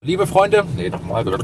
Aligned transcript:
Liebe 0.00 0.28
Freunde, 0.28 0.64
nee, 0.76 0.90
nochmal. 0.90 1.24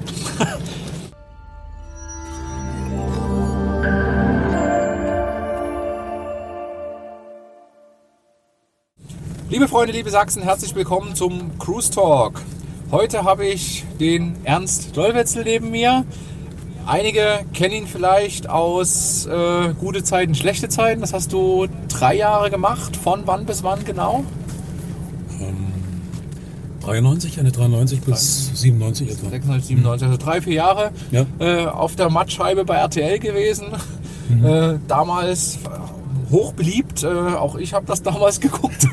liebe 9.51 9.67
Freunde, 9.67 9.93
liebe 9.93 10.09
Sachsen, 10.09 10.45
herzlich 10.45 10.77
willkommen 10.77 11.17
zum 11.17 11.59
Cruise 11.59 11.91
Talk. 11.91 12.43
Heute 12.93 13.25
habe 13.25 13.45
ich 13.45 13.83
den 13.99 14.37
Ernst 14.45 14.97
Dollwetzel 14.97 15.43
neben 15.43 15.73
mir. 15.73 16.05
Einige 16.87 17.45
kennen 17.55 17.75
ihn 17.75 17.89
vielleicht 17.89 18.49
aus 18.49 19.27
äh, 19.27 19.75
gute 19.81 20.05
Zeiten, 20.05 20.37
schlechte 20.37 20.69
Zeiten. 20.69 21.01
Das 21.01 21.13
hast 21.13 21.33
du 21.33 21.67
drei 21.89 22.15
Jahre 22.15 22.53
gemacht. 22.53 22.97
Von 22.97 23.27
wann 23.27 23.47
bis 23.47 23.65
wann 23.65 23.85
genau? 23.85 24.25
93, 26.85 27.39
eine 27.41 27.51
93 27.53 28.01
bis 28.03 28.51
97 28.55 29.11
etwa. 29.11 29.29
96, 29.31 29.67
97, 29.69 30.07
also 30.09 30.19
drei, 30.19 30.41
vier 30.43 30.55
Jahre 30.55 30.91
Ja. 31.11 31.25
äh, 31.39 31.67
auf 31.67 31.97
der 31.97 32.11
Mattscheibe 32.11 32.65
bei 32.65 32.75
RTL 32.77 33.19
gewesen. 33.19 33.67
Mhm. 34.29 34.45
Äh, 34.45 34.79
damals 34.89 35.59
hoch 36.31 36.53
beliebt, 36.55 37.03
äh, 37.03 37.07
auch 37.07 37.57
ich 37.57 37.75
habe 37.75 37.87
das 37.87 38.03
damals 38.03 38.41
geguckt. 38.47 38.89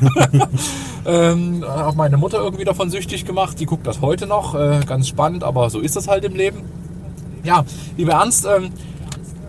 ähm, 1.06 1.64
habe 1.66 1.96
meine 1.96 2.16
Mutter 2.16 2.38
irgendwie 2.38 2.64
davon 2.64 2.90
süchtig 2.90 3.24
gemacht, 3.24 3.58
die 3.58 3.66
guckt 3.66 3.86
das 3.86 4.00
heute 4.00 4.26
noch, 4.26 4.54
äh, 4.54 4.80
ganz 4.86 5.08
spannend, 5.08 5.44
aber 5.44 5.70
so 5.70 5.80
ist 5.80 5.96
das 5.96 6.08
halt 6.08 6.24
im 6.24 6.34
Leben. 6.34 6.60
Ja, 7.44 7.64
lieber 7.96 8.12
Ernst, 8.12 8.46
ähm, 8.46 8.70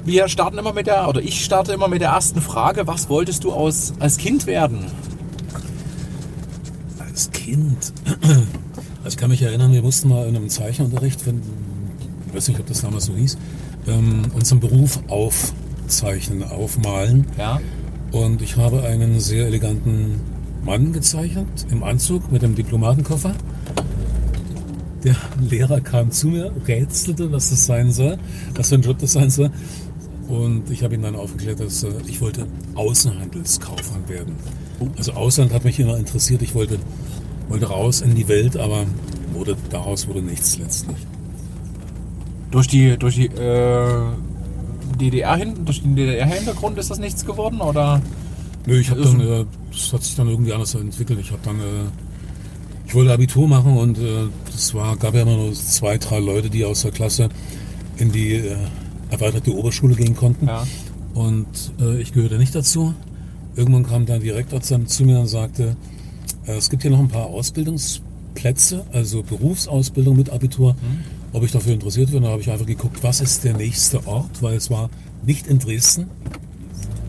wir 0.05 0.28
starten 0.28 0.58
immer 0.58 0.73
mit 0.73 0.88
der, 0.88 1.08
oder 1.08 1.22
ich 1.22 1.45
starte 1.45 1.72
immer 1.73 1.88
mit 1.88 2.02
der 2.02 2.09
ersten 2.09 2.41
Frage, 2.41 2.88
was 2.88 3.09
wolltest 3.09 3.44
du 3.44 3.52
aus, 3.53 3.94
als 4.00 4.17
Kind 4.17 4.48
werden? 4.48 4.86
Als 7.13 7.30
Kind. 7.30 7.94
Also 9.03 9.09
ich 9.09 9.17
kann 9.17 9.30
mich 9.30 9.44
erinnern, 9.44 9.72
wir 9.72 9.84
mussten 9.84 10.09
mal 10.09 10.27
in 10.27 10.35
einem 10.35 10.49
Zeichenunterricht, 10.49 11.27
wenn, 11.27 11.44
ich 12.27 12.34
weiß 12.34 12.48
nicht, 12.48 12.59
ob 12.59 12.66
das 12.66 12.81
damals 12.81 13.05
so 13.05 13.16
hieß, 13.16 13.38
ähm, 13.88 14.23
unseren 14.33 14.59
Beruf 14.59 15.00
aufzeichnen, 15.09 16.41
aufmalen. 16.41 17.28
Ja. 17.38 17.61
Und 18.11 18.41
ich 18.41 18.58
habe 18.58 18.81
einen 18.81 19.19
sehr 19.19 19.45
eleganten 19.45 20.22
Mann 20.66 20.91
gezeichnet, 20.91 21.67
im 21.69 21.84
Anzug 21.84 22.31
mit 22.31 22.44
einem 22.44 22.56
Diplomatenkoffer. 22.56 23.36
Der 25.03 25.16
Lehrer 25.39 25.81
kam 25.81 26.09
zu 26.09 26.30
mir, 26.30 26.52
rätselte, 26.67 27.31
was 27.31 27.52
das 27.52 27.67
sein 27.67 27.91
soll, 27.91 28.17
was 28.56 28.69
für 28.69 28.75
ein 28.75 28.81
Job 28.81 28.97
das 28.97 29.14
sein 29.14 29.30
soll. 29.30 29.52
Und 30.27 30.69
ich 30.69 30.83
habe 30.83 30.95
ihm 30.95 31.02
dann 31.02 31.16
aufgeklärt, 31.16 31.59
dass 31.59 31.83
äh, 31.83 31.91
ich 32.07 32.21
wollte 32.21 32.47
Außenhandelskaufmann 32.75 34.07
werden. 34.07 34.35
Also 34.97 35.13
Ausland 35.13 35.53
hat 35.53 35.66
mich 35.66 35.79
immer 35.79 35.97
interessiert. 35.97 36.41
Ich 36.41 36.55
wollte, 36.55 36.79
wollte 37.49 37.67
raus 37.67 38.02
in 38.02 38.16
die 38.16 38.27
Welt, 38.27 38.57
aber 38.57 38.85
wurde, 39.33 39.57
daraus 39.69 40.07
wurde 40.07 40.21
nichts 40.21 40.57
letztlich. 40.57 40.97
Durch 42.51 42.67
die, 42.67 42.97
durch 42.97 43.16
die 43.16 43.27
äh, 43.27 44.01
DDR 44.99 45.35
hin, 45.35 45.66
durch 45.66 45.81
den 45.81 45.95
DDR-Hintergrund 45.95 46.77
ist 46.77 46.91
das 46.91 46.99
nichts 46.99 47.25
geworden 47.25 47.61
oder? 47.61 48.01
Nö, 48.66 48.79
ich 48.79 48.89
habe 48.89 49.01
dann, 49.01 49.19
äh, 49.19 49.45
das 49.71 49.91
hat 49.91 50.03
sich 50.03 50.16
dann 50.16 50.29
irgendwie 50.29 50.53
anders 50.53 50.75
entwickelt. 50.75 51.19
Ich 51.19 51.31
habe 51.31 51.41
dann, 51.44 51.59
äh, 51.59 51.89
ich 52.88 52.95
wollte 52.95 53.11
Abitur 53.11 53.47
machen 53.47 53.75
und 53.75 53.97
äh, 53.97 54.27
das 54.51 54.73
war, 54.73 54.95
gab 54.97 55.16
ja 55.16 55.21
immer 55.23 55.35
nur 55.35 55.53
zwei, 55.53 55.97
drei 55.97 56.19
Leute, 56.19 56.49
die 56.49 56.63
aus 56.63 56.83
der 56.83 56.91
Klasse 56.91 57.29
in 57.97 58.11
die 58.11 58.35
äh, 58.35 58.55
erweiterte 59.14 59.56
Oberschule 59.56 59.95
gehen 59.95 60.16
konnten. 60.16 60.47
Ja. 60.47 60.66
Und 61.14 61.47
äh, 61.80 62.02
ich 62.02 62.11
gehörte 62.14 62.38
nicht 62.38 62.53
dazu. 62.56 62.94
Irgendwann 63.56 63.86
kam 63.86 64.06
dann 64.06 64.19
Direktor 64.22 64.59
dann 64.67 64.88
zu 64.88 65.06
mir 65.06 65.19
und 65.19 65.28
sagte, 65.28 65.75
äh, 66.47 66.58
es 66.58 66.69
gibt 66.69 66.81
hier 66.81 66.92
noch 66.92 67.00
ein 67.00 67.08
paar 67.08 67.28
Ausbildungsplätze, 67.28 68.84
also 68.91 69.22
Berufsausbildung 69.23 70.17
mit 70.17 70.31
Abitur, 70.31 70.75
ob 71.31 71.44
ich 71.44 71.52
dafür 71.52 71.73
interessiert 71.73 72.11
bin. 72.11 72.23
Da 72.23 72.30
habe 72.30 72.41
ich 72.41 72.50
einfach 72.52 72.66
geguckt, 72.66 73.03
was 73.03 73.22
ist 73.22 73.44
der 73.44 73.53
nächste 73.56 74.06
Ort, 74.08 74.41
weil 74.41 74.56
es 74.56 74.69
war 74.72 74.89
nicht 75.25 75.47
in 75.47 75.59
Dresden 75.59 76.08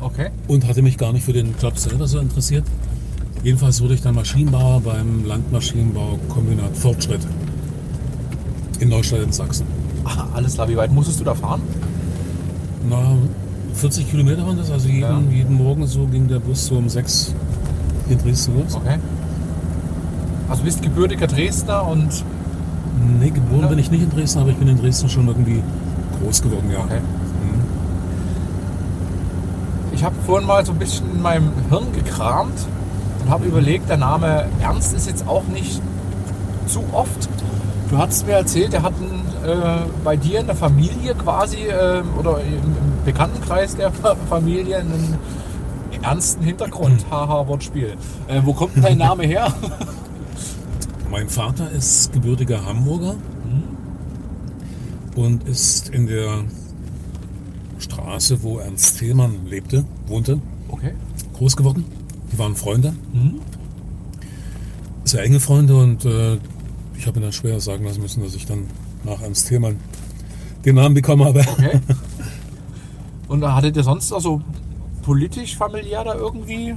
Okay. 0.01 0.29
und 0.49 0.67
hatte 0.69 0.83
mich 0.83 0.99
gar 0.99 1.13
nicht 1.15 1.25
für 1.25 1.33
den 1.33 1.55
Job 1.61 1.79
selber 1.79 2.07
so 2.07 2.19
interessiert. 2.19 2.65
Jedenfalls 3.43 3.81
wurde 3.81 3.95
ich 3.95 4.03
dann 4.03 4.15
Maschinenbauer 4.15 4.81
beim 4.81 5.25
Landmaschinenbaukombinat 5.25 6.77
Fortschritt 6.77 7.21
in 8.81 8.89
Neustadt 8.91 9.23
in 9.23 9.33
Sachsen. 9.33 9.67
Ah, 10.05 10.27
alles 10.35 10.55
klar, 10.55 10.69
wie 10.69 10.77
weit 10.77 10.93
musstest 10.93 11.21
du 11.21 11.25
da 11.25 11.35
fahren? 11.35 11.63
Na, 12.89 13.17
40 13.75 14.11
Kilometer 14.11 14.47
waren 14.47 14.57
das, 14.57 14.71
also 14.71 14.89
jeden, 14.89 15.01
Ja. 15.03 15.19
jeden 15.31 15.55
Morgen 15.57 15.87
so 15.87 16.07
ging 16.07 16.29
der 16.29 16.39
Bus 16.39 16.67
so 16.67 16.77
um 16.77 16.89
6 16.89 17.35
in 18.09 18.19
Dresden 18.19 18.55
los. 18.61 18.75
Okay. 18.77 18.99
Also 20.49 20.61
du 20.63 20.67
bist 20.67 20.83
gebürtiger 20.83 21.27
Dresdner 21.27 21.87
und 21.89 22.25
Nee, 23.21 23.31
geboren 23.31 23.63
Ja. 23.63 23.67
bin 23.67 23.79
ich 23.81 23.91
nicht 23.91 24.03
in 24.05 24.11
Dresden, 24.11 24.39
aber 24.41 24.51
ich 24.51 24.57
bin 24.57 24.69
in 24.69 24.79
Dresden 24.81 25.09
schon 25.09 25.27
irgendwie 25.27 25.61
groß 26.23 26.41
geworden, 26.43 26.71
ja. 26.73 26.79
Okay. 26.79 27.01
Mhm. 27.01 27.61
ich 29.93 30.05
habe 30.05 30.15
vorhin 30.27 30.47
mal 30.47 30.65
so 30.65 30.73
ein 30.73 30.79
bisschen 30.79 31.11
in 31.13 31.21
meinem 31.23 31.51
Hirn 31.71 31.93
gekramt 31.93 32.55
und 33.23 33.31
habe 33.31 33.47
überlegt, 33.47 33.89
der 33.89 33.97
Name 33.97 34.47
Ernst 34.61 34.95
ist 34.95 35.07
jetzt 35.07 35.27
auch 35.27 35.45
nicht 35.53 35.81
zu 36.67 36.83
oft. 36.93 37.29
Du 37.91 37.99
hattest 37.99 38.27
mir 38.27 38.33
erzählt, 38.35 38.75
er 38.75 38.83
hat 38.83 38.95
einen, 38.97 39.23
äh, 39.49 39.83
bei 40.03 40.17
dir 40.17 40.41
in 40.41 40.47
der 40.47 40.57
Familie 40.57 41.15
quasi 41.15 41.59
äh, 41.67 42.03
oder 42.19 42.41
im, 42.41 42.75
Bekanntenkreis 43.05 43.77
der 43.77 43.93
Fa- 43.93 44.17
Familie 44.31 44.79
einen 44.79 45.19
ernsten 46.03 46.43
Hintergrund. 46.43 47.05
Haha, 47.11 47.47
Wortspiel. 47.47 47.97
Äh, 48.29 48.41
wo 48.45 48.55
kommt 48.55 48.77
denn 48.77 48.83
dein 48.83 48.99
Name 48.99 49.25
her? 49.27 49.53
Mein 51.11 51.29
Vater 51.29 51.71
ist 51.71 52.13
gebürtiger 52.13 52.65
Hamburger 52.65 53.17
und 55.15 55.47
ist 55.47 55.91
in 55.91 56.07
der 56.07 56.39
Straße, 57.79 58.43
wo 58.43 58.59
Ernst 58.59 58.99
Thälmann 58.99 59.47
lebte, 59.47 59.85
wohnte, 60.07 60.41
Okay. 60.69 60.95
groß 61.35 61.57
geworden. 61.57 61.85
Die 62.33 62.39
waren 62.39 62.57
Freunde, 62.57 62.95
Mhm. 63.13 63.35
sehr 65.05 65.23
enge 65.23 65.39
Freunde 65.41 65.77
und 65.77 66.05
äh, 66.07 66.39
ich 66.97 67.07
habe 67.07 67.19
mir 67.19 67.27
dann 67.27 67.33
schwer 67.33 67.61
sagen 67.61 67.85
lassen 67.85 68.01
müssen, 68.03 68.23
dass 68.23 68.35
ich 68.35 68.47
dann 68.47 68.67
nach 69.05 69.21
Ernst 69.21 69.49
Thälmann 69.49 69.77
den 70.65 70.77
Namen 70.77 70.95
bekommen 70.95 71.25
habe. 71.25 71.41
Okay. 71.41 71.81
Und 73.29 73.41
da 73.41 73.55
hattet 73.55 73.77
ihr 73.77 73.83
sonst 73.83 74.13
also 74.13 74.41
politisch, 75.03 75.57
familiär 75.57 76.05
da 76.05 76.15
irgendwie? 76.15 76.75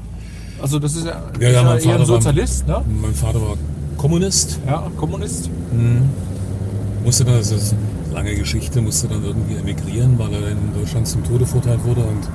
Also 0.61 0.79
das 0.79 0.95
ist 0.95 1.06
ja, 1.06 1.22
Ja, 1.39 1.47
ist 1.50 1.53
ja, 1.56 1.63
mein 1.63 1.72
eher 1.72 1.73
ein 1.73 1.79
Vater 1.81 2.00
war- 2.00 2.06
Sozialist, 2.06 2.67
ne? 2.67 2.83
Mein 3.01 3.13
Vater 3.13 3.41
war 3.41 3.56
Kommunist, 3.97 4.59
Ja, 4.66 4.89
Kommunist. 4.97 5.50
musste 7.03 7.25
dann, 7.25 7.35
das 7.38 7.51
ist 7.51 7.73
eine 8.06 8.13
lange 8.13 8.35
Geschichte, 8.35 8.81
musste 8.81 9.07
dann 9.07 9.23
irgendwie 9.23 9.56
emigrieren, 9.56 10.17
weil 10.19 10.33
er 10.33 10.50
in 10.51 10.57
Deutschland 10.73 11.07
zum 11.07 11.23
Tode 11.23 11.45
verurteilt 11.45 11.83
wurde 11.85 12.01
und 12.01 12.27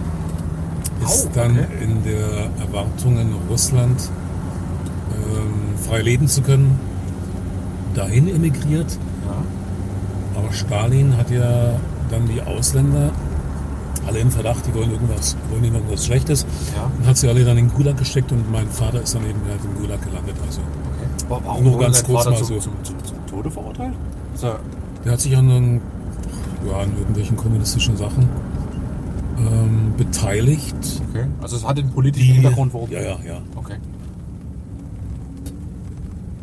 ist 1.04 1.30
dann 1.34 1.52
okay. 1.52 1.66
in 1.82 2.04
der 2.04 2.50
Erwartung 2.64 3.18
in 3.18 3.32
Russland 3.50 4.08
ähm, 5.14 5.78
frei 5.88 6.00
leben 6.02 6.28
zu 6.28 6.42
können, 6.42 6.78
dahin 7.94 8.28
emigriert. 8.28 8.98
Ja. 9.26 10.40
Aber 10.40 10.52
Stalin 10.52 11.16
hat 11.16 11.30
ja 11.30 11.74
dann 12.10 12.26
die 12.26 12.40
Ausländer 12.42 13.10
alle 14.06 14.18
im 14.18 14.30
Verdacht, 14.30 14.66
die 14.66 14.74
wollen 14.74 14.90
irgendwas, 14.90 15.36
wollen 15.50 15.62
irgendwas 15.64 16.04
Schlechtes 16.06 16.44
Ja. 16.74 16.90
und 16.98 17.06
hat 17.06 17.16
sie 17.16 17.28
alle 17.28 17.44
dann 17.44 17.56
in 17.58 17.68
den 17.68 17.74
Gulag 17.74 17.96
gesteckt 17.96 18.32
und 18.32 18.50
mein 18.50 18.66
Vater 18.68 19.00
ist 19.02 19.14
dann 19.14 19.22
eben 19.22 19.38
halt 19.48 19.60
im 19.64 19.80
Gulag 19.80 20.02
gelandet. 20.02 20.34
Also 20.46 20.60
Okay. 20.60 21.24
Wa- 21.28 21.40
Warum 21.44 21.64
Nur 21.64 21.78
ganz 21.78 22.02
kurz 22.02 22.24
mal 22.26 22.34
zum, 22.36 22.46
so. 22.46 22.58
zum, 22.58 22.72
zum, 22.82 22.94
zum 23.04 23.26
Tode 23.26 23.50
verurteilt? 23.50 23.92
Er, 24.42 24.58
Der 25.04 25.12
hat 25.12 25.20
sich 25.20 25.36
an, 25.36 25.48
den, 25.48 25.80
ja, 26.68 26.78
an 26.78 26.90
irgendwelchen 26.98 27.36
kommunistischen 27.36 27.96
Sachen 27.96 28.28
ähm, 29.38 29.92
beteiligt. 29.96 30.74
okay. 31.10 31.26
Also 31.40 31.56
es 31.56 31.66
hat 31.66 31.78
den 31.78 31.90
politischen 31.90 32.34
Hintergrund, 32.34 32.74
warum? 32.74 32.90
Ja, 32.90 33.00
ja, 33.00 33.16
ja. 33.26 33.38
Okay. 33.56 33.74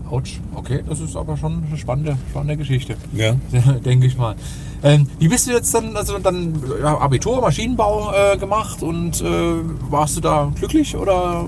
Autsch. 0.09 0.39
Okay, 0.55 0.83
das 0.87 0.99
ist 0.99 1.15
aber 1.15 1.37
schon 1.37 1.63
eine 1.67 1.77
spannende, 1.77 2.17
spannende 2.31 2.57
Geschichte. 2.57 2.95
ja. 3.13 3.35
denke 3.85 4.07
ich 4.07 4.17
mal. 4.17 4.35
Ähm, 4.81 5.07
wie 5.19 5.27
bist 5.27 5.47
du 5.47 5.51
jetzt 5.51 5.73
dann, 5.73 5.95
also 5.97 6.17
dann 6.19 6.53
ja, 6.81 6.97
Abitur, 6.97 7.41
Maschinenbau 7.41 8.11
äh, 8.13 8.37
gemacht 8.37 8.81
und 8.81 9.21
äh, 9.21 9.53
warst 9.89 10.17
du 10.17 10.21
da 10.21 10.51
glücklich 10.55 10.95
oder 10.95 11.45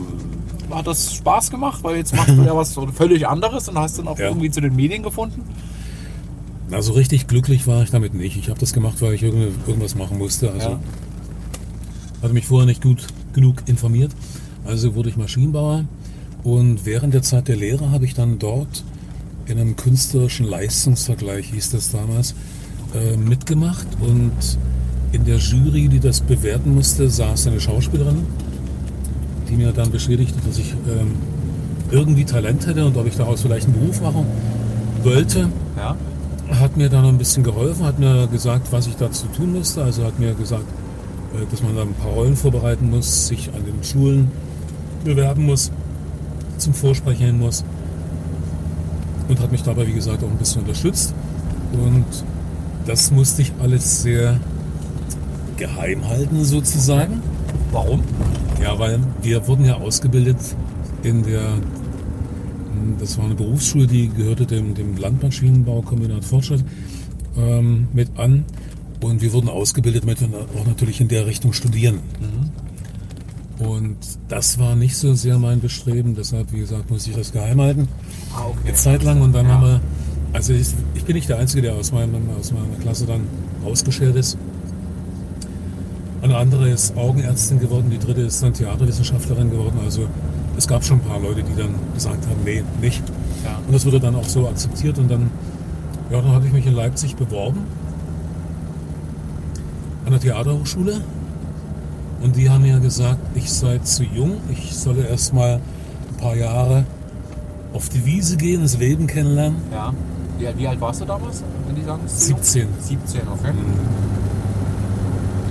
hat 0.69 0.85
das 0.85 1.15
Spaß 1.15 1.49
gemacht? 1.49 1.83
Weil 1.83 1.95
jetzt 1.97 2.13
machst 2.15 2.29
du 2.37 2.43
ja 2.43 2.55
was 2.55 2.73
so 2.73 2.85
völlig 2.87 3.27
anderes 3.27 3.67
und 3.69 3.77
hast 3.79 3.97
dann 3.99 4.07
auch 4.07 4.19
Ja. 4.19 4.27
irgendwie 4.27 4.51
zu 4.51 4.59
den 4.61 4.75
Medien 4.75 5.01
gefunden. 5.01 5.41
Na, 6.69 6.81
so 6.81 6.93
richtig 6.93 7.27
glücklich 7.27 7.67
war 7.67 7.83
ich 7.83 7.89
damit 7.91 8.13
nicht. 8.13 8.37
Ich 8.37 8.49
habe 8.49 8.59
das 8.59 8.73
gemacht, 8.73 9.01
weil 9.01 9.13
ich 9.13 9.23
irgendwas 9.23 9.95
machen 9.95 10.17
musste. 10.17 10.51
Also 10.51 10.69
Ja. 10.71 10.79
hatte 12.21 12.33
mich 12.33 12.45
vorher 12.47 12.65
nicht 12.67 12.81
gut 12.83 13.07
genug 13.33 13.63
informiert. 13.65 14.11
Also 14.65 14.93
wurde 14.93 15.09
ich 15.09 15.17
Maschinenbauer 15.17 15.85
und 16.43 16.85
während 16.85 17.13
der 17.13 17.21
Zeit 17.21 17.47
der 17.47 17.55
Lehre 17.55 17.91
habe 17.91 18.05
ich 18.05 18.13
dann 18.13 18.39
dort 18.39 18.83
in 19.45 19.59
einem 19.59 19.75
künstlerischen 19.75 20.45
Leistungsvergleich, 20.47 21.47
hieß 21.51 21.71
das 21.71 21.91
damals, 21.91 22.35
äh, 22.95 23.17
mitgemacht 23.17 23.87
und 23.99 24.31
in 25.11 25.25
der 25.25 25.37
Jury, 25.37 25.87
die 25.89 25.99
das 25.99 26.21
bewerten 26.21 26.73
musste, 26.73 27.09
saß 27.09 27.47
eine 27.47 27.59
Schauspielerin, 27.59 28.25
die 29.49 29.55
mir 29.55 29.71
dann 29.71 29.91
beschädigte, 29.91 30.39
dass 30.47 30.57
ich 30.57 30.73
ähm, 30.87 31.15
irgendwie 31.91 32.23
Talent 32.23 32.65
hätte 32.65 32.85
und 32.85 32.95
ob 32.95 33.05
ich 33.05 33.15
daraus 33.15 33.41
vielleicht 33.41 33.65
einen 33.65 33.79
Beruf 33.79 34.01
machen 34.01 34.25
wollte. 35.03 35.49
Ja. 35.77 35.95
hat 36.59 36.77
mir 36.77 36.89
dann 36.89 37.05
ein 37.05 37.17
bisschen 37.17 37.43
geholfen, 37.43 37.85
hat 37.85 37.99
mir 37.99 38.27
gesagt, 38.27 38.71
was 38.71 38.87
ich 38.87 38.95
dazu 38.95 39.27
tun 39.35 39.53
musste. 39.53 39.83
Also 39.83 40.03
hat 40.05 40.19
mir 40.19 40.33
gesagt, 40.33 40.65
äh, 41.33 41.45
dass 41.49 41.61
man 41.61 41.75
da 41.75 41.81
ein 41.81 41.93
paar 41.93 42.11
Rollen 42.11 42.35
vorbereiten 42.35 42.89
muss, 42.89 43.27
sich 43.27 43.49
an 43.53 43.65
den 43.65 43.83
Schulen 43.83 44.31
bewerben 45.03 45.45
muss, 45.45 45.71
zum 46.61 46.73
Vorsprechen 46.73 47.39
muss. 47.39 47.63
Und 49.27 49.39
hat 49.39 49.51
mich 49.51 49.63
dabei, 49.63 49.87
wie 49.87 49.93
gesagt, 49.93 50.23
auch 50.23 50.29
ein 50.29 50.37
bisschen 50.37 50.61
unterstützt. 50.61 51.13
Und 51.73 52.05
das 52.85 53.11
musste 53.11 53.43
ich 53.43 53.53
alles 53.59 54.03
sehr 54.03 54.39
geheim 55.57 56.07
halten, 56.07 56.43
sozusagen. 56.43 57.21
Warum? 57.71 58.01
Ja, 58.61 58.77
weil 58.77 58.99
wir 59.21 59.47
wurden 59.47 59.65
ja 59.65 59.75
ausgebildet 59.75 60.37
in 61.03 61.23
der, 61.23 61.53
das 62.99 63.17
war 63.17 63.25
eine 63.25 63.35
Berufsschule, 63.35 63.87
die 63.87 64.09
gehörte 64.09 64.45
dem, 64.45 64.73
dem 64.75 64.97
Landmaschinenbaukombinat 64.97 66.25
Fortschritt 66.25 66.63
ähm, 67.37 67.87
mit 67.93 68.09
an. 68.17 68.45
Und 69.01 69.21
wir 69.21 69.33
wurden 69.33 69.49
ausgebildet 69.49 70.05
mit 70.05 70.19
auch 70.21 70.65
natürlich 70.65 71.01
in 71.01 71.07
der 71.07 71.25
Richtung 71.25 71.53
studieren. 71.53 71.99
Und 73.61 73.97
das 74.27 74.57
war 74.59 74.75
nicht 74.75 74.95
so 74.97 75.13
sehr 75.13 75.37
mein 75.37 75.59
Bestreben, 75.61 76.15
deshalb, 76.15 76.51
wie 76.51 76.59
gesagt, 76.59 76.89
musste 76.89 77.11
ich 77.11 77.15
das 77.15 77.31
geheim 77.31 77.61
halten. 77.61 77.87
Ah, 78.35 78.45
okay. 78.49 78.59
Eine 78.69 78.73
Zeit 78.75 79.03
lang 79.03 79.21
und 79.21 79.33
dann 79.33 79.45
Ja. 79.45 79.53
haben 79.53 79.63
wir, 79.63 79.81
also 80.33 80.53
ich, 80.53 80.67
ich 80.95 81.03
bin 81.05 81.15
nicht 81.15 81.29
der 81.29 81.37
Einzige, 81.37 81.61
der 81.61 81.75
aus, 81.75 81.91
meinem, 81.91 82.15
aus 82.39 82.51
meiner 82.51 82.75
Klasse 82.81 83.05
dann 83.05 83.21
ausgeschert 83.65 84.15
ist. 84.15 84.37
Eine 86.23 86.37
andere 86.37 86.69
ist 86.69 86.95
Augenärztin 86.97 87.59
geworden, 87.59 87.89
die 87.91 87.99
dritte 87.99 88.21
ist 88.21 88.41
dann 88.43 88.53
Theaterwissenschaftlerin 88.53 89.49
geworden. 89.51 89.79
Also 89.83 90.07
es 90.57 90.67
gab 90.67 90.83
schon 90.83 90.99
ein 90.99 91.03
paar 91.07 91.19
Leute, 91.19 91.43
die 91.43 91.55
dann 91.55 91.73
gesagt 91.93 92.25
haben, 92.27 92.43
nee, 92.45 92.63
nicht. 92.79 93.01
Ja. 93.43 93.59
Und 93.65 93.73
das 93.73 93.85
wurde 93.85 93.99
dann 93.99 94.15
auch 94.15 94.27
so 94.27 94.47
akzeptiert 94.47 94.97
und 94.99 95.09
dann, 95.09 95.31
ja, 96.11 96.21
dann 96.21 96.31
habe 96.31 96.45
ich 96.47 96.53
mich 96.53 96.65
in 96.65 96.73
Leipzig 96.73 97.15
beworben 97.15 97.59
an 100.05 100.11
der 100.11 100.19
Theaterhochschule 100.19 101.01
und 102.23 102.35
die 102.35 102.49
haben 102.49 102.61
mir 102.63 102.79
gesagt, 102.79 103.19
ich 103.35 103.51
sei 103.51 103.79
zu 103.79 104.03
jung, 104.03 104.37
ich 104.49 104.75
solle 104.75 105.05
erst 105.07 105.33
mal 105.33 105.59
ein 106.11 106.17
paar 106.17 106.35
Jahre 106.35 106.83
auf 107.73 107.89
die 107.89 108.05
Wiese 108.05 108.37
gehen, 108.37 108.61
das 108.61 108.77
Leben 108.77 109.07
kennenlernen. 109.07 109.57
Ja. 109.71 109.91
Wie, 110.37 110.47
wie 110.59 110.67
alt 110.67 110.81
warst 110.81 111.01
du 111.01 111.05
damals, 111.05 111.43
wenn 111.67 111.75
die 111.75 111.83
sagen? 111.83 112.01
es 112.05 112.13
ist 112.13 112.21
zu 112.25 112.59
jung? 112.59 112.69
17. 112.79 112.99
17, 113.05 113.21
okay. 113.31 113.53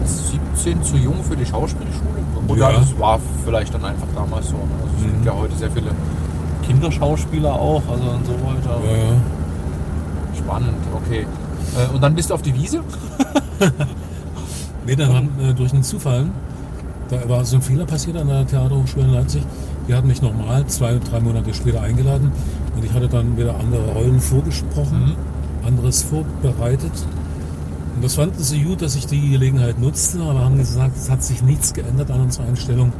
17 0.05 0.82
zu 0.82 0.96
jung 0.96 1.22
für 1.25 1.37
die 1.37 1.46
Schauspielschule? 1.46 2.20
Oder 2.49 2.73
Ja. 2.73 2.78
das 2.81 2.99
war 2.99 3.19
vielleicht 3.44 3.73
dann 3.75 3.84
einfach 3.84 4.06
damals 4.14 4.49
so. 4.49 4.56
ne? 4.56 4.62
Also 4.82 4.94
es 5.06 5.12
gibt 5.12 5.25
ja 5.26 5.34
heute 5.34 5.56
sehr 5.56 5.70
viele 5.70 5.90
Kinderschauspieler 6.66 7.52
auch, 7.52 7.82
also 7.90 8.05
und 8.11 8.26
so 8.26 8.32
weiter. 8.32 8.81
Ja, 8.84 8.96
ja. 8.96 10.37
Spannend, 10.37 10.75
okay. 10.94 11.26
Äh, 11.76 11.94
und 11.94 12.02
dann 12.02 12.14
bist 12.14 12.31
du 12.31 12.34
auf 12.34 12.43
die 12.43 12.55
Wiese? 12.55 12.81
Nee, 14.87 14.96
dann 14.96 15.12
haben, 15.14 15.28
äh, 15.40 15.52
durch 15.52 15.75
einen 15.75 15.82
Zufall, 15.82 16.25
da 17.11 17.29
war 17.29 17.45
so 17.45 17.57
ein 17.57 17.62
Fehler 17.62 17.87
passiert 17.87 18.17
an 18.17 18.29
der 18.29 18.47
Theaterhochschule 18.47 19.05
in 19.05 19.12
Leipzig. 19.12 19.43
Die 19.89 19.95
hatten 19.95 20.07
mich 20.07 20.23
nochmal 20.23 20.65
zwei, 20.67 20.99
drei 20.99 21.21
Monate 21.21 21.53
später 21.53 21.83
eingeladen 21.83 22.31
und 22.77 22.85
ich 22.85 22.93
hatte 22.93 23.09
dann 23.09 23.37
wieder 23.37 23.59
andere 23.59 23.93
Rollen 23.93 24.21
vorgesprochen, 24.21 25.17
anderes 25.65 26.03
vorbereitet. 26.03 26.93
Und 27.97 28.05
das 28.05 28.15
fanden 28.15 28.43
sie 28.43 28.62
gut, 28.62 28.83
dass 28.83 28.95
ich 28.95 29.07
die 29.07 29.31
Gelegenheit 29.31 29.81
nutzte, 29.81 30.23
aber 30.23 30.45
haben 30.45 30.57
gesagt, 30.57 30.97
es 30.97 31.11
hat 31.11 31.23
sich 31.25 31.43
nichts 31.43 31.75
geändert 31.75 32.11
an 32.11 32.23
unserer 32.23 32.47
Einstellung. 32.47 32.93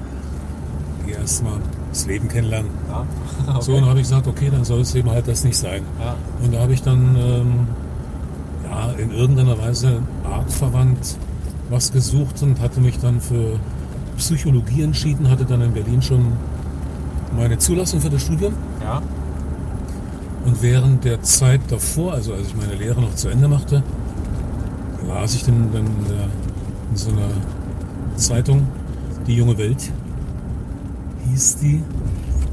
Geh 1.07 1.12
erstmal 1.12 1.59
das 1.91 2.07
Leben 2.07 2.29
kennenlernen. 2.29 2.71
Ja. 2.89 3.07
So, 3.61 3.75
und 3.75 3.87
habe 3.87 3.99
ich 4.01 4.09
gesagt, 4.09 4.27
okay, 4.27 4.49
dann 4.51 4.65
soll 4.65 4.81
es 4.81 4.95
eben 4.95 5.11
halt 5.11 5.27
das 5.27 5.45
nicht 5.45 5.57
sein. 5.57 5.83
Ja. 5.99 6.15
Und 6.45 6.55
da 6.55 6.61
habe 6.61 6.73
ich 6.73 6.83
dann 6.83 7.17
ähm, 7.17 7.67
ja, 8.71 8.93
in 8.93 9.11
irgendeiner 9.11 9.59
Weise 9.59 10.03
artverwandt 10.25 11.17
was 11.69 11.93
gesucht 11.93 12.43
und 12.43 12.61
hatte 12.61 12.81
mich 12.81 12.99
dann 12.99 13.21
für 13.21 13.59
Psychologie 14.20 14.82
entschieden, 14.82 15.28
hatte 15.28 15.44
dann 15.44 15.61
in 15.62 15.72
Berlin 15.72 16.00
schon 16.02 16.32
meine 17.37 17.58
Zulassung 17.58 18.00
für 18.00 18.11
das 18.11 18.22
Studium. 18.22 18.55
ja. 18.82 19.02
Und 20.46 20.62
während 20.62 21.05
der 21.05 21.20
Zeit 21.22 21.61
davor, 21.69 22.14
also 22.14 22.32
als 22.32 22.46
ich 22.46 22.56
meine 22.56 22.75
Lehre 22.75 22.99
noch 23.00 23.14
zu 23.14 23.28
Ende 23.28 23.46
machte, 23.46 23.82
las 25.06 25.34
ich 25.34 25.44
dann, 25.44 25.70
dann 25.70 25.84
in, 25.84 26.05
der, 26.08 26.25
in 26.90 26.96
so 26.96 27.11
einer 27.11 27.28
Zeitung, 28.17 28.67
Die 29.26 29.34
junge 29.37 29.58
Welt, 29.58 29.93
hieß 31.28 31.56
die, 31.58 31.82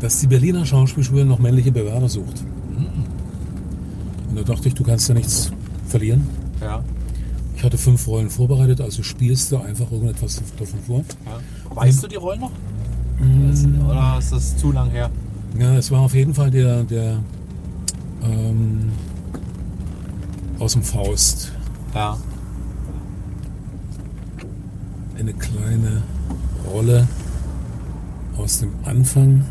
dass 0.01 0.19
die 0.19 0.27
Berliner 0.27 0.65
Schauspielschule 0.65 1.23
noch 1.23 1.39
männliche 1.39 1.71
Bewerber 1.71 2.09
sucht. 2.09 2.43
Und 4.29 4.35
da 4.37 4.43
dachte 4.43 4.67
ich, 4.67 4.73
du 4.73 4.83
kannst 4.83 5.07
ja 5.07 5.15
nichts 5.15 5.49
verlieren. 5.87 6.27
ja. 6.61 6.83
Ich 7.55 7.63
hatte 7.63 7.77
fünf 7.79 8.05
Rollen 8.05 8.29
vorbereitet, 8.29 8.81
also 8.81 9.01
spielst 9.01 9.51
du 9.51 9.57
einfach 9.57 9.89
irgendetwas 9.91 10.43
davon 10.59 10.79
vor. 10.85 11.03
ja. 11.25 11.39
Weißt 11.77 12.03
du 12.03 12.07
die 12.07 12.15
Rollen 12.15 12.39
noch? 12.41 12.51
Oder 13.89 14.15
ist 14.19 14.31
das 14.31 14.57
zu 14.57 14.71
lang 14.71 14.89
her? 14.89 15.09
Ja, 15.57 15.75
es 15.75 15.89
war 15.91 16.01
auf 16.01 16.13
jeden 16.13 16.33
Fall 16.33 16.51
der, 16.51 16.83
der 16.83 17.19
ähm, 18.23 18.91
aus 20.59 20.73
dem 20.73 20.83
Faust. 20.83 21.51
Ja. 21.95 22.17
Eine 25.17 25.33
kleine 25.33 26.03
Rolle 26.71 27.07
aus 28.37 28.59
dem 28.59 28.71
Anfang. 28.85 29.45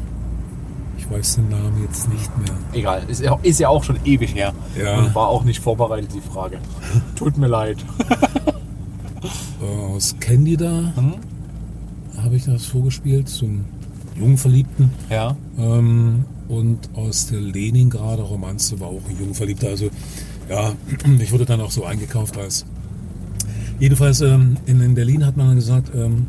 Ich 0.98 1.10
weiß 1.10 1.36
den 1.36 1.48
Namen 1.48 1.82
jetzt 1.82 2.08
nicht 2.08 2.36
mehr. 2.38 2.56
Egal, 2.72 3.02
ist 3.08 3.20
ja, 3.20 3.38
ist 3.42 3.60
ja 3.60 3.68
auch 3.68 3.84
schon 3.84 3.98
ewig 4.04 4.34
her. 4.34 4.52
Ja. 4.80 4.98
Und 4.98 5.14
war 5.14 5.28
auch 5.28 5.44
nicht 5.44 5.60
vorbereitet, 5.62 6.10
die 6.14 6.20
Frage. 6.20 6.58
Tut 7.16 7.36
mir 7.38 7.48
leid. 7.48 7.78
Äh, 9.60 9.94
Aus 9.94 10.14
Candida 10.20 10.92
Hm? 10.96 11.14
Habe 12.26 12.36
ich 12.36 12.44
das 12.44 12.66
vorgespielt, 12.66 13.32
einen 13.40 13.64
Jungverliebten. 14.18 14.90
Ja. 15.08 15.36
Ähm, 15.58 16.24
und 16.48 16.78
aus 16.94 17.28
der 17.28 17.40
Leningrader 17.40 18.24
Romanze 18.24 18.80
war 18.80 18.88
auch 18.88 19.02
ein 19.08 19.16
Jungverliebter. 19.16 19.68
Also 19.68 19.90
ja, 20.50 20.74
ich 21.20 21.30
wurde 21.30 21.44
dann 21.44 21.60
auch 21.60 21.70
so 21.70 21.84
eingekauft 21.84 22.36
als. 22.36 22.66
Jedenfalls 23.78 24.22
ähm, 24.22 24.56
in, 24.66 24.80
in 24.80 24.94
Berlin 24.94 25.24
hat 25.24 25.36
man 25.36 25.48
dann 25.48 25.56
gesagt, 25.56 25.92
ähm, 25.94 26.26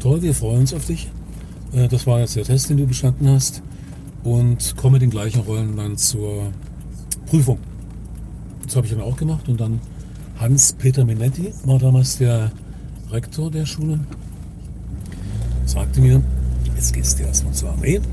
toll, 0.00 0.22
wir 0.22 0.32
freuen 0.32 0.60
uns 0.60 0.72
auf 0.72 0.86
dich. 0.86 1.10
Äh, 1.72 1.88
das 1.88 2.06
war 2.06 2.20
jetzt 2.20 2.36
der 2.36 2.44
Test, 2.44 2.70
den 2.70 2.78
du 2.78 2.86
bestanden 2.86 3.28
hast. 3.28 3.62
Und 4.22 4.74
komm 4.78 4.94
mit 4.94 5.02
den 5.02 5.10
gleichen 5.10 5.42
Rollen 5.42 5.76
dann 5.76 5.98
zur 5.98 6.52
Prüfung. 7.26 7.58
Das 8.64 8.76
habe 8.76 8.86
ich 8.86 8.92
dann 8.94 9.02
auch 9.02 9.18
gemacht 9.18 9.46
und 9.50 9.60
dann 9.60 9.80
Hans-Peter 10.40 11.04
Minetti 11.04 11.52
war 11.64 11.78
damals 11.78 12.16
der 12.16 12.50
Rektor 13.10 13.50
der 13.50 13.66
Schule. 13.66 14.00
Sagte 15.66 16.00
mir, 16.00 16.22
jetzt 16.76 16.92
gehst 16.92 17.18
du 17.18 17.22
erstmal 17.24 17.52
zur 17.54 17.70
Armee 17.70 17.98
und 17.98 18.04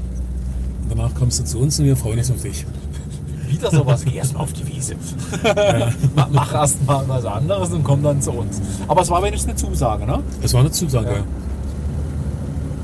danach 0.89 1.13
kommst 1.13 1.39
du 1.39 1.43
zu 1.43 1.59
uns 1.59 1.79
und 1.79 1.85
wir 1.85 1.95
freuen 1.97 2.19
uns 2.19 2.31
auf 2.31 2.41
dich. 2.41 2.65
Wieder 3.47 3.69
sowas, 3.69 4.03
geh 4.05 4.15
erst 4.15 4.33
mal 4.33 4.39
auf 4.41 4.53
die 4.53 4.65
Wiese. 4.67 4.95
Ma- 6.15 6.29
Mach 6.31 6.53
erst 6.53 6.85
mal 6.85 7.03
was 7.07 7.25
anderes 7.25 7.71
und 7.71 7.83
komm 7.83 8.01
dann 8.03 8.21
zu 8.21 8.31
uns. 8.31 8.61
Aber 8.87 9.01
es 9.01 9.09
war 9.09 9.21
wenigstens 9.23 9.49
eine 9.51 9.57
Zusage, 9.73 10.05
ne? 10.05 10.19
Das 10.41 10.53
war 10.53 10.61
eine 10.61 10.71
Zusage. 10.71 11.11
Ja. 11.11 11.23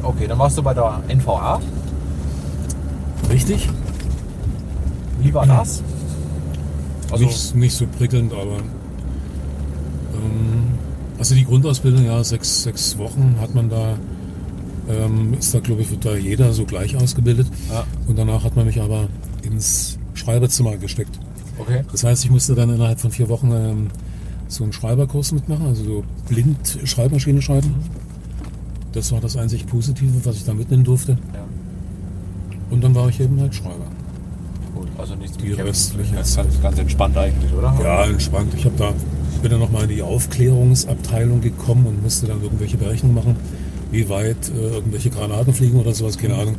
Okay, 0.04 0.28
dann 0.28 0.38
warst 0.40 0.58
du 0.58 0.64
bei 0.64 0.74
der 0.74 1.02
NVA. 1.08 1.60
Richtig? 3.30 3.70
Wie 5.22 5.34
war 5.34 5.46
das? 5.46 5.82
Also, 7.12 7.24
nicht, 7.26 7.56
nicht 7.56 7.76
so 7.76 7.86
prickelnd, 7.88 8.34
aber 8.34 8.58
ähm, 10.14 10.78
also 11.18 11.34
die 11.36 11.46
Grundausbildung, 11.46 12.06
ja, 12.06 12.24
sechs, 12.24 12.64
sechs 12.64 12.98
Wochen 12.98 13.36
hat 13.42 13.56
man 13.56 13.70
da, 13.70 13.96
ähm, 14.90 15.34
ist 15.34 15.54
da 15.54 15.60
glaube 15.60 15.82
ich 15.82 15.92
wird 15.92 16.06
da 16.06 16.16
jeder 16.16 16.54
so 16.54 16.66
gleich 16.66 16.96
ausgebildet. 16.96 17.48
Ja. 17.70 17.86
Und 18.08 18.18
danach 18.18 18.44
hat 18.44 18.56
man 18.56 18.66
mich 18.66 18.82
aber 18.82 19.08
ins 19.44 19.98
Schreiberzimmer 20.14 20.78
gesteckt. 20.78 21.20
okay. 21.60 21.84
Das 21.92 22.04
heißt, 22.04 22.24
ich 22.26 22.32
musste 22.32 22.56
dann 22.56 22.70
innerhalb 22.74 23.00
von 23.00 23.12
vier 23.12 23.30
Wochen 23.30 23.52
ähm, 23.52 23.88
so 24.48 24.64
einen 24.64 24.74
Schreiberkurs 24.74 25.32
mitmachen, 25.32 25.66
also 25.68 25.84
so 25.84 26.04
blind 26.30 26.80
Schreibmaschine 26.86 27.42
schreiben. 27.42 27.76
Das 28.94 29.12
war 29.12 29.20
das 29.22 29.36
einzig 29.38 29.68
Positive, 29.68 30.12
was 30.24 30.38
ich 30.38 30.46
da 30.46 30.54
mitnehmen 30.54 30.84
durfte. 30.84 31.18
Ja, 31.34 31.44
Und 32.70 32.84
dann 32.84 32.96
war 32.96 33.10
ich 33.10 33.20
eben 33.20 33.40
halt 33.40 33.54
Schreiber. 33.54 33.86
gut. 34.74 34.88
Also 34.98 35.16
nichts 35.16 35.38
Die 35.38 35.52
restlichen 35.52 36.16
ganz, 36.16 36.36
ganz, 36.36 36.62
ganz 36.62 36.80
entspannt 36.80 37.18
eigentlich, 37.18 37.54
oder? 37.54 37.78
Ja, 37.84 38.06
entspannt. 38.06 38.54
Ich 38.56 38.66
habe 38.66 38.76
da 38.78 38.94
bin 39.42 39.52
dann 39.52 39.60
nochmal 39.60 39.84
in 39.84 39.90
die 39.90 40.02
Aufklärungsabteilung 40.02 41.42
gekommen 41.42 41.86
und 41.86 42.02
musste 42.02 42.26
dann 42.26 42.42
irgendwelche 42.42 42.78
Berechnungen 42.78 43.16
machen, 43.16 43.36
wie 43.92 44.10
weit 44.10 44.50
äh, 44.50 44.76
irgendwelche 44.76 45.10
Granaten 45.10 45.54
fliegen 45.54 45.80
oder 45.80 45.94
sowas, 45.94 46.18
keine 46.18 46.36
Ahnung. 46.36 46.56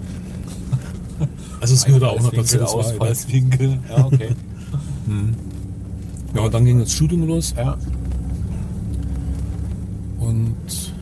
Also 1.61 1.75
es 1.75 1.85
gehörte 1.85 2.09
auch 2.09 2.21
noch 2.21 2.33
dazu. 2.33 2.59
Das 2.59 2.73
war, 2.73 2.79
Ausfallswinkel. 2.79 3.79
Ja, 3.89 4.07
okay. 4.07 4.31
ja, 6.35 6.41
und 6.43 6.55
dann 6.55 6.65
ging 6.65 6.79
das 6.79 6.93
Studium 6.93 7.27
los 7.27 7.55
ja. 7.57 7.77
und 10.21 10.93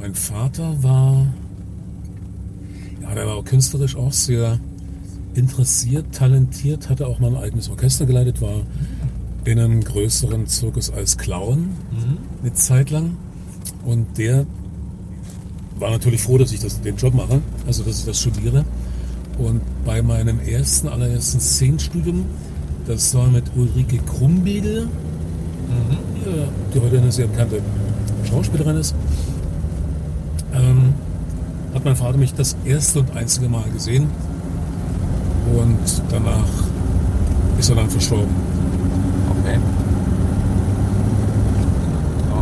mein 0.00 0.14
Vater 0.14 0.82
war, 0.82 1.26
ja, 3.02 3.14
der 3.14 3.26
war 3.26 3.42
künstlerisch 3.42 3.96
auch 3.96 4.12
sehr 4.12 4.58
interessiert, 5.34 6.14
talentiert, 6.14 6.88
hatte 6.88 7.06
auch 7.06 7.18
mal 7.18 7.34
ein 7.34 7.42
eigenes 7.42 7.68
Orchester 7.68 8.06
geleitet, 8.06 8.40
war 8.40 8.62
in 9.52 9.58
einem 9.58 9.82
größeren 9.82 10.46
Zirkus 10.46 10.90
als 10.90 11.16
Clown 11.18 11.58
Mhm. 11.90 12.18
eine 12.42 12.52
Zeit 12.54 12.90
lang. 12.90 13.16
Und 13.84 14.18
der 14.18 14.44
war 15.78 15.90
natürlich 15.90 16.22
froh, 16.22 16.38
dass 16.38 16.52
ich 16.52 16.60
das, 16.60 16.80
den 16.80 16.96
Job 16.96 17.14
mache, 17.14 17.40
also 17.66 17.82
dass 17.82 18.00
ich 18.00 18.04
das 18.04 18.20
studiere. 18.20 18.64
Und 19.38 19.60
bei 19.84 20.02
meinem 20.02 20.40
ersten, 20.40 20.88
allerersten 20.88 21.40
Szenenstudium, 21.40 22.24
das 22.86 23.14
war 23.14 23.28
mit 23.28 23.44
Ulrike 23.56 23.98
Krumbiegel, 23.98 24.86
Mhm. 24.86 25.96
ja, 26.26 26.48
die 26.74 26.80
heute 26.80 26.98
eine 26.98 27.12
sehr 27.12 27.26
bekannte 27.26 27.60
Schauspielerin 28.28 28.76
ist, 28.76 28.94
ähm, 30.54 30.94
hat 31.74 31.84
mein 31.84 31.96
Vater 31.96 32.18
mich 32.18 32.34
das 32.34 32.56
erste 32.64 33.00
und 33.00 33.14
einzige 33.16 33.48
Mal 33.48 33.64
gesehen. 33.72 34.06
Und 35.54 36.02
danach 36.10 36.48
ist 37.58 37.68
er 37.70 37.76
dann 37.76 37.88
verstorben. 37.90 38.34
Ja, 39.54 39.60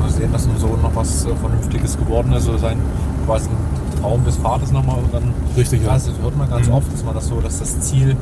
wir 0.04 0.10
sehen, 0.10 0.32
dass 0.32 0.44
dem 0.46 0.56
Sohn 0.58 0.80
noch 0.82 0.94
was 0.94 1.24
äh, 1.24 1.34
Vernünftiges 1.36 1.96
geworden 1.98 2.32
ist, 2.32 2.48
oder 2.48 2.58
sein 2.58 2.78
quasi 3.26 3.48
ein 3.48 4.00
Traum 4.00 4.24
des 4.24 4.36
Vaters 4.36 4.72
nochmal 4.72 4.96
und 4.98 5.12
dann. 5.12 5.32
Richtig, 5.56 5.82
ja. 5.84 5.90
Also, 5.90 6.12
das 6.12 6.20
hört 6.22 6.36
man 6.36 6.48
ganz 6.50 6.66
Mhm. 6.68 6.74
oft, 6.74 6.92
dass 6.92 7.04
man 7.04 7.14
das 7.14 7.26
so, 7.26 7.40
dass 7.40 7.58
das 7.58 7.80
Ziel, 7.80 8.10
äh, 8.10 8.14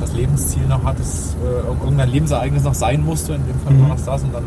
das 0.00 0.12
Lebensziel 0.14 0.66
noch 0.66 0.82
hat, 0.84 0.98
dass 0.98 1.36
äh, 1.44 1.84
irgendein 1.84 2.10
Lebensereignis 2.10 2.62
noch 2.64 2.74
sein 2.74 3.04
musste. 3.04 3.34
In 3.34 3.46
dem 3.46 3.58
Fall 3.60 3.74
Mhm. 3.74 3.82
war 3.82 3.90
das 3.96 4.04
das 4.04 4.22
und 4.22 4.34
dann. 4.34 4.44
Äh, 4.44 4.46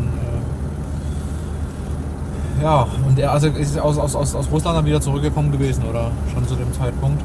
ja, 2.64 2.86
und 3.08 3.18
er 3.18 3.32
also 3.32 3.48
ist 3.48 3.80
aus, 3.80 3.98
aus, 3.98 4.16
aus, 4.16 4.36
aus 4.36 4.48
Russland 4.52 4.78
dann 4.78 4.86
wieder 4.86 5.02
zurückgekommen 5.02 5.52
gewesen, 5.52 5.84
oder 5.90 6.12
schon 6.34 6.48
zu 6.48 6.56
dem 6.56 6.72
Zeitpunkt? 6.74 7.22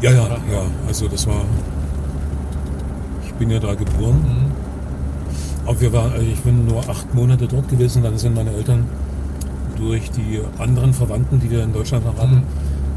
Ja, 0.00 0.10
ja, 0.10 0.22
Oder? 0.24 0.36
ja. 0.50 0.60
Also 0.88 1.06
das 1.08 1.26
war. 1.26 1.42
Ich 3.26 3.34
bin 3.34 3.50
ja 3.50 3.58
da 3.58 3.74
geboren. 3.74 4.22
Mhm. 4.22 4.43
Aber 5.66 5.80
wir 5.80 5.92
waren, 5.92 6.12
also 6.12 6.26
ich 6.26 6.40
bin 6.40 6.66
nur 6.66 6.80
acht 6.88 7.14
Monate 7.14 7.46
dort 7.46 7.68
gewesen. 7.68 8.02
Dann 8.02 8.18
sind 8.18 8.34
meine 8.34 8.50
Eltern 8.52 8.84
durch 9.76 10.10
die 10.10 10.40
anderen 10.58 10.92
Verwandten, 10.92 11.40
die 11.40 11.50
wir 11.50 11.62
in 11.64 11.72
Deutschland 11.72 12.04
noch 12.04 12.16
hatten, 12.18 12.42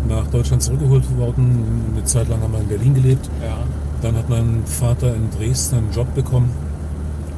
nach 0.09 0.27
Deutschland 0.27 0.61
zurückgeholt 0.61 1.03
worden. 1.17 1.63
Eine 1.93 2.03
Zeit 2.03 2.27
lang 2.29 2.41
haben 2.41 2.51
wir 2.53 2.59
in 2.59 2.67
Berlin 2.67 2.93
gelebt. 2.93 3.29
Ja. 3.41 3.57
Dann 4.01 4.15
hat 4.15 4.29
mein 4.29 4.61
Vater 4.65 5.15
in 5.15 5.29
Dresden 5.37 5.77
einen 5.77 5.91
Job 5.91 6.13
bekommen. 6.13 6.49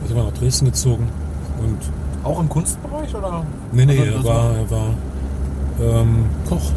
Also 0.03 0.15
war 0.15 0.25
nach 0.25 0.33
Dresden 0.33 0.65
gezogen. 0.65 1.07
Und 1.61 1.77
Auch 2.23 2.39
im 2.39 2.49
Kunstbereich, 2.49 3.13
oder? 3.15 3.43
nee, 3.71 3.85
nee, 3.85 3.99
Also, 3.99 4.13
er 4.17 4.23
war, 4.23 4.55
er 4.57 4.71
war 4.71 4.87
ähm, 6.01 6.25
Koch, 6.47 6.71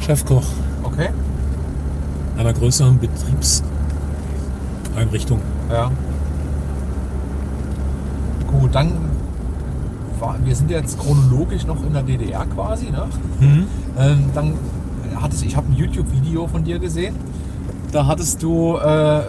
Chefkoch 0.00 0.44
Okay. 0.84 1.08
einer 2.36 2.52
größeren 2.52 2.98
Betriebseinrichtung. 2.98 5.38
Ja. 5.70 5.90
Gut, 8.62 8.76
dann 8.76 8.92
war, 10.20 10.36
wir 10.44 10.54
sind 10.54 10.70
jetzt 10.70 10.96
chronologisch 10.96 11.66
noch 11.66 11.84
in 11.84 11.94
der 11.94 12.04
DDR 12.04 12.46
quasi, 12.46 12.92
ne? 12.92 13.08
Mhm. 13.40 13.66
Ähm, 13.98 14.24
dann 14.34 14.54
hattest 15.20 15.44
ich 15.44 15.56
habe 15.56 15.66
ein 15.72 15.76
YouTube-Video 15.76 16.46
von 16.46 16.62
dir 16.62 16.78
gesehen. 16.78 17.16
Da 17.90 18.06
hattest 18.06 18.40
du, 18.40 18.76
äh, 18.76 18.82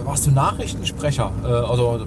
warst 0.05 0.27
du 0.27 0.31
Nachrichtensprecher, 0.31 1.31
äh, 1.43 1.47
also 1.47 2.05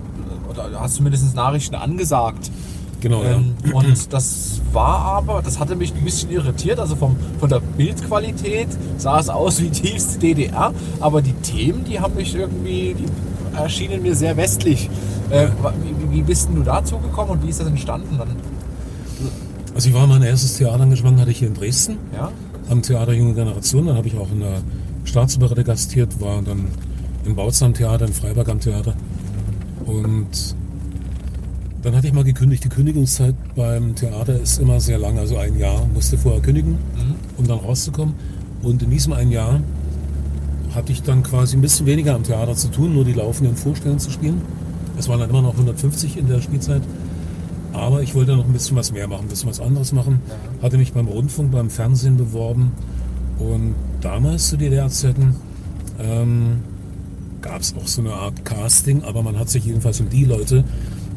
oder 0.48 0.80
hast 0.80 0.94
zumindest 0.94 1.34
Nachrichten 1.34 1.74
angesagt. 1.74 2.52
Genau, 3.00 3.24
Ähm, 3.24 3.54
ja. 3.64 3.74
und 3.74 4.12
das 4.12 4.60
war 4.72 5.00
aber, 5.00 5.42
das 5.42 5.58
hatte 5.58 5.74
mich 5.74 5.96
ein 5.96 6.04
bisschen 6.04 6.30
irritiert. 6.30 6.78
Also 6.78 6.94
vom, 6.94 7.16
von 7.40 7.48
der 7.48 7.58
Bildqualität 7.58 8.68
sah 8.98 9.18
es 9.18 9.28
aus 9.28 9.60
wie 9.60 9.70
tiefste 9.70 10.20
DDR, 10.20 10.72
aber 11.00 11.22
die 11.22 11.34
Themen, 11.34 11.84
die 11.84 11.98
haben 11.98 12.14
mich 12.14 12.36
irgendwie, 12.36 12.94
die 12.94 13.56
erschienen 13.56 14.02
mir 14.02 14.14
sehr 14.14 14.36
westlich. 14.36 14.88
Äh, 15.28 15.48
wie, 16.16 16.22
bist 16.22 16.48
denn 16.48 16.56
du 16.56 16.62
dazu 16.62 16.98
gekommen 16.98 17.30
und 17.32 17.42
wie 17.44 17.50
ist 17.50 17.60
das 17.60 17.66
entstanden 17.68 18.16
dann? 18.18 18.28
Also 19.74 19.88
ich 19.88 19.94
war 19.94 20.06
mein 20.06 20.22
erstes 20.22 20.56
Theaterengagement 20.56 21.20
hatte 21.20 21.30
ich 21.30 21.38
hier 21.38 21.48
in 21.48 21.54
Dresden 21.54 21.98
Ja? 22.14 22.30
am 22.70 22.82
Theater 22.82 23.12
Junge 23.12 23.34
Generation. 23.34 23.86
Dann 23.86 23.96
habe 23.96 24.08
ich 24.08 24.16
auch 24.16 24.30
in 24.32 24.40
der 24.40 24.60
Staatsoperette 25.04 25.64
gastiert, 25.64 26.20
war 26.20 26.40
dann 26.42 26.66
im 27.24 27.34
Bautzen 27.36 27.66
am 27.66 27.74
Theater, 27.74 28.06
in 28.06 28.12
Freiberg 28.12 28.48
am 28.48 28.60
Theater. 28.60 28.94
Und 29.84 30.54
dann 31.82 31.94
hatte 31.94 32.06
ich 32.06 32.12
mal 32.12 32.24
gekündigt. 32.24 32.64
Die 32.64 32.68
Kündigungszeit 32.68 33.34
beim 33.54 33.94
Theater 33.94 34.40
ist 34.40 34.58
immer 34.58 34.80
sehr 34.80 34.98
lang, 34.98 35.18
also 35.18 35.36
ein 35.36 35.58
Jahr 35.58 35.86
musste 35.92 36.16
vorher 36.18 36.40
kündigen, 36.40 36.72
Mhm. 36.72 37.14
um 37.36 37.46
dann 37.46 37.58
rauszukommen. 37.58 38.14
Und 38.62 38.82
in 38.82 38.90
diesem 38.90 39.12
ein 39.12 39.30
Jahr 39.30 39.60
hatte 40.74 40.92
ich 40.92 41.02
dann 41.02 41.22
quasi 41.22 41.56
ein 41.56 41.60
bisschen 41.60 41.86
weniger 41.86 42.14
am 42.14 42.22
Theater 42.24 42.54
zu 42.54 42.68
tun, 42.68 42.94
nur 42.94 43.04
die 43.04 43.12
laufenden 43.12 43.56
Vorstellungen 43.56 44.00
zu 44.00 44.10
spielen. 44.10 44.40
Es 44.98 45.08
waren 45.08 45.20
dann 45.20 45.30
immer 45.30 45.42
noch 45.42 45.52
150 45.52 46.16
in 46.16 46.28
der 46.28 46.40
Spielzeit. 46.40 46.82
Aber 47.72 48.02
ich 48.02 48.14
wollte 48.14 48.34
noch 48.34 48.46
ein 48.46 48.52
bisschen 48.52 48.76
was 48.76 48.92
mehr 48.92 49.06
machen, 49.06 49.26
ein 49.26 49.28
bisschen 49.28 49.50
was 49.50 49.60
anderes 49.60 49.92
machen. 49.92 50.20
Ja. 50.28 50.62
Hatte 50.62 50.78
mich 50.78 50.94
beim 50.94 51.08
Rundfunk, 51.08 51.52
beim 51.52 51.68
Fernsehen 51.68 52.16
beworben. 52.16 52.72
Und 53.38 53.74
damals 54.00 54.48
zu 54.48 54.56
DDR-Zeiten 54.56 55.36
ähm, 55.98 56.60
gab 57.42 57.60
es 57.60 57.74
auch 57.76 57.86
so 57.86 58.00
eine 58.00 58.14
Art 58.14 58.44
Casting, 58.44 59.02
aber 59.02 59.22
man 59.22 59.38
hat 59.38 59.50
sich 59.50 59.64
jedenfalls 59.66 60.00
um 60.00 60.08
die 60.08 60.24
Leute, 60.24 60.64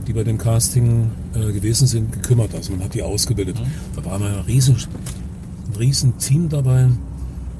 die 0.07 0.13
bei 0.13 0.23
dem 0.23 0.37
Casting 0.37 1.11
äh, 1.33 1.51
gewesen 1.53 1.87
sind, 1.87 2.11
gekümmert. 2.11 2.53
Also 2.53 2.73
man 2.73 2.83
hat 2.83 2.93
die 2.93 3.03
ausgebildet. 3.03 3.55
Da 3.95 4.03
war 4.03 4.15
ein 4.15 4.23
riesen, 4.47 4.75
ein 4.75 5.75
riesen 5.77 6.17
Team 6.17 6.49
dabei 6.49 6.89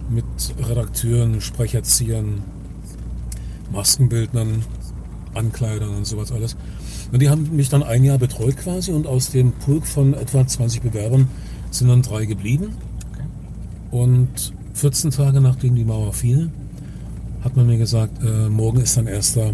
mit 0.10 0.26
Redakteuren, 0.68 1.40
Sprecherziehern, 1.40 2.42
Maskenbildnern, 3.72 4.64
Ankleidern 5.34 5.90
und 5.90 6.06
sowas 6.06 6.32
alles. 6.32 6.56
Und 7.12 7.22
die 7.22 7.30
haben 7.30 7.56
mich 7.56 7.70
dann 7.70 7.84
ein 7.84 8.04
Jahr 8.04 8.18
betreut 8.18 8.58
quasi 8.58 8.92
und 8.92 9.08
aus 9.08 9.32
dem 9.32 9.52
Pulk 9.52 9.86
von 9.86 10.14
etwa 10.14 10.46
20 10.46 10.82
Bewerbern 10.82 11.28
sind 11.72 11.88
dann 11.88 12.02
drei 12.02 12.26
geblieben. 12.26 12.76
Okay. 13.12 13.24
Und 13.92 14.54
14 14.74 15.12
Tage 15.12 15.42
nachdem 15.42 15.76
die 15.76 15.86
Mauer 15.86 16.14
fiel, 16.14 16.50
hat 17.44 17.56
man 17.56 17.68
mir 17.68 17.78
gesagt, 17.78 18.24
äh, 18.24 18.50
morgen 18.50 18.82
ist 18.82 18.98
dein 18.98 19.08
erster 19.08 19.54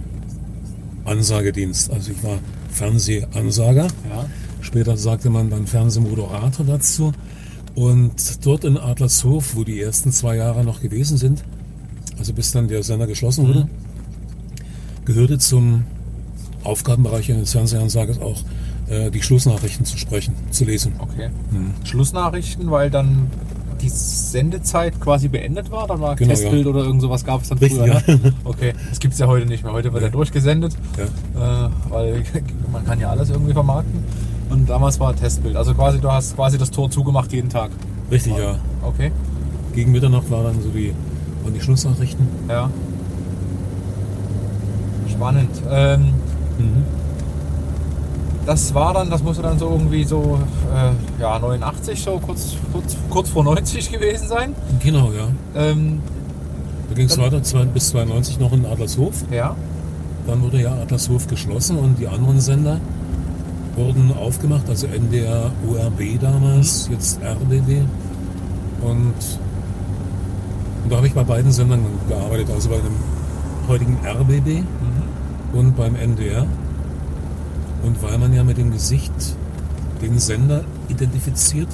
Ansagedienst. 1.05 1.91
Also 1.91 2.12
ich 2.12 2.24
war 2.24 2.39
Fernsehansager. 2.70 3.88
Ja. 4.10 4.25
Später 4.62 4.98
sagte 4.98 5.29
man 5.29 5.50
dann 5.50 5.67
Fernsehmoderator 5.67 6.65
dazu. 6.65 7.12
Und 7.75 8.46
dort 8.46 8.63
in 8.63 8.77
Adlershof, 8.77 9.55
wo 9.55 9.63
die 9.63 9.79
ersten 9.79 10.12
zwei 10.12 10.38
Jahre 10.38 10.63
noch 10.63 10.82
gewesen 10.82 11.17
sind, 11.17 11.44
also 12.17 12.34
bis 12.34 12.51
dann 12.51 12.67
der 12.67 12.84
Sender 12.84 13.05
geschlossen 13.05 13.48
wurde, 13.48 13.70
gehörte 15.05 15.38
zum 15.38 15.83
Aufgabenbereich 16.63 17.31
eines 17.31 17.51
Fernsehansagers 17.51 18.19
auch, 18.19 18.41
äh, 18.89 19.12
die 19.12 19.21
Schlussnachrichten 19.21 19.85
zu 19.85 19.97
sprechen, 19.97 20.33
zu 20.51 20.65
lesen. 20.65 20.93
Okay. 21.00 21.29
Schlussnachrichten, 21.83 22.69
weil 22.71 22.89
dann 22.89 23.27
die 23.81 23.89
Sendezeit 23.89 25.00
quasi 25.01 25.27
beendet 25.27 25.69
war, 25.69 25.85
dann 25.88 26.00
war 26.01 26.15
Genau, 26.15 26.29
Testbild 26.31 26.65
oder 26.65 26.83
irgend 26.85 27.01
sowas 27.01 27.24
gab 27.25 27.41
es 27.41 27.50
dann 27.50 27.57
Richtig, 27.57 27.79
früher. 27.79 28.01
ja. 28.07 28.15
Ne? 28.15 28.33
Okay, 28.43 28.74
das 28.89 29.00
gibt 29.00 29.13
es 29.13 29.19
ja 29.19 29.27
heute 29.27 29.45
nicht 29.45 29.63
mehr. 29.63 29.74
Heute 29.74 29.91
wird 29.93 30.01
ja 30.03 30.09
durchgesendet, 30.09 30.74
Ja. 31.35 31.67
äh, 31.67 31.69
weil 31.89 32.24
man 32.71 32.85
kann 32.85 33.00
ja 33.00 33.09
alles 33.09 33.29
irgendwie 33.29 33.53
vermarkten. 33.53 34.03
Und 34.50 34.69
damals 34.69 35.00
war 35.00 35.15
Testbild. 35.15 35.55
Also 35.55 35.74
quasi, 35.74 36.00
du 36.00 36.12
hast 36.12 36.35
quasi 36.35 36.57
das 36.57 36.71
Tor 36.71 36.89
zugemacht 36.89 37.31
jeden 37.33 37.50
Tag. 37.50 37.71
Richtig, 38.09 38.38
ja. 38.38 38.57
Okay, 38.83 39.12
Gegen 39.74 39.91
Mitternacht 39.91 40.29
war 40.31 40.43
dann 40.43 40.62
so 40.62 40.69
die, 40.69 40.93
waren 41.43 41.53
die 41.53 41.62
Schlussnachrichten. 41.62 42.27
ja. 42.50 42.69
Spannend. 45.15 45.50
Ähm, 45.69 46.13
das 48.45 48.74
war 48.75 48.93
dann, 48.93 49.10
das 49.10 49.24
musste 49.24 49.41
dann 49.41 49.57
so 49.57 49.69
irgendwie 49.72 50.03
so, 50.03 50.39
äh, 50.74 51.22
ja, 51.22 51.39
89, 51.39 52.00
so 52.01 52.19
kurz, 52.19 52.55
kurz, 52.72 52.95
kurz 53.10 53.29
vor 53.29 53.43
90 53.43 53.91
gewesen 53.91 54.27
sein. 54.27 54.53
Genau, 54.84 55.12
ja. 55.12 55.27
Ähm, 55.55 56.00
Da 56.89 56.95
ging 56.95 57.07
es 57.07 57.17
weiter 57.17 57.41
zwei, 57.41 57.65
bis 57.65 57.89
92 57.89 58.39
noch 58.39 58.53
in 58.53 58.65
Adlershof. 58.65 59.24
ja. 59.31 59.55
Dann 60.27 60.41
wurde 60.41 60.60
ja 60.60 60.74
Adlershof 60.74 61.27
geschlossen 61.27 61.77
und 61.77 62.00
die 62.00 62.07
anderen 62.07 62.39
Sender 62.39 62.79
wurden 63.75 64.12
aufgemacht, 64.17 64.67
also 64.67 64.88
NDR, 64.88 65.51
ORB 65.69 66.19
damals, 66.19 66.89
jetzt 66.91 67.19
RBB. 67.22 67.84
Und, 68.81 69.13
und 70.84 70.89
da 70.91 70.95
habe 70.98 71.05
ich 71.05 71.13
bei 71.13 71.24
beiden 71.24 71.51
Sendern 71.51 71.81
gearbeitet, 72.10 72.50
also 72.51 72.69
bei 72.69 72.77
dem 72.77 72.95
heutigen 73.67 73.98
RBB 74.03 74.48
Mhm. 74.48 74.85
Und 75.55 75.75
beim 75.75 75.95
NDR. 75.95 76.45
Und 77.83 78.01
weil 78.03 78.17
man 78.17 78.33
ja 78.33 78.43
mit 78.43 78.57
dem 78.57 78.71
Gesicht 78.71 79.13
den 80.01 80.19
Sender 80.19 80.63
identifiziert, 80.89 81.69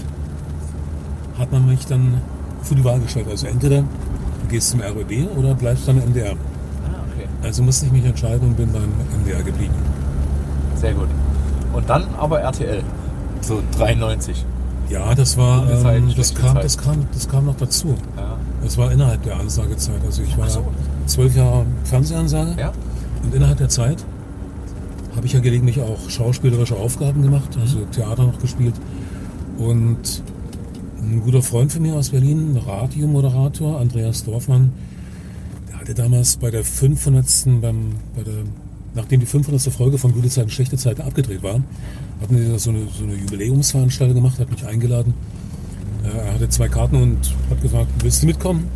hat 1.38 1.51
man 1.51 1.65
mich 1.65 1.85
dann 1.85 2.21
vor 2.61 2.77
die 2.77 2.83
Wahl 2.83 3.00
gestellt. 3.00 3.27
Also 3.29 3.47
entweder 3.47 3.79
du 3.79 4.47
gehst 4.50 4.69
zum 4.69 4.81
RBB 4.81 5.27
oder 5.38 5.55
bleibst 5.55 5.88
beim 5.88 6.00
NDR. 6.00 6.31
Ah, 6.33 7.03
okay. 7.11 7.27
Also 7.43 7.63
musste 7.63 7.88
ich 7.88 7.91
mich 7.91 8.05
entscheiden 8.05 8.50
und 8.50 8.57
bin 8.57 8.71
beim 8.71 8.91
NDR 9.19 9.41
geblieben. 9.43 9.73
Sehr 10.75 10.93
gut. 10.93 11.09
Und 11.73 11.89
dann 11.89 12.03
aber 12.17 12.39
RTL. 12.41 12.83
So 13.41 13.61
93. 13.77 14.45
Ja, 14.89 15.15
das 15.15 15.38
war, 15.38 15.61
Gute 15.61 15.81
Zeit, 15.81 15.97
ähm, 15.97 16.13
das, 16.15 16.35
kam, 16.35 16.55
Zeit. 16.55 16.63
das, 16.65 16.77
kam, 16.77 17.05
das 17.13 17.29
kam 17.29 17.45
noch 17.45 17.55
dazu. 17.55 17.95
Ja. 18.17 18.38
Das 18.61 18.77
war 18.77 18.91
innerhalb 18.91 19.23
der 19.23 19.39
Ansagezeit. 19.39 20.03
Also 20.05 20.21
ich 20.21 20.38
war 20.38 20.45
Ach 20.45 20.51
so. 20.51 20.65
zwölf 21.07 21.35
Jahre 21.35 21.65
Fernsehansage. 21.85 22.55
Ja? 22.59 22.73
Und 23.23 23.33
innerhalb 23.35 23.57
der 23.57 23.69
Zeit 23.69 24.03
habe 25.15 25.25
ich 25.25 25.33
ja 25.33 25.39
gelegentlich 25.39 25.79
auch 25.81 26.09
schauspielerische 26.09 26.75
Aufgaben 26.75 27.21
gemacht, 27.21 27.57
also 27.59 27.85
Theater 27.91 28.23
noch 28.23 28.39
gespielt. 28.39 28.75
Und 29.57 30.23
ein 31.01 31.21
guter 31.21 31.41
Freund 31.41 31.71
von 31.71 31.81
mir 31.81 31.95
aus 31.95 32.09
Berlin, 32.09 32.57
Radiomoderator, 32.57 33.79
Andreas 33.79 34.23
Dorfmann, 34.23 34.71
der 35.69 35.79
hatte 35.79 35.93
damals 35.93 36.37
bei 36.37 36.51
der 36.51 36.63
500. 36.63 37.25
Beim, 37.61 37.93
bei 38.15 38.23
der, 38.23 38.33
nachdem 38.95 39.19
die 39.19 39.25
500. 39.25 39.61
Folge 39.73 39.97
von 39.97 40.13
Gute 40.13 40.29
Zeiten, 40.29 40.49
Schlechte 40.49 40.77
Zeiten 40.77 41.01
abgedreht 41.01 41.43
war, 41.43 41.61
hatten 42.21 42.35
die 42.35 42.57
so 42.57 42.69
eine, 42.69 42.87
so 42.97 43.03
eine 43.03 43.15
Jubiläumsveranstaltung 43.15 44.15
gemacht, 44.15 44.39
hat 44.39 44.51
mich 44.51 44.65
eingeladen. 44.65 45.13
Äh, 46.03 46.17
Er 46.17 46.33
hatte 46.35 46.49
zwei 46.49 46.67
Karten 46.69 46.95
und 46.95 47.17
hat 47.49 47.61
gefragt, 47.61 47.89
willst 48.01 48.21
du 48.23 48.27
mitkommen? 48.27 48.67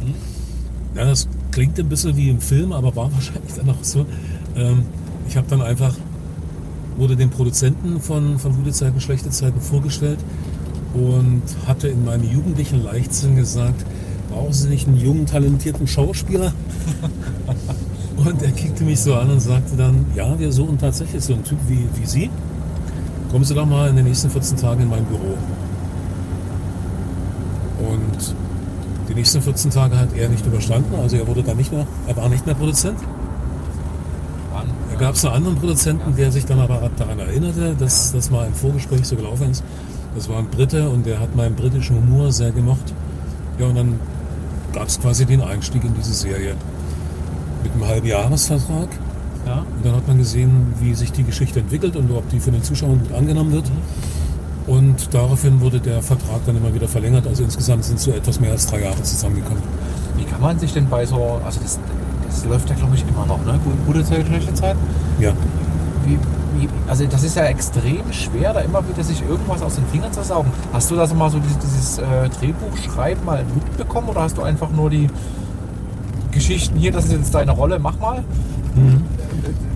Ja, 0.95 1.05
das 1.05 1.27
klingt 1.51 1.79
ein 1.79 1.89
bisschen 1.89 2.15
wie 2.17 2.29
im 2.29 2.41
Film, 2.41 2.71
aber 2.73 2.95
war 2.95 3.11
wahrscheinlich 3.13 3.53
dann 3.55 3.69
auch 3.69 3.83
so. 3.83 4.05
Ähm, 4.55 4.83
ich 5.27 5.37
habe 5.37 5.47
dann 5.49 5.61
einfach, 5.61 5.95
wurde 6.97 7.15
den 7.15 7.29
Produzenten 7.29 7.99
von, 7.99 8.39
von 8.39 8.55
Gute 8.55 8.71
Zeiten, 8.71 9.01
Schlechte 9.01 9.29
Zeiten 9.29 9.59
vorgestellt 9.59 10.19
und 10.93 11.41
hatte 11.67 11.87
in 11.87 12.05
meinem 12.05 12.23
jugendlichen 12.23 12.83
Leichtsinn 12.83 13.35
gesagt, 13.35 13.85
brauchen 14.29 14.53
Sie 14.53 14.69
nicht 14.69 14.87
einen 14.87 14.97
jungen, 14.97 15.25
talentierten 15.25 15.87
Schauspieler? 15.87 16.53
und 18.17 18.41
er 18.41 18.51
kickte 18.51 18.83
mich 18.83 19.01
so 19.01 19.15
an 19.15 19.29
und 19.29 19.41
sagte 19.41 19.75
dann, 19.75 20.05
ja, 20.15 20.37
wir 20.39 20.51
suchen 20.51 20.77
tatsächlich 20.77 21.23
so 21.23 21.33
einen 21.33 21.43
Typ 21.43 21.59
wie, 21.67 21.87
wie 21.95 22.05
Sie. 22.05 22.29
Kommen 23.31 23.43
Sie 23.43 23.53
doch 23.53 23.65
mal 23.65 23.89
in 23.89 23.95
den 23.97 24.05
nächsten 24.05 24.29
14 24.29 24.57
Tagen 24.57 24.83
in 24.83 24.89
mein 24.89 25.03
Büro. 25.05 25.37
Und 27.79 28.35
die 29.09 29.15
nächsten 29.15 29.41
14 29.41 29.71
Tage 29.71 29.97
hat 29.97 30.09
er 30.15 30.29
nicht 30.29 30.45
überstanden, 30.45 30.95
also 30.95 31.17
er 31.17 31.27
wurde 31.27 31.43
dann 31.43 31.57
nicht 31.57 31.71
mehr, 31.71 31.85
er 32.07 32.15
war 32.15 32.29
nicht 32.29 32.45
mehr 32.45 32.55
Produzent. 32.55 32.97
Gab 34.99 35.15
es 35.15 35.25
einen 35.25 35.35
anderen 35.35 35.57
Produzenten, 35.57 36.15
der 36.15 36.31
sich 36.31 36.45
dann 36.45 36.59
aber 36.59 36.89
daran 36.97 37.19
erinnerte, 37.19 37.75
dass 37.77 38.13
das 38.13 38.31
mal 38.31 38.47
im 38.47 38.53
Vorgespräch 38.53 39.05
so 39.05 39.15
gelaufen 39.15 39.51
ist. 39.51 39.63
Das 40.15 40.29
war 40.29 40.39
ein 40.39 40.47
Brite 40.47 40.89
und 40.89 41.05
der 41.05 41.19
hat 41.19 41.35
meinen 41.35 41.55
britischen 41.55 41.97
Humor 41.97 42.31
sehr 42.31 42.51
gemocht. 42.51 42.93
Ja, 43.59 43.67
und 43.67 43.75
dann 43.75 43.99
gab 44.73 44.87
es 44.87 44.99
quasi 44.99 45.25
den 45.25 45.41
Einstieg 45.41 45.83
in 45.83 45.93
diese 45.93 46.13
Serie. 46.13 46.55
Mit 47.63 47.73
einem 47.73 47.85
halben 47.85 48.07
Jahresvertrag. 48.07 48.87
Ja. 49.45 49.59
Und 49.59 49.85
dann 49.85 49.95
hat 49.95 50.07
man 50.07 50.17
gesehen, 50.17 50.73
wie 50.79 50.93
sich 50.93 51.11
die 51.11 51.23
Geschichte 51.23 51.59
entwickelt 51.59 51.95
und 51.95 52.09
ob 52.11 52.29
die 52.29 52.39
von 52.39 52.53
den 52.53 52.63
Zuschauern 52.63 52.99
gut 52.99 53.13
angenommen 53.13 53.51
wird. 53.51 53.69
Und 54.67 55.13
daraufhin 55.13 55.61
wurde 55.61 55.79
der 55.79 56.01
Vertrag 56.01 56.39
dann 56.45 56.57
immer 56.57 56.73
wieder 56.73 56.87
verlängert. 56.87 57.27
Also 57.27 57.43
insgesamt 57.43 57.83
sind 57.83 57.99
so 57.99 58.11
etwas 58.11 58.39
mehr 58.39 58.51
als 58.51 58.65
drei 58.65 58.81
Jahre 58.81 59.01
zusammengekommen. 59.03 59.61
Wie 60.17 60.23
kann 60.23 60.41
man 60.41 60.57
sich 60.57 60.73
denn 60.73 60.87
bei 60.87 61.05
so, 61.05 61.39
also 61.45 61.59
das, 61.61 61.79
das 62.27 62.45
läuft 62.45 62.69
ja 62.69 62.75
glaube 62.75 62.95
ich 62.95 63.03
immer 63.07 63.25
noch, 63.25 63.43
ne? 63.45 63.59
Gute 63.85 64.03
Zeit, 64.03 64.25
schlechte 64.25 64.53
Zeit. 64.53 64.75
Ja. 65.19 65.31
Wie, 66.05 66.17
wie, 66.59 66.69
also 66.87 67.05
das 67.05 67.23
ist 67.23 67.35
ja 67.35 67.43
extrem 67.45 68.11
schwer, 68.11 68.53
da 68.53 68.59
immer 68.61 68.87
wieder 68.87 69.03
sich 69.03 69.21
irgendwas 69.27 69.61
aus 69.61 69.75
den 69.75 69.85
Fingern 69.87 70.11
zu 70.13 70.23
saugen. 70.23 70.51
Hast 70.73 70.91
du 70.91 70.95
das 70.95 71.13
mal 71.13 71.29
so 71.29 71.39
dieses, 71.39 71.57
dieses 71.59 71.97
äh, 71.97 72.29
Drehbuchschreiben 72.39 73.23
mal 73.25 73.43
mitbekommen 73.53 74.09
oder 74.09 74.21
hast 74.21 74.37
du 74.37 74.43
einfach 74.43 74.69
nur 74.71 74.89
die 74.89 75.07
Geschichten 76.31 76.77
hier, 76.77 76.91
das 76.91 77.05
ist 77.05 77.11
jetzt 77.13 77.33
deine 77.33 77.51
Rolle, 77.51 77.79
mach 77.79 77.97
mal? 77.99 78.23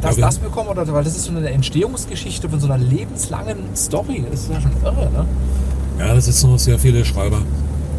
Das, 0.01 0.11
Ja, 0.11 0.17
wir- 0.17 0.25
das 0.25 0.37
bekommen 0.39 0.69
oder 0.69 0.85
weil 0.91 1.03
das 1.03 1.15
ist 1.15 1.25
so 1.25 1.31
eine 1.35 1.49
Entstehungsgeschichte 1.49 2.49
von 2.49 2.59
so 2.59 2.67
einer 2.67 2.77
lebenslangen 2.77 3.57
Story. 3.75 4.25
Das 4.29 4.41
ist 4.41 4.51
ja 4.51 4.59
schon 4.61 4.71
irre, 4.83 5.09
ne? 5.11 5.25
Ja, 5.99 6.13
das 6.13 6.25
sitzen 6.25 6.51
noch 6.51 6.59
sehr 6.59 6.77
viele 6.77 7.03
Schreiber. 7.05 7.39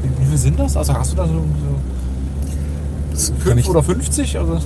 Wie, 0.02 0.22
wie 0.22 0.26
viel 0.28 0.38
sind 0.38 0.58
das? 0.58 0.76
Also 0.76 0.94
hast 0.94 1.12
du 1.12 1.16
da 1.16 1.26
so, 1.26 1.32
so 1.34 1.42
Das 3.12 3.32
fünf 3.38 3.68
oder 3.68 3.82
50 3.82 4.38
also, 4.38 4.58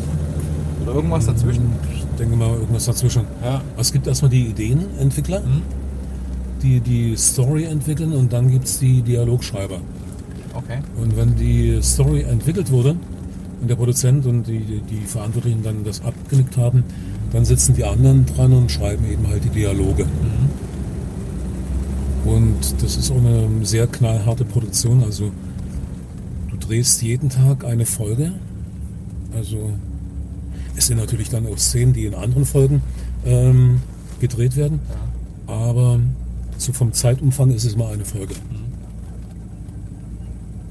oder 0.85 0.95
irgendwas 0.95 1.27
dazwischen? 1.27 1.73
ich 1.95 2.05
denke 2.19 2.37
mal, 2.37 2.51
irgendwas 2.55 2.85
dazwischen. 2.87 3.23
Ja. 3.43 3.61
Es 3.77 3.93
gibt 3.93 4.07
erstmal 4.07 4.31
die 4.31 4.47
Ideenentwickler, 4.47 5.41
Mhm. 5.41 5.63
die 6.63 6.81
die 6.81 7.17
Story 7.17 7.65
entwickeln 7.65 8.13
und 8.13 8.33
dann 8.33 8.51
gibt 8.51 8.67
es 8.67 8.79
die 8.79 9.03
Dialogschreiber. 9.03 9.79
Okay. 10.55 10.79
Und 11.01 11.17
wenn 11.17 11.35
die 11.37 11.81
Story 11.83 12.23
entwickelt 12.23 12.71
wurde 12.71 12.97
und 13.61 13.69
der 13.69 13.75
Produzent 13.77 14.25
und 14.27 14.47
die, 14.47 14.61
die 14.89 15.05
Verantwortlichen 15.07 15.63
dann 15.63 15.85
das 15.85 16.01
abgenickt 16.05 16.57
haben, 16.57 16.85
dann 17.33 17.45
sitzen 17.45 17.75
die 17.75 17.85
anderen 17.85 18.25
dran 18.27 18.53
und 18.53 18.71
schreiben 18.71 19.05
eben 19.11 19.27
halt 19.27 19.43
die 19.45 19.49
Dialoge. 19.49 20.07
Und 22.25 22.57
das 22.81 22.97
ist 22.97 23.11
auch 23.11 23.19
eine 23.19 23.49
sehr 23.67 23.87
knallharte 23.87 24.45
Produktion. 24.45 25.03
Also 25.03 25.31
du 26.51 26.57
drehst 26.57 27.03
jeden 27.03 27.29
Tag 27.29 27.65
eine 27.65 27.85
Folge. 27.85 28.33
Also 29.37 29.71
es 30.77 30.87
sind 30.87 30.99
natürlich 30.99 31.29
dann 31.29 31.47
auch 31.47 31.59
Szenen, 31.59 31.93
die 31.93 32.07
in 32.07 32.15
anderen 32.15 32.45
Folgen 32.45 32.83
ähm, 33.25 33.81
gedreht 34.21 34.57
werden. 34.57 34.81
Aber 35.47 35.99
so 36.59 36.73
vom 36.73 36.93
Zeitumfang 36.93 37.51
ist 37.51 37.65
es 37.65 37.77
mal 37.77 37.93
eine 37.93 38.05
Folge. 38.05 38.35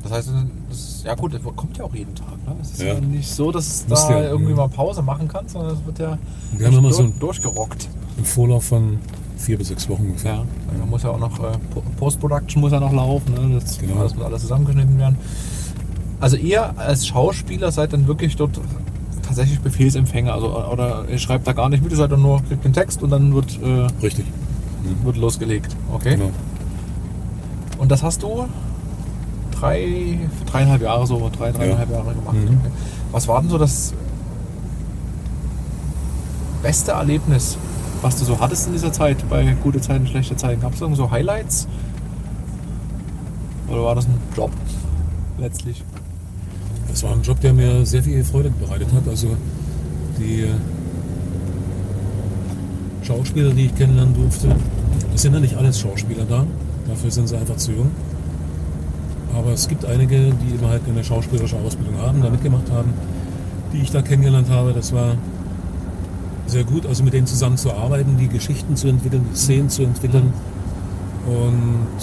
Das 0.04 0.12
heißt, 0.12 0.30
das, 0.70 1.04
ja 1.06 1.16
gut, 1.16 1.34
das 1.34 1.42
kommt 1.56 1.78
ja 1.78 1.86
auch 1.86 1.96
jeden 1.96 2.13
Tag. 2.16 2.28
Ne? 2.46 2.56
Es 2.62 2.72
ist 2.72 2.82
ja. 2.82 2.94
Ja. 2.96 3.00
nicht 3.00 3.30
so, 3.30 3.52
dass 3.52 3.86
Musst 3.88 4.10
da 4.10 4.22
ja, 4.22 4.30
irgendwie 4.30 4.52
ja. 4.52 4.58
mal 4.58 4.68
Pause 4.70 5.02
machen 5.02 5.28
kannst, 5.28 5.54
sondern 5.54 5.76
es 5.78 5.86
wird 5.86 6.00
ja 6.00 6.18
Wir 6.58 6.68
haben 6.68 6.74
immer 6.74 6.84
durch, 6.89 6.96
so 6.96 7.04
ein- 7.04 7.20
durchgerockt. 7.20 7.88
Im 8.18 8.26
Vorlauf 8.26 8.66
von 8.66 9.00
vier 9.38 9.58
bis 9.58 9.70
sechs 9.70 9.88
Wochen 9.89 10.04
ungefähr. 10.08 10.34
Ja, 10.34 10.46
da 10.80 10.86
muss 10.86 11.04
ja 11.04 11.10
auch 11.10 11.20
noch 11.20 11.39
äh, 11.39 11.58
Po- 11.74 11.84
Post-Production 11.98 12.62
muss 12.62 12.72
ja 12.74 12.80
noch 12.80 12.92
laufen. 12.94 13.34
Ne? 13.34 13.60
Das, 13.60 13.78
Genau. 13.80 14.04
das 14.04 14.13
muss 14.16 14.24
alles 14.26 14.42
zusammengeschnitten 14.42 14.98
werden. 14.98 15.18
Also 16.20 16.38
ihr 16.38 16.78
als 16.78 17.08
Schauspieler 17.08 17.72
seid 17.72 17.94
dann 17.94 18.08
wirklich 18.08 18.36
dort 18.36 18.60
tatsächlich 19.34 19.62
Befehlsempfänger, 19.62 20.32
also 20.34 20.56
oder 20.67 21.06
ihr 21.10 21.17
schreibt 21.17 21.48
da 21.48 21.54
gar 21.54 21.69
nicht 21.69 21.82
mit, 21.82 21.91
ihr 21.91 21.98
seid 21.98 22.12
dann 22.12 22.22
nur 22.22 22.41
kriegt 22.43 22.63
den 22.63 22.74
Text 22.74 23.02
und 23.02 23.10
dann 23.10 23.34
wird, 23.34 23.60
äh, 23.63 23.88
Richtig. 24.02 24.26
wird 25.04 25.17
losgelegt. 25.17 25.76
Okay. 25.91 26.17
Genau. 26.17 26.32
Und 27.80 27.91
das 27.91 28.04
hast 28.04 28.22
du 28.22 28.46
drei, 29.52 30.19
dreieinhalb 30.46 30.82
Jahre 30.82 31.08
so, 31.08 31.32
drei, 31.36 31.52
dreieinhalb 31.52 31.89
Jahre 31.89 32.13
gemacht. 32.13 32.36
Mhm. 32.36 32.60
Okay. 32.60 32.72
Was 33.12 33.28
war 33.28 33.41
denn 33.41 33.50
so 33.50 33.58
das 33.58 33.93
beste 36.62 36.91
Erlebnis, 36.91 37.58
was 38.02 38.17
du 38.17 38.26
so 38.26 38.39
hattest 38.39 38.67
in 38.67 38.74
dieser 38.74 38.93
Zeit, 38.93 39.28
bei 39.30 39.56
gute 39.63 39.82
Zeiten, 39.82 40.06
schlechte 40.06 40.36
Zeiten? 40.36 40.62
Gab 40.62 40.74
es 40.74 40.82
irgend 40.82 40.98
so 40.98 41.10
Highlights? 41.10 41.67
Oder 43.67 43.84
war 43.84 43.96
das 43.96 44.06
ein 44.06 44.17
Job 44.36 44.52
letztlich? 45.39 45.84
Das 46.94 47.02
war 47.02 47.14
ein 47.14 47.24
Job, 47.24 47.40
der 47.42 47.54
mir 47.54 47.84
sehr 47.88 48.04
viel 48.04 48.24
Freude 48.24 48.52
bereitet 48.52 48.94
hat. 48.94 49.08
Also 49.08 49.36
die 50.20 50.46
Schauspieler, 53.02 53.50
die 53.50 53.66
ich 53.66 53.76
kennenlernen 53.76 54.14
durfte, 54.14 54.56
es 55.14 55.24
sind 55.24 55.34
ja 55.34 55.40
nicht 55.40 55.58
alles 55.58 55.80
Schauspieler 55.80 56.24
da. 56.24 56.46
Dafür 56.88 57.10
sind 57.10 57.28
sie 57.28 57.36
einfach 57.36 57.58
zu 57.58 57.72
jung. 57.72 57.90
Aber 59.36 59.54
es 59.54 59.68
gibt 59.68 59.86
einige, 59.86 60.18
die 60.18 60.54
eben 60.54 60.68
halt 60.68 60.84
eine 60.88 61.04
schauspielerische 61.04 61.58
Ausbildung 61.58 61.98
haben, 61.98 62.22
da 62.22 62.30
mitgemacht 62.30 62.70
haben, 62.70 62.94
die 63.74 63.82
ich 63.82 63.90
da 63.90 64.04
kennengelernt 64.04 64.52
habe. 64.52 64.72
Das 64.74 64.94
war 64.94 65.16
sehr 66.46 66.64
gut, 66.64 66.86
also 66.86 67.04
mit 67.04 67.14
denen 67.14 67.26
zusammenzuarbeiten, 67.26 68.18
die 68.20 68.28
Geschichten 68.28 68.76
zu 68.76 68.88
entwickeln, 68.88 69.26
die 69.34 69.36
Szenen 69.36 69.70
zu 69.70 69.82
entwickeln. 69.82 70.32
Und 71.26 71.98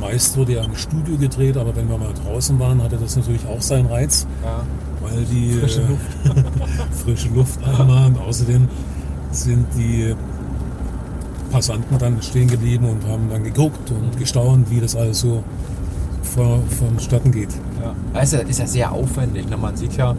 meist 0.00 0.36
wurde 0.36 0.54
ja 0.54 0.64
im 0.64 0.74
Studio 0.76 1.16
gedreht, 1.16 1.56
aber 1.56 1.74
wenn 1.76 1.88
wir 1.88 1.98
mal 1.98 2.12
draußen 2.24 2.58
waren, 2.58 2.82
hatte 2.82 2.96
das 2.96 3.16
natürlich 3.16 3.46
auch 3.46 3.60
seinen 3.62 3.86
Reiz, 3.86 4.26
Ja. 4.44 4.60
weil 5.00 5.24
die 5.24 5.52
Frische 5.60 5.82
Luft. 5.82 6.42
frische 7.04 7.28
Luft 7.30 7.58
einmal 7.64 8.06
und 8.06 8.18
außerdem 8.18 8.68
sind 9.32 9.66
die 9.76 10.14
Passanten 11.50 11.98
dann 11.98 12.20
stehen 12.22 12.48
geblieben 12.48 12.84
und 12.86 13.06
haben 13.10 13.28
dann 13.30 13.42
geguckt 13.44 13.90
und 13.90 14.18
gestaunt, 14.18 14.70
wie 14.70 14.80
das 14.80 14.94
alles 14.94 15.20
so 15.20 15.42
vor, 16.22 16.60
vonstatten 16.78 17.32
geht. 17.32 17.48
Ja. 17.82 17.94
Also 18.12 18.36
ist 18.38 18.58
ja 18.58 18.66
sehr 18.66 18.92
aufwendig. 18.92 19.48
Ne? 19.48 19.56
Man 19.56 19.74
sieht 19.76 19.96
ja, 19.96 20.12
äh, 20.12 20.16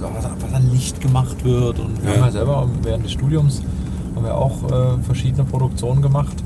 was 0.00 0.24
was 0.40 0.52
an 0.54 0.70
Licht 0.70 1.00
gemacht 1.00 1.44
wird. 1.44 1.80
Und 1.80 2.00
wir 2.02 2.10
Ja. 2.10 2.16
haben 2.16 2.24
ja 2.26 2.30
selber 2.30 2.68
während 2.82 3.04
des 3.04 3.12
Studiums 3.12 3.60
haben 4.14 4.24
wir 4.24 4.36
auch 4.36 4.62
äh, 4.70 5.02
verschiedene 5.02 5.44
Produktionen 5.44 6.00
gemacht. 6.00 6.36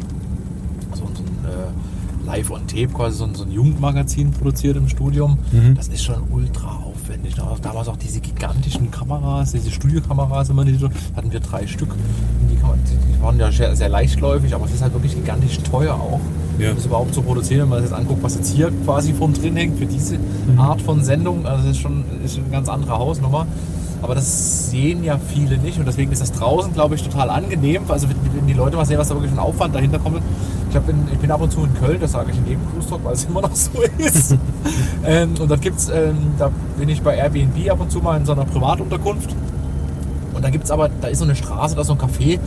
So, 0.95 1.01
so 1.01 1.05
ein 1.23 1.45
äh, 1.51 2.12
Live 2.24 2.50
on 2.50 2.66
Tape, 2.66 2.88
quasi 2.88 3.16
so 3.18 3.24
ein, 3.24 3.35
so 3.35 3.44
ein 3.44 3.50
Jugendmagazin 3.50 4.30
produziert 4.30 4.76
im 4.76 4.88
Studium. 4.88 5.38
Mhm. 5.50 5.74
Das 5.74 5.88
ist 5.88 6.04
schon 6.04 6.16
ultra 6.30 6.76
aufwendig. 6.85 7.35
Damals 7.62 7.88
auch 7.88 7.96
diese 7.96 8.20
gigantischen 8.20 8.90
Kameras, 8.90 9.52
diese 9.52 9.70
Studiokameras 9.70 10.48
immer, 10.50 10.64
die 10.64 10.78
hatten 11.16 11.32
wir 11.32 11.40
drei 11.40 11.66
Stück. 11.66 11.94
Die, 12.50 12.56
die 12.56 13.22
waren 13.22 13.38
ja 13.38 13.50
sehr, 13.50 13.74
sehr 13.76 13.88
leichtläufig, 13.88 14.54
aber 14.54 14.64
es 14.66 14.74
ist 14.74 14.82
halt 14.82 14.92
wirklich 14.92 15.14
gigantisch 15.14 15.58
teuer 15.61 15.94
auch 15.94 16.20
Ja. 16.58 16.72
das 16.72 16.87
überhaupt 16.87 17.14
zu 17.14 17.22
produzieren, 17.22 17.62
wenn 17.62 17.68
man 17.70 17.82
sich 17.82 17.90
jetzt 17.90 17.98
anguckt, 17.98 18.22
was 18.22 18.35
jetzt 18.37 18.52
hier 18.54 18.70
quasi 18.85 19.12
von 19.12 19.32
drin 19.32 19.56
hängt 19.56 19.78
für 19.78 19.87
diese 19.87 20.16
Mhm. 20.18 20.58
Art 20.58 20.80
von 20.82 21.02
Sendung. 21.04 21.44
Also 21.46 21.62
das 21.66 21.76
ist 21.76 21.82
schon 21.82 22.04
ist 22.24 22.38
eine 22.38 22.48
ganz 22.48 22.68
andere 22.68 22.98
Hausnummer. 22.98 23.46
Aber 24.00 24.16
das 24.16 24.68
sehen 24.70 25.04
ja 25.04 25.16
viele 25.16 25.58
nicht 25.58 25.78
und 25.78 25.87
deswegen 25.87 26.11
ist 26.11 26.20
das 26.20 26.32
draußen, 26.32 26.72
glaube 26.72 26.96
ich, 26.96 27.04
total 27.04 27.30
angenehm. 27.30 27.82
Also 27.88 28.08
wenn 28.08 28.16
wenn 28.35 28.46
die 28.48 28.52
Leute 28.52 28.76
mal 28.76 28.85
sehen, 28.85 28.98
was 28.98 29.06
da 29.08 29.14
wirklich 29.14 29.30
für 29.30 29.37
ein 29.37 29.44
Aufwand 29.44 29.74
dahinter 29.76 30.00
kommt. 30.00 30.20
Ich, 30.72 30.88
in, 30.88 31.08
ich 31.12 31.18
bin 31.18 31.30
ab 31.30 31.42
und 31.42 31.52
zu 31.52 31.64
in 31.64 31.74
Köln, 31.74 32.00
das 32.00 32.12
sage 32.12 32.30
ich 32.30 32.38
in 32.38 32.46
jedem 32.46 32.70
Cruise 32.70 32.88
Talk, 32.88 33.04
weil 33.04 33.12
es 33.12 33.24
immer 33.28 33.42
noch 33.42 33.54
so 33.54 33.70
ist. 33.98 34.37
ähm, 35.04 35.35
und 35.38 35.50
dann 35.50 35.61
gibt's, 35.61 35.90
ähm, 35.90 36.16
da 36.38 36.50
bin 36.78 36.88
ich 36.88 37.02
bei 37.02 37.16
Airbnb 37.16 37.70
ab 37.70 37.80
und 37.80 37.92
zu 37.92 37.98
mal 37.98 38.16
in 38.16 38.24
so 38.24 38.32
einer 38.32 38.46
Privatunterkunft. 38.46 39.35
Und 40.32 40.42
da 40.42 40.48
gibt 40.48 40.64
es 40.64 40.70
aber, 40.70 40.88
da 40.88 41.08
ist 41.08 41.18
so 41.18 41.24
eine 41.24 41.37
Straße, 41.37 41.74
da 41.74 41.82
ist 41.82 41.88
so 41.88 41.92
ein 41.92 41.98
Café. 41.98 42.38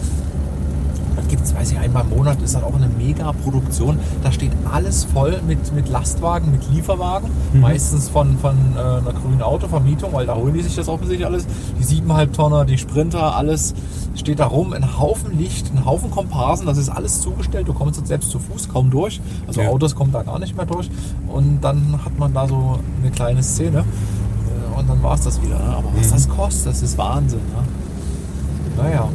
Da 1.15 1.21
gibt 1.29 1.43
es, 1.43 1.55
weiß 1.55 1.71
ich, 1.71 1.79
einmal 1.79 2.03
im 2.03 2.09
Monat 2.17 2.41
ist 2.41 2.55
dann 2.55 2.63
auch 2.63 2.75
eine 2.75 2.87
Mega-Produktion. 2.87 3.99
Da 4.23 4.31
steht 4.31 4.51
alles 4.71 5.05
voll 5.05 5.39
mit, 5.47 5.73
mit 5.73 5.87
Lastwagen, 5.89 6.51
mit 6.51 6.69
Lieferwagen. 6.71 7.29
Mhm. 7.53 7.61
Meistens 7.61 8.09
von, 8.09 8.37
von 8.37 8.55
äh, 8.75 8.79
einer 8.79 9.13
grünen 9.13 9.41
Autovermietung, 9.41 10.11
weil 10.13 10.25
da 10.25 10.35
holen 10.35 10.53
die 10.53 10.61
sich 10.61 10.75
das 10.75 10.89
offensichtlich 10.89 11.25
alles. 11.25 11.47
Die 11.79 11.83
7,5 11.85 12.31
Tonner, 12.33 12.65
die 12.65 12.77
Sprinter, 12.77 13.35
alles 13.35 13.73
steht 14.15 14.39
da 14.39 14.45
rum. 14.47 14.73
Ein 14.73 14.99
Haufen 14.99 15.37
Licht, 15.37 15.71
ein 15.73 15.85
Haufen 15.85 16.11
Komparsen, 16.11 16.65
das 16.65 16.77
ist 16.77 16.89
alles 16.89 17.21
zugestellt. 17.21 17.67
Du 17.67 17.73
kommst 17.73 17.97
jetzt 17.97 18.07
selbst 18.07 18.29
zu 18.29 18.39
Fuß 18.39 18.67
kaum 18.69 18.89
durch. 18.91 19.21
Also 19.47 19.61
Ja. 19.61 19.69
Autos 19.69 19.95
kommen 19.95 20.11
da 20.11 20.23
gar 20.23 20.39
nicht 20.39 20.55
mehr 20.57 20.65
durch. 20.65 20.89
Und 21.27 21.61
dann 21.61 21.99
hat 22.03 22.17
man 22.19 22.33
da 22.33 22.47
so 22.47 22.79
eine 23.01 23.11
kleine 23.11 23.41
Szene. 23.41 23.79
Äh, 23.79 24.79
Und 24.79 24.89
dann 24.89 25.01
war 25.01 25.13
es 25.15 25.21
das 25.21 25.41
wieder. 25.41 25.57
Ne? 25.59 25.75
Aber 25.77 25.87
was 25.97 26.07
Mhm. 26.09 26.11
das 26.13 26.29
kostet, 26.29 26.67
das 26.73 26.81
ist 26.81 26.97
Wahnsinn. 26.97 27.39
Ne? 27.39 28.83
Naja. 28.83 29.07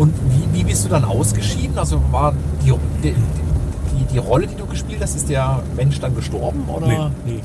Und 0.00 0.14
wie, 0.30 0.58
wie 0.58 0.64
bist 0.64 0.86
du 0.86 0.88
dann 0.88 1.04
ausgeschieden? 1.04 1.76
Also 1.76 2.00
war 2.10 2.32
die, 2.64 2.72
die, 3.02 3.12
die, 3.12 4.04
die 4.14 4.18
Rolle, 4.18 4.46
die 4.46 4.56
du 4.56 4.64
gespielt 4.64 5.02
hast, 5.02 5.14
ist 5.14 5.28
der 5.28 5.62
Mensch 5.76 6.00
dann 6.00 6.14
gestorben? 6.16 6.64
Oder? 6.74 7.10
Nee. 7.26 7.40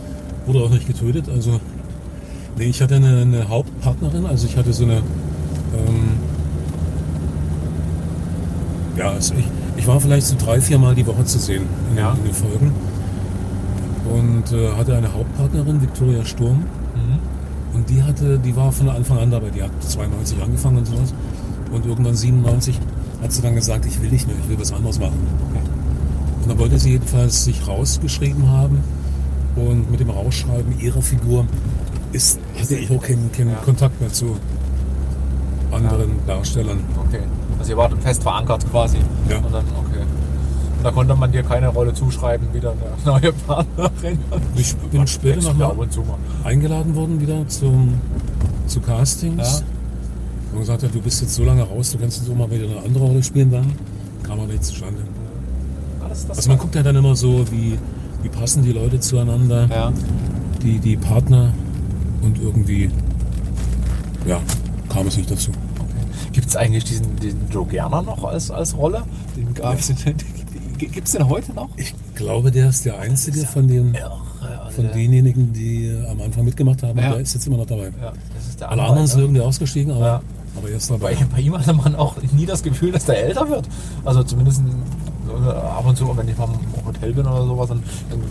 Wurde 0.45 0.59
auch 0.63 0.69
nicht 0.69 0.87
getötet. 0.87 1.27
Also, 1.27 1.59
nee, 2.57 2.63
ich 2.67 2.81
hatte 2.81 2.95
eine, 2.95 3.23
eine 3.23 3.49
Hauptpartnerin, 3.49 4.25
also 4.25 4.47
ich 4.47 4.55
hatte 4.55 4.71
so 4.71 4.85
eine. 4.85 4.93
Ähm, 5.73 6.13
ja, 8.95 9.09
also 9.09 9.33
ich, 9.37 9.45
ich 9.75 9.85
war 9.85 9.99
vielleicht 9.99 10.25
so 10.25 10.37
drei, 10.37 10.61
vier 10.61 10.77
Mal 10.79 10.95
die 10.95 11.05
Woche 11.05 11.25
zu 11.25 11.39
sehen 11.39 11.63
in, 11.91 11.97
Ja. 11.97 12.11
den, 12.11 12.19
in 12.19 12.23
den 12.25 12.33
Folgen. 12.33 12.71
Und 14.13 14.53
äh, 14.57 14.71
hatte 14.77 14.95
eine 14.95 15.11
Hauptpartnerin, 15.11 15.81
Victoria 15.81 16.23
Sturm. 16.23 16.59
Mhm. 16.59 17.19
Und 17.73 17.89
die 17.89 18.01
hatte, 18.01 18.39
die 18.39 18.55
war 18.55 18.71
von 18.71 18.87
Anfang 18.87 19.17
an 19.17 19.31
dabei. 19.31 19.49
Die 19.49 19.61
hat 19.61 19.71
92 19.81 20.41
angefangen 20.41 20.77
und 20.77 20.87
sowas. 20.87 21.13
Und 21.71 21.85
irgendwann 21.85 22.15
97 22.15 22.79
hat 23.21 23.31
sie 23.31 23.41
dann 23.41 23.55
gesagt, 23.55 23.85
ich 23.85 24.01
will 24.01 24.09
nicht 24.09 24.27
mehr, 24.27 24.35
ich 24.41 24.49
will 24.49 24.59
was 24.59 24.71
anderes 24.71 24.99
machen. 24.99 25.17
Und 26.41 26.49
dann 26.49 26.59
wollte 26.59 26.77
sie 26.79 26.91
jedenfalls 26.91 27.43
sich 27.45 27.67
rausgeschrieben 27.67 28.49
haben. 28.51 28.83
Und 29.55 29.89
mit 29.89 29.99
dem 29.99 30.09
Rausschreiben 30.09 30.79
ihrer 30.79 31.01
Figur 31.01 31.45
ist, 32.11 32.39
hatte 32.59 32.75
ich 32.75 32.91
auch 32.91 33.01
keinen, 33.01 33.31
keinen 33.31 33.51
Ja. 33.51 33.57
Kontakt 33.57 33.99
mehr 34.01 34.11
zu 34.11 34.37
anderen 35.71 36.11
Darstellern. 36.27 36.79
okay. 37.07 37.21
Also 37.57 37.71
ihr 37.71 37.77
wart 37.77 37.93
fest 38.01 38.21
verankert 38.21 38.69
quasi. 38.69 38.97
Ja. 39.29 39.37
Und 39.37 39.53
dann, 39.53 39.63
okay. 39.77 40.01
Und 40.77 40.83
da 40.83 40.91
konnte 40.91 41.15
man 41.15 41.31
dir 41.31 41.41
keine 41.43 41.69
Rolle 41.69 41.93
zuschreiben, 41.93 42.53
wieder 42.53 42.71
eine 42.73 42.81
neue 43.21 43.33
Partnerin. 43.33 44.19
Ich 44.55 44.75
bin 44.75 45.07
später 45.07 45.53
nochmal 45.53 45.87
eingeladen 46.43 46.95
worden 46.95 47.19
wieder 47.19 47.47
zum, 47.47 47.95
zu 48.67 48.81
Castings. 48.81 49.61
Ja. 49.61 49.65
Und 50.55 50.61
gesagt 50.61 50.83
hat, 50.83 50.95
du 50.95 51.01
bist 51.01 51.21
jetzt 51.21 51.35
so 51.35 51.43
lange 51.43 51.63
raus, 51.63 51.91
du 51.91 51.97
kannst 51.97 52.21
jetzt 52.21 52.31
auch 52.31 52.35
mal 52.35 52.49
wieder 52.49 52.63
eine 52.63 52.81
andere 52.81 53.03
Rolle 53.03 53.21
spielen 53.21 53.51
dann. 53.51 53.73
Kam 54.23 54.39
aber 54.39 54.47
nicht 54.53 54.63
zustande. 54.63 55.01
Alles 56.01 56.29
Also 56.29 56.49
man 56.49 56.57
guckt 56.57 56.75
ja 56.75 56.81
dann 56.81 56.95
immer 56.95 57.13
so, 57.13 57.45
wie, 57.51 57.77
wie 58.23 58.29
passen 58.29 58.63
die 58.63 58.71
Leute 58.71 59.01
zueinander, 59.01 59.67
ja. 59.69 59.91
die, 60.63 60.79
die 60.79 60.95
Partner 60.95 61.53
und 62.21 62.39
irgendwie, 62.41 62.89
ja, 64.25 64.39
kam 64.87 65.07
es 65.07 65.17
nicht 65.17 65.29
dazu. 65.29 65.51
Gibt 66.31 66.47
es 66.47 66.55
eigentlich 66.55 66.85
diesen, 66.85 67.17
diesen 67.17 67.49
Joe 67.51 67.65
Gerner 67.65 68.01
noch 68.01 68.23
als, 68.23 68.49
als 68.49 68.77
Rolle? 68.77 69.03
Den 69.35 69.53
gab's 69.53 69.91
Gibt 70.77 71.05
es 71.05 71.11
den 71.11 71.27
heute 71.27 71.53
noch? 71.53 71.67
Ich 71.75 71.93
glaube, 72.15 72.51
der 72.51 72.69
ist 72.69 72.85
der 72.85 72.97
einzige 72.99 73.45
von 73.45 73.67
den, 73.67 73.93
Irre, 73.93 74.21
also 74.63 74.81
von 74.81 74.91
denjenigen, 74.93 75.51
die 75.51 75.93
am 76.09 76.21
Anfang 76.21 76.45
mitgemacht 76.45 76.81
haben. 76.81 76.97
Ja. 76.97 77.11
Der 77.11 77.19
ist 77.19 77.33
jetzt 77.33 77.45
immer 77.45 77.57
noch 77.57 77.65
dabei. 77.65 77.91
Ja, 78.01 78.13
ist 78.37 78.63
Alle 78.63 78.83
anderen 78.83 79.07
sind 79.07 79.17
ne? 79.17 79.23
irgendwie 79.25 79.41
ausgestiegen, 79.41 79.91
aber, 79.91 80.05
Ja. 80.05 80.21
Aber 80.57 80.69
jetzt 80.69 80.89
Bei, 80.89 81.13
dabei. 81.13 81.25
bei 81.35 81.41
ihm 81.41 81.57
hatte 81.57 81.73
man 81.73 81.95
auch 81.95 82.15
nie 82.33 82.45
das 82.45 82.63
Gefühl, 82.63 82.91
dass 82.91 83.05
der 83.05 83.23
älter 83.23 83.49
wird. 83.49 83.67
Also 84.03 84.23
zumindest 84.23 84.61
äh, 85.27 85.49
ab 85.49 85.85
und 85.85 85.97
zu, 85.97 86.15
wenn 86.15 86.27
ich 86.27 86.37
mal 86.37 86.45
im 86.45 86.85
Hotel 86.85 87.13
bin 87.13 87.25
oder 87.25 87.45
sowas 87.45 87.71
und, 87.71 87.83
und 88.11 88.23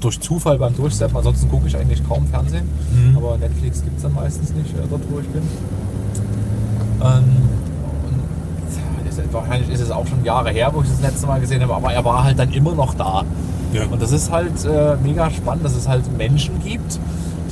durch 0.00 0.20
Zufall 0.20 0.58
beim 0.58 0.76
Durchsetzen. 0.76 1.16
Ansonsten 1.16 1.48
gucke 1.48 1.66
ich 1.66 1.76
eigentlich 1.76 2.06
kaum 2.06 2.26
Fernsehen. 2.26 2.68
Mhm. 2.92 3.16
Aber 3.16 3.38
Netflix 3.38 3.82
gibt 3.82 3.96
es 3.96 4.02
dann 4.02 4.14
meistens 4.14 4.52
nicht 4.52 4.70
äh, 4.70 4.86
dort, 4.88 5.02
wo 5.10 5.18
ich 5.20 5.28
bin. 5.28 5.42
Ähm, 7.02 7.24
ist, 9.18 9.32
wahrscheinlich 9.32 9.70
ist 9.70 9.80
es 9.80 9.90
auch 9.90 10.06
schon 10.06 10.24
Jahre 10.24 10.50
her, 10.50 10.70
wo 10.72 10.82
ich 10.82 10.88
das 10.88 11.00
letzte 11.00 11.26
Mal 11.26 11.40
gesehen 11.40 11.62
habe, 11.62 11.74
aber 11.74 11.92
er 11.92 12.04
war 12.04 12.24
halt 12.24 12.38
dann 12.38 12.52
immer 12.52 12.74
noch 12.74 12.94
da. 12.94 13.24
Ja. 13.72 13.84
Und 13.90 14.00
das 14.00 14.12
ist 14.12 14.30
halt 14.30 14.64
äh, 14.64 14.96
mega 15.02 15.30
spannend, 15.30 15.64
dass 15.64 15.74
es 15.74 15.88
halt 15.88 16.04
Menschen 16.16 16.62
gibt, 16.62 16.98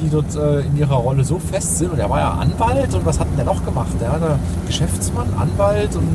die 0.05 0.11
dort 0.11 0.35
äh, 0.37 0.61
in 0.61 0.77
ihrer 0.77 0.95
Rolle 0.97 1.25
so 1.25 1.39
fest 1.39 1.79
sind. 1.79 1.93
Und 1.93 1.99
er 1.99 2.09
war 2.09 2.21
ja 2.21 2.31
Anwalt 2.33 2.95
und 2.95 3.05
was 3.05 3.19
hat 3.19 3.29
denn 3.29 3.37
der 3.37 3.45
noch 3.47 3.65
gemacht? 3.65 3.89
Der 4.01 4.11
war 4.13 4.39
Geschäftsmann, 4.67 5.27
Anwalt 5.39 5.97
und 5.97 6.09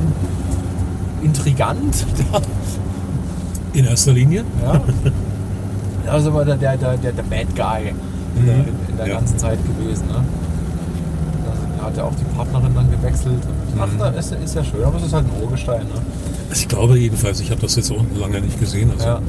Intrigant. 1.22 2.06
In 3.74 3.86
erster 3.86 4.14
Linie. 4.14 4.44
ja. 4.64 4.82
Also 6.12 6.34
war 6.34 6.44
der, 6.46 6.56
der, 6.58 6.76
der, 6.78 6.98
der, 6.98 7.12
der 7.12 7.24
Bad 7.24 7.48
Guy 7.56 7.94
in 8.40 8.46
der, 8.46 8.56
Mhm. 8.58 8.66
in 8.88 8.98
der 8.98 9.08
Ja. 9.08 9.14
ganzen 9.16 9.38
Zeit 9.38 9.60
gewesen. 9.64 10.08
Ne? 10.08 10.24
Da 11.78 11.86
hat 11.86 11.98
er 11.98 12.06
auch 12.06 12.16
die 12.16 12.24
Partnerin 12.36 12.74
dann 12.74 12.90
gewechselt. 12.90 13.44
Ach, 13.80 13.86
Mhm. 13.86 14.00
da 14.00 14.08
ist, 14.10 14.32
ist 14.32 14.56
ja 14.56 14.64
schön, 14.64 14.84
aber 14.84 14.98
es 14.98 15.04
ist 15.06 15.14
halt 15.14 15.26
ein 15.26 15.44
Urgestein. 15.44 15.82
Ne? 15.82 16.02
Ich 16.52 16.68
glaube 16.68 16.98
jedenfalls, 16.98 17.40
ich 17.42 17.52
habe 17.52 17.62
das 17.62 17.76
jetzt 17.76 17.92
auch 17.92 18.04
lange 18.20 18.42
nicht 18.42 18.60
gesehen, 18.60 18.90
also 18.92 19.06
Ja. 19.06 19.20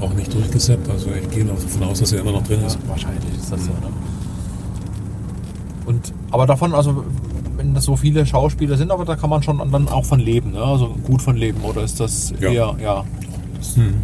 Auch 0.00 0.12
nicht 0.14 0.32
durchgesäppt. 0.32 0.88
Also 0.90 1.08
ich 1.10 1.28
gehe 1.30 1.44
davon 1.44 1.82
aus, 1.84 2.00
dass 2.00 2.12
er 2.12 2.20
immer 2.20 2.32
noch 2.32 2.42
drin 2.44 2.60
Ja, 2.60 2.66
ist. 2.68 2.78
wahrscheinlich 2.88 3.24
ist 3.36 3.50
das 3.52 3.64
so. 3.64 3.70
Mhm. 3.72 3.80
Ne? 3.80 3.86
Und, 5.86 6.12
aber 6.30 6.46
davon, 6.46 6.74
also 6.74 7.04
wenn 7.56 7.74
das 7.74 7.84
so 7.84 7.96
viele 7.96 8.26
Schauspieler 8.26 8.76
sind, 8.76 8.90
aber 8.90 9.04
da 9.04 9.16
kann 9.16 9.30
man 9.30 9.42
schon 9.42 9.58
dann 9.70 9.88
auch 9.88 10.04
von 10.04 10.18
leben, 10.20 10.52
ne? 10.52 10.62
also 10.62 10.88
gut 11.04 11.22
von 11.22 11.36
leben, 11.36 11.60
oder 11.62 11.82
ist 11.82 12.00
das 12.00 12.32
Ja. 12.40 12.50
eher, 12.50 12.76
ja, 12.82 13.04
Hm. 13.76 13.94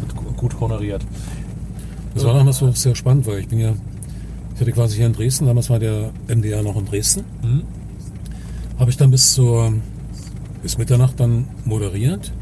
wird 0.00 0.14
gu- 0.16 0.32
gut 0.36 0.60
honoriert? 0.60 1.04
Das 2.14 2.24
war 2.24 2.34
damals 2.34 2.58
so 2.58 2.70
sehr 2.72 2.94
spannend, 2.94 3.26
weil 3.26 3.38
ich 3.40 3.48
bin 3.48 3.58
ja, 3.58 3.72
ich 4.54 4.60
hatte 4.60 4.70
quasi 4.72 4.96
hier 4.98 5.06
in 5.06 5.12
Dresden, 5.14 5.46
damals 5.46 5.68
war 5.70 5.78
der 5.80 6.10
MDR 6.28 6.62
noch 6.62 6.76
in 6.76 6.84
Dresden, 6.86 7.24
Mhm. 7.42 7.62
habe 8.78 8.90
ich 8.90 8.96
dann 8.96 9.10
bis 9.10 9.32
zur, 9.34 9.72
bis 10.62 10.78
Mitternacht 10.78 11.18
dann 11.18 11.46
moderiert, 11.64 12.32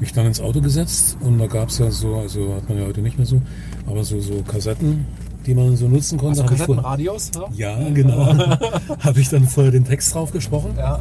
mich 0.00 0.12
dann 0.12 0.26
ins 0.26 0.40
Auto 0.40 0.60
gesetzt 0.60 1.16
und 1.20 1.38
da 1.38 1.46
gab 1.46 1.68
es 1.68 1.78
ja 1.78 1.90
so, 1.90 2.16
also 2.16 2.54
hat 2.54 2.68
man 2.68 2.78
ja 2.78 2.86
heute 2.86 3.00
nicht 3.00 3.18
mehr 3.18 3.26
so, 3.26 3.42
aber 3.86 4.04
so, 4.04 4.20
so 4.20 4.42
Kassetten, 4.42 5.06
die 5.46 5.54
man 5.54 5.76
so 5.76 5.88
nutzen 5.88 6.18
konnte. 6.18 6.42
Also 6.42 6.54
Kassettenradios? 6.54 7.30
Ja? 7.56 7.78
ja, 7.80 7.90
genau. 7.90 8.26
habe 9.00 9.20
ich 9.20 9.28
dann 9.28 9.48
vorher 9.48 9.72
den 9.72 9.84
Text 9.84 10.14
drauf 10.14 10.32
gesprochen. 10.32 10.74
ja. 10.76 11.00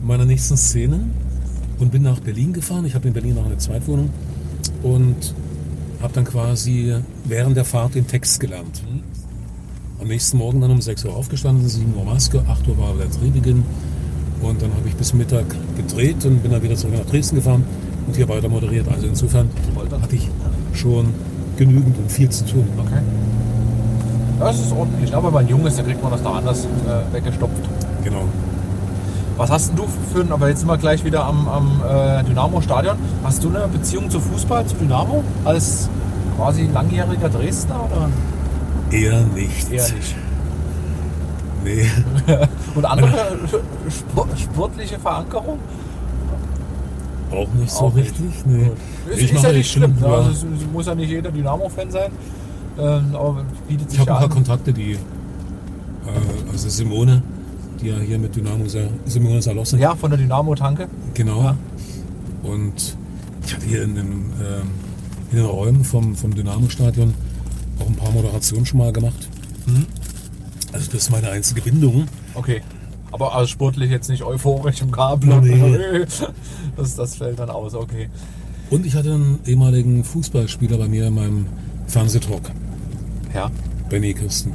in 0.00 0.06
meiner 0.06 0.24
nächsten 0.24 0.56
Szene 0.56 1.00
und 1.78 1.92
bin 1.92 2.02
nach 2.02 2.20
Berlin 2.20 2.52
gefahren. 2.52 2.84
Ich 2.84 2.94
habe 2.94 3.08
in 3.08 3.14
Berlin 3.14 3.36
noch 3.36 3.46
eine 3.46 3.58
Zweitwohnung 3.58 4.10
und 4.82 5.34
habe 6.02 6.12
dann 6.12 6.24
quasi 6.24 6.94
während 7.24 7.56
der 7.56 7.64
Fahrt 7.64 7.94
den 7.94 8.06
Text 8.06 8.40
gelernt. 8.40 8.82
Mhm. 8.90 9.00
Am 10.00 10.08
nächsten 10.08 10.38
Morgen 10.38 10.60
dann 10.60 10.70
um 10.70 10.80
6 10.80 11.04
Uhr 11.04 11.14
aufgestanden, 11.14 11.68
7 11.68 11.94
Uhr 11.94 12.04
Maske, 12.04 12.42
8 12.46 12.68
Uhr 12.68 12.78
war 12.78 12.94
der 12.96 13.06
Drehbeginn 13.06 13.64
und 14.40 14.62
dann 14.62 14.72
habe 14.74 14.88
ich 14.88 14.94
bis 14.94 15.12
Mittag 15.12 15.44
gedreht 15.76 16.24
und 16.24 16.42
bin 16.42 16.52
dann 16.52 16.62
wieder 16.62 16.74
zurück 16.74 16.94
nach 16.96 17.04
Dresden 17.04 17.36
gefahren 17.36 17.64
und 18.10 18.16
hier 18.16 18.28
weiter 18.28 18.48
moderiert. 18.48 18.88
Also 18.92 19.06
insofern 19.06 19.48
hatte 20.02 20.16
ich 20.16 20.28
schon 20.74 21.14
genügend 21.56 21.96
und 21.96 22.10
viel 22.10 22.28
zu 22.28 22.44
tun. 22.44 22.66
Okay. 22.78 23.00
Das 24.40 24.58
ist 24.58 24.72
ordentlich, 24.72 25.14
aber 25.14 25.28
wenn 25.28 25.34
man 25.34 25.48
jung 25.48 25.64
ist, 25.66 25.78
dann 25.78 25.86
kriegt 25.86 26.02
man 26.02 26.10
das 26.10 26.22
da 26.22 26.30
anders 26.32 26.64
äh, 26.64 27.14
weggestopft. 27.14 27.68
Genau. 28.02 28.24
Was 29.36 29.50
hast 29.50 29.68
denn 29.68 29.76
du 29.76 29.86
für 30.12 30.22
ein, 30.22 30.32
aber 30.32 30.48
jetzt 30.48 30.60
sind 30.60 30.68
wir 30.68 30.76
gleich 30.78 31.04
wieder 31.04 31.24
am, 31.24 31.48
am 31.48 31.82
äh, 31.88 32.24
Dynamo-Stadion. 32.24 32.96
Hast 33.22 33.44
du 33.44 33.48
eine 33.48 33.68
Beziehung 33.68 34.10
zu 34.10 34.18
Fußball, 34.18 34.66
zu 34.66 34.74
Dynamo? 34.74 35.22
Als 35.44 35.88
quasi 36.36 36.68
langjähriger 36.72 37.28
Dresdner 37.28 37.84
oder 37.84 38.08
Eher 38.90 39.20
nicht. 39.34 39.70
eher 39.70 39.84
nicht? 39.84 40.16
Nee. 41.64 41.90
Und 42.74 42.84
andere 42.84 43.38
Sport, 43.88 44.28
sportliche 44.38 44.98
Verankerung? 44.98 45.58
Auch 47.30 47.52
nicht 47.54 47.70
so 47.70 47.80
Auch 47.86 47.94
nicht. 47.94 48.10
richtig. 48.10 48.44
Nee. 48.46 48.70
Ist, 49.12 49.20
Ich 49.20 49.32
ist 49.32 49.42
ja 49.44 49.50
die 49.50 49.58
nicht 49.58 49.70
schlimm. 49.70 49.94
Ne? 50.00 50.06
ja. 50.06 50.14
Also, 50.14 50.46
muss 50.72 50.86
ja 50.86 50.94
nicht 50.94 51.10
jeder 51.10 51.30
Dynamo-Fan 51.30 51.90
sein. 51.90 52.10
Ähm, 52.78 53.14
aber 53.14 53.44
bietet 53.68 53.86
Ich 53.86 53.90
sich 53.92 54.00
habe 54.00 54.10
ja 54.10 54.16
ein 54.16 54.20
paar. 54.22 54.28
Kontakte, 54.30 54.72
die, 54.72 54.92
äh, 54.92 54.98
also 56.50 56.68
Simone, 56.68 57.22
die 57.80 57.88
ja 57.88 57.98
hier 57.98 58.18
mit 58.18 58.34
Dynamo, 58.34 58.64
Simone 59.06 59.42
Salossi, 59.42 59.76
Ja, 59.78 59.94
von 59.94 60.10
der 60.10 60.18
Dynamo-Tanke. 60.18 60.88
genau. 61.14 61.42
Ja. 61.42 61.56
Und 62.42 62.96
ich 63.46 63.54
hatte 63.54 63.66
hier 63.66 63.82
in 63.82 63.94
den, 63.94 64.06
ähm, 64.08 64.70
in 65.30 65.36
den 65.38 65.46
Räumen 65.46 65.84
vom, 65.84 66.14
vom 66.16 66.34
Dynamo-Stadion 66.34 67.14
auch 67.78 67.86
ein 67.86 67.96
paar 67.96 68.10
Moderationen 68.12 68.66
schon 68.66 68.78
mal 68.78 68.92
gemacht. 68.92 69.28
Mhm. 69.66 69.86
Also 70.72 70.86
das 70.92 71.02
ist 71.02 71.10
meine 71.10 71.30
einzige 71.30 71.60
Bindung. 71.62 72.06
Okay. 72.34 72.62
Aber 73.12 73.34
also 73.34 73.46
sportlich 73.46 73.90
jetzt 73.90 74.08
nicht 74.08 74.22
euphorisch 74.22 74.82
im 74.82 74.90
Kabel. 74.90 75.40
Nee. 75.40 76.06
Das, 76.76 76.94
das 76.96 77.16
fällt 77.16 77.38
dann 77.38 77.50
aus, 77.50 77.74
okay. 77.74 78.08
Und 78.70 78.86
ich 78.86 78.94
hatte 78.94 79.12
einen 79.12 79.40
ehemaligen 79.44 80.04
Fußballspieler 80.04 80.78
bei 80.78 80.88
mir 80.88 81.08
in 81.08 81.14
meinem 81.14 81.46
Fernsehtalk. 81.88 82.50
Ja. 83.34 83.50
Benny 83.88 84.14
Kirsten. 84.14 84.54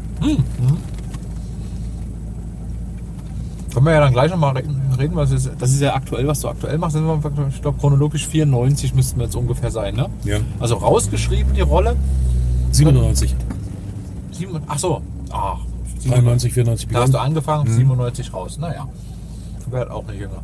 Können 3.74 3.86
wir 3.86 3.92
ja 3.94 4.00
dann 4.00 4.14
gleich 4.14 4.32
nochmal 4.32 4.56
reden, 4.56 5.16
weil 5.16 5.26
das 5.26 5.32
ist, 5.46 5.52
das 5.60 5.72
ist 5.72 5.82
ja 5.82 5.94
aktuell, 5.94 6.26
was 6.28 6.40
du 6.40 6.48
aktuell 6.48 6.78
machst. 6.78 6.96
Sind 6.96 7.06
wir, 7.06 7.20
Ich 7.50 7.62
glaube, 7.62 7.78
chronologisch 7.78 8.26
94 8.28 8.96
müssten 8.96 9.20
wir 9.20 9.26
jetzt 9.26 9.36
ungefähr 9.36 9.70
sein, 9.70 9.96
ne? 9.96 10.10
Ja. 10.24 10.38
Also 10.60 10.76
rausgeschrieben 10.76 11.54
die 11.54 11.62
Rolle. 11.62 11.98
97. 12.72 13.36
Sieben, 14.32 14.62
ach 14.68 14.80
so. 14.80 15.02
Ach, 15.30 15.58
93, 16.06 16.54
94 16.54 16.90
Da 16.90 17.00
hast 17.00 17.08
du 17.08 17.12
begonnen. 17.14 17.28
angefangen, 17.28 17.72
97 17.74 18.34
raus. 18.34 18.58
Naja, 18.60 18.88
werd 19.70 19.92
auch 19.92 20.06
nicht 20.08 20.20
jünger. 20.20 20.42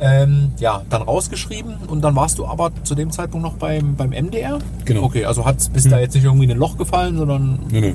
Ähm, 0.00 0.50
ja, 0.58 0.82
dann 0.90 1.02
rausgeschrieben 1.02 1.76
und 1.86 2.02
dann 2.02 2.16
warst 2.16 2.38
du 2.38 2.46
aber 2.46 2.70
zu 2.82 2.94
dem 2.94 3.10
Zeitpunkt 3.10 3.44
noch 3.46 3.54
beim, 3.54 3.94
beim 3.94 4.10
MDR? 4.10 4.58
Genau. 4.84 5.02
Okay, 5.04 5.24
also 5.24 5.44
hat's, 5.46 5.68
bist 5.68 5.90
da 5.90 5.98
jetzt 6.00 6.14
nicht 6.14 6.24
irgendwie 6.24 6.44
in 6.44 6.50
ein 6.50 6.58
Loch 6.58 6.76
gefallen, 6.76 7.16
sondern 7.16 7.60
Nö, 7.70 7.80
nö. 7.80 7.94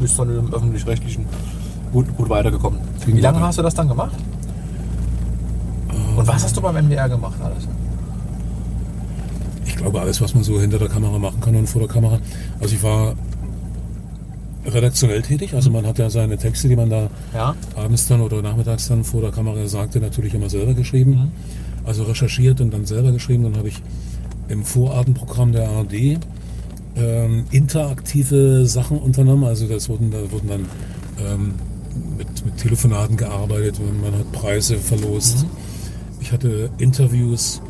bist 0.00 0.18
dann 0.18 0.30
im 0.36 0.52
öffentlich-rechtlichen 0.52 1.26
gut, 1.92 2.16
gut 2.16 2.28
weitergekommen. 2.30 2.80
Wie 3.04 3.20
lange 3.20 3.40
hast 3.40 3.58
du 3.58 3.62
das 3.62 3.74
dann 3.74 3.86
gemacht? 3.88 4.16
Und 6.16 6.26
was 6.26 6.42
hast 6.42 6.56
du 6.56 6.62
beim 6.62 6.74
MDR 6.86 7.08
gemacht 7.10 7.36
alles? 7.42 7.68
Ich 9.66 9.76
glaube, 9.76 10.00
alles, 10.00 10.20
was 10.22 10.34
man 10.34 10.42
so 10.42 10.58
hinter 10.58 10.78
der 10.78 10.88
Kamera 10.88 11.18
machen 11.18 11.40
kann 11.42 11.54
und 11.54 11.68
vor 11.68 11.80
der 11.82 11.88
Kamera. 11.90 12.18
Also 12.60 12.74
ich 12.74 12.82
war 12.82 13.12
redaktionell 14.66 15.22
tätig, 15.22 15.54
also 15.54 15.70
man 15.70 15.86
hat 15.86 15.98
ja 15.98 16.10
seine 16.10 16.36
Texte, 16.36 16.68
die 16.68 16.76
man 16.76 16.90
da 16.90 17.08
Ja, 17.34 17.54
abends 17.74 18.06
dann 18.08 18.20
oder 18.20 18.42
nachmittags 18.42 18.88
dann 18.88 19.04
vor 19.04 19.20
der 19.20 19.30
Kamera 19.30 19.66
sagte, 19.68 20.00
natürlich 20.00 20.34
immer 20.34 20.50
selber 20.50 20.74
geschrieben. 20.74 21.30
Also 21.84 22.02
recherchiert 22.02 22.60
und 22.60 22.72
dann 22.72 22.84
selber 22.84 23.12
geschrieben. 23.12 23.44
Dann 23.44 23.56
habe 23.56 23.68
ich 23.68 23.80
im 24.48 24.64
Vorabendprogramm 24.64 25.52
der 25.52 25.68
ARD 25.68 26.18
ähm, 26.96 27.44
interaktive 27.50 28.66
Sachen 28.66 28.98
unternommen. 28.98 29.44
Also 29.44 29.66
das 29.66 29.88
wurden, 29.88 30.10
da 30.10 30.30
wurden 30.32 30.48
dann 30.48 30.66
ähm, 31.24 31.54
mit, 32.18 32.44
mit 32.44 32.56
Telefonaten 32.56 33.16
gearbeitet 33.16 33.78
und 33.78 34.00
man 34.00 34.12
hat 34.12 34.32
Preise 34.32 34.76
verlost. 34.76 35.46
Ich 36.20 36.32
hatte 36.32 36.70
Interviews. 36.78 37.60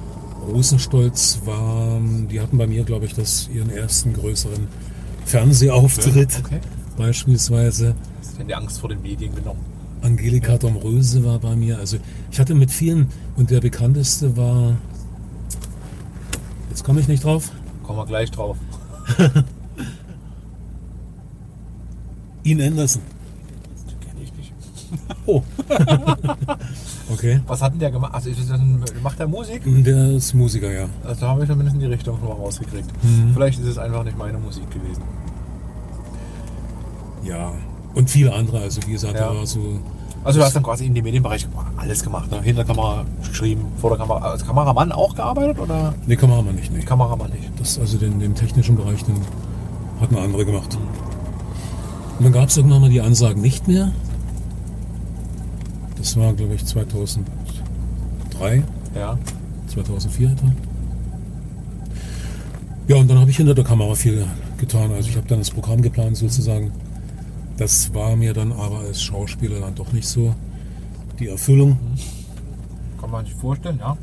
Rosenstolz 0.48 1.40
war, 1.44 2.00
die 2.30 2.40
hatten 2.40 2.56
bei 2.56 2.68
mir, 2.68 2.84
glaube 2.84 3.04
ich, 3.06 3.14
das, 3.14 3.50
ihren 3.52 3.68
ersten 3.68 4.12
größeren 4.12 4.68
Fernsehauftritt 5.24 6.40
Okay. 6.44 6.60
Beispielsweise. 6.96 7.94
hast 8.20 8.34
du 8.34 8.38
denn 8.38 8.48
die 8.48 8.54
Angst 8.54 8.80
vor 8.80 8.88
den 8.88 9.02
Medien 9.02 9.34
genommen? 9.34 9.60
Angelika 10.02 10.56
Domröse 10.56 11.24
war 11.24 11.38
bei 11.38 11.56
mir. 11.56 11.78
Also 11.78 11.98
ich 12.30 12.38
hatte 12.38 12.54
mit 12.54 12.70
vielen 12.70 13.08
und 13.36 13.50
der 13.50 13.60
bekannteste 13.60 14.36
war. 14.36 14.76
Jetzt 16.70 16.84
komme 16.84 17.00
ich 17.00 17.08
nicht 17.08 17.24
drauf. 17.24 17.50
Kommen 17.82 17.98
wir 17.98 18.06
gleich 18.06 18.30
drauf. 18.30 18.56
Ian 22.44 22.60
Anderson. 22.60 23.02
Kenne 24.00 24.22
ich 24.22 24.32
nicht. 24.34 24.52
Oh. 25.28 25.42
okay. 27.12 27.40
Was 27.48 27.60
hat 27.60 27.72
denn 27.72 27.80
der 27.80 27.90
gemacht? 27.90 28.14
Also 28.14 28.30
macht 29.02 29.18
er 29.18 29.26
Musik? 29.26 29.62
Der 29.66 30.12
ist 30.12 30.34
Musiker, 30.34 30.70
ja. 30.70 30.88
Also 31.02 31.22
da 31.22 31.28
habe 31.30 31.42
ich 31.42 31.48
zumindest 31.48 31.74
in 31.74 31.80
die 31.80 31.86
Richtung 31.86 32.16
schon 32.16 32.28
mal 32.28 32.34
rausgekriegt. 32.34 32.88
Mhm. 33.02 33.32
Vielleicht 33.34 33.58
ist 33.58 33.66
es 33.66 33.78
einfach 33.78 34.04
nicht 34.04 34.16
meine 34.16 34.38
Musik 34.38 34.70
gewesen. 34.70 35.02
Ja. 37.26 37.52
Und 37.94 38.10
viele 38.10 38.32
andere. 38.32 38.60
Also 38.60 38.80
wie 38.86 38.92
gesagt, 38.92 39.14
Ja. 39.14 39.28
da 39.28 39.34
war 39.36 39.46
so. 39.46 39.60
Also 40.24 40.40
du 40.40 40.44
hast 40.44 40.56
dann 40.56 40.62
quasi 40.64 40.86
in 40.86 40.94
dem 40.94 41.04
Medienbereich 41.04 41.46
alles 41.76 42.02
gemacht. 42.02 42.30
Ne? 42.30 42.42
Hinter 42.42 42.64
der 42.64 42.74
Kamera 42.74 43.04
geschrieben, 43.26 43.64
vor 43.80 43.90
der 43.90 43.98
Kamera. 43.98 44.18
Als 44.30 44.44
Kameramann 44.44 44.90
auch 44.92 45.14
gearbeitet 45.14 45.58
oder 45.60 45.94
Nee, 46.06 46.16
Kameramann 46.16 46.56
nicht. 46.56 46.72
Nee. 46.72 46.80
Kameramann 46.80 47.30
nicht? 47.30 47.50
Das, 47.58 47.78
also 47.78 47.96
den, 47.96 48.18
den 48.18 48.34
technischen 48.34 48.74
Bereich, 48.76 49.04
den 49.04 49.14
hatten 50.00 50.16
andere 50.16 50.44
gemacht. 50.44 50.76
Und 52.18 52.24
dann 52.24 52.32
gab 52.32 52.48
es 52.48 52.56
irgendwann 52.56 52.80
mal 52.80 52.90
die 52.90 53.00
Ansagen 53.00 53.40
nicht 53.40 53.68
mehr. 53.68 53.92
Das 55.96 56.16
war, 56.16 56.32
glaube 56.32 56.54
ich, 56.54 56.64
2003. 56.66 57.24
Ja. 58.94 59.16
2004 59.68 60.30
etwa. 60.30 60.52
Ja, 62.88 62.96
und 62.96 63.08
dann 63.08 63.18
habe 63.20 63.30
ich 63.30 63.36
hinter 63.36 63.54
der 63.54 63.64
Kamera 63.64 63.94
viel 63.94 64.26
getan. 64.58 64.92
Also 64.92 65.08
ich 65.08 65.16
habe 65.16 65.26
dann 65.28 65.38
das 65.40 65.50
Programm 65.50 65.82
geplant 65.82 66.16
sozusagen. 66.16 66.70
Das 67.56 67.94
war 67.94 68.16
mir 68.16 68.34
dann 68.34 68.52
aber 68.52 68.80
als 68.80 69.02
Schauspieler 69.02 69.60
dann 69.60 69.74
doch 69.74 69.92
nicht 69.92 70.06
so 70.06 70.34
die 71.18 71.28
Erfüllung, 71.28 71.78
Kann 73.00 73.10
man 73.10 73.24
sich 73.24 73.34
vorstellen, 73.34 73.78
ja. 73.78 73.96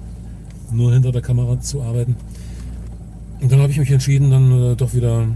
nur 0.71 0.91
hinter 0.93 1.11
der 1.11 1.21
Kamera 1.21 1.59
zu 1.61 1.81
arbeiten. 1.83 2.15
Und 3.39 3.51
dann 3.51 3.59
habe 3.59 3.71
ich 3.71 3.77
mich 3.77 3.91
entschieden, 3.91 4.31
dann 4.31 4.71
äh, 4.71 4.75
doch 4.75 4.93
wieder 4.93 5.27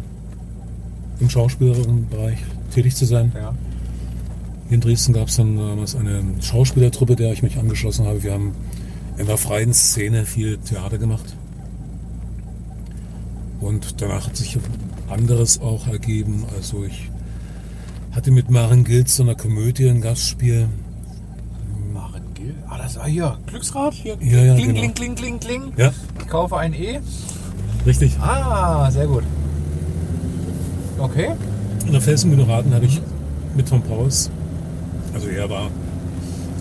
im 1.20 1.30
schauspielerischen 1.30 2.08
Bereich 2.10 2.40
tätig 2.74 2.96
zu 2.96 3.06
sein. 3.06 3.32
ja. 3.36 3.54
Hier 4.68 4.76
in 4.76 4.82
Dresden 4.82 5.14
gab 5.14 5.30
es 5.30 5.38
dann 5.38 5.56
damals 5.56 5.96
eine 5.96 6.24
Schauspielertruppe, 6.42 7.16
der 7.16 7.32
ich 7.32 7.42
mich 7.42 7.58
angeschlossen 7.58 8.06
habe. 8.06 8.22
Wir 8.24 8.34
haben 8.34 8.54
in 9.18 9.26
der 9.26 9.38
freien 9.38 9.74
Szene 9.74 10.26
viel 10.26 10.58
Theater 10.58 10.98
gemacht. 10.98 11.36
Und 13.62 14.02
danach 14.02 14.28
hat 14.28 14.36
sich 14.36 14.58
anderes 15.10 15.62
auch 15.62 15.88
ergeben. 15.88 16.46
Also 16.56 16.84
ich 16.84 17.10
hatte 18.18 18.32
mit 18.32 18.50
Maren 18.50 18.84
Gilz 18.84 19.16
so 19.18 19.22
einer 19.24 19.36
Komödie 19.36 19.88
ein 19.88 20.02
Gastspiel. 20.02 20.68
Maren 21.94 22.24
Gill. 22.34 22.56
Ah, 22.68 22.80
das 22.80 22.98
war 22.98 23.06
hier. 23.08 23.38
Glücksrad? 23.46 23.94
Hier. 23.94 24.18
Ja, 24.20 24.40
ja, 24.40 24.56
kling, 24.56 24.70
genau. 24.70 24.80
kling, 24.80 24.94
kling, 24.96 25.16
kling, 25.16 25.40
kling. 25.40 25.74
Ja, 25.78 25.92
Ich 26.20 26.28
kaufe 26.28 26.58
ein 26.58 26.74
E. 26.74 27.00
richtig. 27.86 28.18
Ah, 28.20 28.90
sehr 28.90 29.06
gut. 29.06 29.22
Okay. 30.98 31.30
In 31.86 31.92
der 31.92 32.02
Felsengeneraten 32.02 32.74
habe 32.74 32.86
ich 32.86 33.00
mit 33.56 33.70
Tom 33.70 33.84
Paus, 33.84 34.32
also 35.14 35.28
er 35.28 35.48
war 35.50 35.70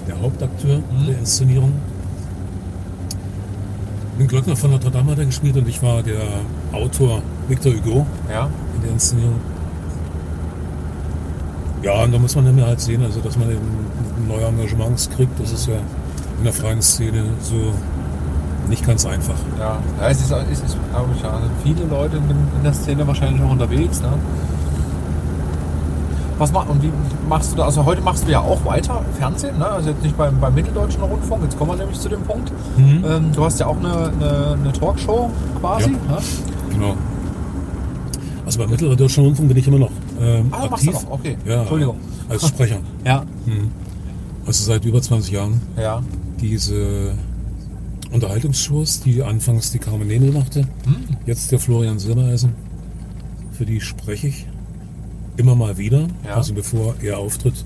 der 0.07 0.21
Hauptakteur 0.21 0.79
Mhm. 0.81 1.07
der 1.07 1.19
Inszenierung, 1.21 1.73
den 4.21 4.29
Glöckner 4.29 4.57
von 4.57 4.71
Notre 4.73 4.91
Dame 4.91 5.13
hat 5.13 5.19
er 5.21 5.25
gespielt 5.25 5.57
und 5.57 5.67
ich 5.69 5.83
war 5.83 6.03
der 6.03 6.21
Autor 6.73 7.23
Victor 7.49 7.73
Hugo 7.73 8.07
Ja. 8.31 8.51
in 8.77 8.83
der 8.83 8.91
Inszenierung. 8.93 9.41
Ja, 11.87 12.03
und 12.03 12.13
da 12.13 12.19
muss 12.19 12.35
man 12.35 12.45
dann 12.47 12.67
halt 12.67 12.81
sehen, 12.81 13.01
also 13.05 13.21
dass 13.21 13.39
man 13.39 13.49
eben 13.49 13.61
neue 14.27 14.45
Engagements 14.45 15.09
kriegt, 15.09 15.39
das 15.39 15.53
ist 15.53 15.69
ja 15.69 15.77
in 16.37 16.43
der 16.43 16.53
freien 16.53 16.83
Szene 16.83 17.23
so 17.41 17.55
nicht 18.69 18.85
ganz 18.85 19.07
einfach. 19.07 19.37
Ja, 19.57 19.79
ja 20.01 20.09
es 20.09 20.21
ist, 20.21 20.33
es 20.33 20.63
ist 20.65 20.77
glaube 20.91 21.11
ich, 21.15 21.23
ja, 21.23 21.39
sind 21.39 21.53
viele 21.63 21.89
Leute 21.89 22.17
in 22.17 22.65
der 22.65 22.73
Szene 22.73 23.07
wahrscheinlich 23.07 23.41
noch 23.41 23.53
unterwegs. 23.53 24.01
Ne? 24.01 24.09
Was 26.39 26.51
mach, 26.51 26.69
und 26.69 26.83
wie 26.83 26.91
machst 27.29 27.53
du 27.53 27.57
da? 27.59 27.67
Also 27.67 27.85
heute 27.85 28.01
machst 28.01 28.27
du 28.27 28.33
ja 28.33 28.41
auch 28.41 28.65
weiter 28.65 29.03
Fernsehen, 29.17 29.57
ne? 29.57 29.69
also 29.69 29.91
jetzt 29.91 30.03
nicht 30.03 30.17
beim, 30.17 30.41
beim 30.41 30.55
Mitteldeutschen 30.57 31.05
Rundfunk, 31.05 31.45
jetzt 31.45 31.57
kommen 31.57 31.71
wir 31.71 31.77
nämlich 31.77 32.01
zu 32.01 32.09
dem 32.09 32.23
Punkt. 32.23 32.51
Mhm. 32.77 33.05
Ähm, 33.09 33.33
du 33.33 33.45
hast 33.45 33.61
ja 33.61 33.67
auch 33.67 33.79
eine, 33.79 34.09
eine, 34.09 34.59
eine 34.61 34.73
Talkshow 34.73 35.31
quasi. 35.61 35.93
Ja. 35.93 36.17
Ne? 36.17 36.19
Genau. 36.71 36.97
Also 38.45 38.59
beim 38.59 38.71
Mitteldeutschen 38.71 39.25
Rundfunk 39.25 39.49
bin 39.49 39.57
ich 39.57 39.69
immer 39.69 39.79
noch 39.79 39.91
ähm, 40.21 40.49
Ah, 40.53 40.67
machst 40.71 40.87
du 40.87 40.91
aktiv. 40.91 40.93
noch, 41.05 41.11
okay. 41.11 41.37
Ja, 41.47 41.61
Entschuldigung. 41.61 41.97
Als 42.29 42.49
Sprecher. 42.49 42.79
Ja, 43.05 43.25
Mhm. 43.47 43.71
Also 44.47 44.65
seit 44.65 44.85
über 44.85 45.03
20 45.03 45.33
Jahren 45.33 45.61
ja. 45.77 46.03
diese 46.41 47.15
Unterhaltungsshows, 48.13 49.01
die 49.01 49.23
anfangs 49.23 49.73
die 49.73 49.79
Carmen 49.79 50.07
Nebel 50.07 50.31
machte, 50.33 50.61
Hm. 50.85 50.97
jetzt 51.27 51.51
der 51.53 51.59
Florian 51.59 51.99
Silbereisen. 51.99 52.53
Für 53.53 53.67
die 53.67 53.81
spreche 53.81 54.29
ich 54.29 54.47
immer 55.37 55.55
mal 55.57 55.77
wieder. 55.79 56.07
Ja. 56.25 56.35
Also 56.37 56.55
bevor 56.55 56.95
er 57.03 57.19
auftritt, 57.19 57.65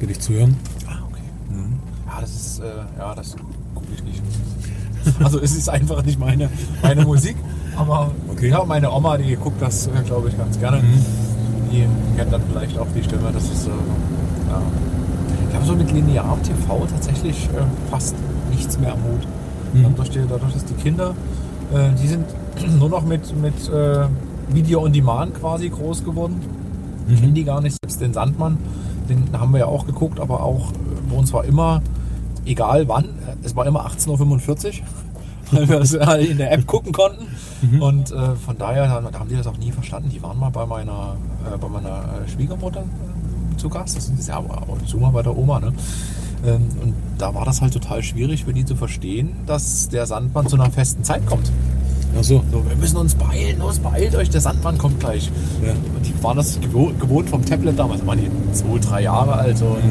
bin 0.00 0.10
ich 0.10 0.18
zu 0.20 0.32
hören. 0.32 0.56
Ah, 0.86 0.98
okay. 1.08 1.22
Mhm. 1.50 1.74
Ja, 2.06 2.20
das 2.20 2.30
ist, 2.34 2.60
äh, 2.60 2.64
ja, 2.98 3.14
das 3.14 3.36
gucke 3.74 3.86
ich 3.94 4.02
nicht. 4.02 4.22
Also 5.24 5.40
es 5.40 5.56
ist 5.56 5.68
einfach 5.70 6.04
nicht 6.04 6.18
meine, 6.18 6.50
meine 6.82 7.04
Musik. 7.04 7.36
Aber 7.76 8.10
Okay. 8.30 8.50
ja, 8.50 8.62
meine 8.64 8.90
Oma, 8.92 9.16
die 9.16 9.36
guckt 9.36 9.62
das, 9.62 9.86
äh, 9.86 9.90
glaube 10.04 10.28
ich, 10.28 10.36
ganz 10.36 10.58
gerne. 10.58 10.78
Mhm. 10.82 11.02
Die 11.70 11.86
kennt 12.16 12.32
dann 12.32 12.42
vielleicht 12.50 12.78
auch 12.78 12.86
die 12.94 13.02
Stimme. 13.02 13.30
Das 13.32 13.44
ist, 13.44 13.66
äh, 13.66 13.70
ja. 13.70 14.62
Ich 15.48 15.54
habe 15.54 15.64
so 15.64 15.74
mit 15.74 15.90
linearem 15.92 16.42
TV 16.42 16.86
tatsächlich 16.90 17.44
äh, 17.46 17.90
fast 17.90 18.14
nichts 18.50 18.78
mehr 18.78 18.92
am 18.92 19.02
Hut. 19.04 19.26
Mhm. 19.72 19.82
Dann 19.82 19.96
Durch 19.96 20.10
die, 20.10 20.20
dadurch, 20.28 20.52
dass 20.52 20.64
die 20.64 20.74
Kinder, 20.74 21.14
äh, 21.74 21.90
die 22.00 22.06
sind 22.06 22.26
nur 22.78 22.88
noch 22.88 23.04
mit, 23.04 23.34
mit 23.40 23.68
äh, 23.68 24.06
Video 24.48 24.82
on 24.82 24.92
Demand 24.92 25.34
quasi 25.34 25.68
groß 25.68 26.04
geworden. 26.04 26.40
Kennen 27.08 27.34
die 27.34 27.44
gar 27.44 27.60
nicht. 27.62 27.76
Selbst 27.82 28.00
den 28.00 28.12
Sandmann, 28.12 28.58
den 29.08 29.28
haben 29.32 29.52
wir 29.52 29.60
ja 29.60 29.66
auch 29.66 29.86
geguckt, 29.86 30.20
aber 30.20 30.42
auch 30.42 30.72
äh, 30.72 30.74
bei 31.10 31.16
uns 31.16 31.32
war 31.32 31.44
immer, 31.44 31.82
egal 32.44 32.86
wann, 32.88 33.04
äh, 33.04 33.08
es 33.44 33.56
war 33.56 33.66
immer 33.66 33.86
18.45 33.86 34.66
Uhr, 34.66 34.86
weil 35.50 35.68
wir 35.68 35.80
es 35.80 35.98
halt 35.98 36.28
in 36.28 36.38
der 36.38 36.52
App 36.52 36.66
gucken 36.66 36.92
konnten. 36.92 37.26
Und 37.80 38.12
äh, 38.12 38.34
von 38.36 38.56
daher 38.58 38.86
da 38.86 39.10
da 39.10 39.18
haben 39.18 39.28
die 39.28 39.36
das 39.36 39.46
auch 39.46 39.56
nie 39.56 39.72
verstanden. 39.72 40.10
Die 40.10 40.22
waren 40.22 40.38
mal 40.38 40.50
bei 40.50 40.66
meiner, 40.66 41.16
äh, 41.52 41.56
bei 41.58 41.68
meiner 41.68 41.88
äh, 42.24 42.28
Schwiegermutter 42.28 42.80
äh, 42.80 43.56
zu 43.56 43.68
Gast. 43.68 43.96
Das 43.96 44.08
ist 44.08 44.28
ja 44.28 44.36
ab 44.38 44.68
und 44.68 44.88
zu 44.88 44.98
mal 44.98 45.10
bei 45.10 45.22
der 45.22 45.36
Oma. 45.36 45.60
Ne? 45.60 45.72
Ähm, 46.46 46.68
und 46.82 46.94
da 47.18 47.34
war 47.34 47.44
das 47.44 47.60
halt 47.60 47.72
total 47.72 48.02
schwierig 48.02 48.44
für 48.44 48.52
die 48.52 48.64
zu 48.64 48.76
verstehen, 48.76 49.30
dass 49.46 49.88
der 49.88 50.06
Sandmann 50.06 50.46
zu 50.46 50.56
einer 50.56 50.70
festen 50.70 51.02
Zeit 51.02 51.26
kommt. 51.26 51.50
Ach 52.18 52.22
so. 52.24 52.42
So, 52.50 52.64
wir 52.66 52.76
müssen 52.76 52.96
uns 52.96 53.14
beeilen, 53.14 53.58
los, 53.58 53.80
beeilt 53.80 54.14
euch, 54.14 54.30
der 54.30 54.40
Sandmann 54.40 54.78
kommt 54.78 54.98
gleich. 55.00 55.30
Ja. 55.62 55.72
Und 55.72 56.06
die 56.06 56.14
waren 56.22 56.36
das 56.36 56.58
gewo- 56.60 56.96
gewohnt 56.98 57.28
vom 57.28 57.44
Tablet 57.44 57.78
damals, 57.78 58.06
waren 58.06 58.18
die 58.18 58.30
zwei, 58.54 58.78
drei 58.78 59.02
Jahre 59.02 59.34
alt 59.34 59.58
so, 59.58 59.66
und 59.66 59.82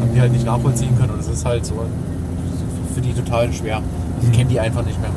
haben 0.00 0.10
die 0.14 0.20
halt 0.20 0.32
nicht 0.32 0.44
nachvollziehen 0.44 0.96
können. 0.98 1.10
Und 1.12 1.18
das 1.20 1.28
ist 1.28 1.44
halt 1.44 1.64
so 1.64 1.74
für 2.94 3.00
die 3.00 3.12
total 3.14 3.52
schwer. 3.52 3.80
Die 4.22 4.30
kennen 4.30 4.48
die 4.48 4.60
einfach 4.60 4.84
nicht 4.84 5.00
mehr. 5.00 5.10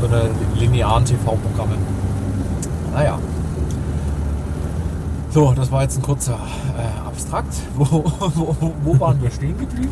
So 0.00 0.06
eine 0.06 0.30
linearen 0.58 1.04
TV-Programme. 1.04 1.76
Naja. 2.92 3.18
So, 5.30 5.52
das 5.52 5.70
war 5.70 5.82
jetzt 5.82 5.96
ein 5.98 6.02
kurzer 6.02 6.38
äh, 6.76 7.06
Abstrakt. 7.06 7.54
Wo, 7.76 7.84
wo, 8.34 8.72
wo 8.82 9.00
waren 9.00 9.22
wir 9.22 9.30
stehen 9.30 9.56
geblieben? 9.58 9.90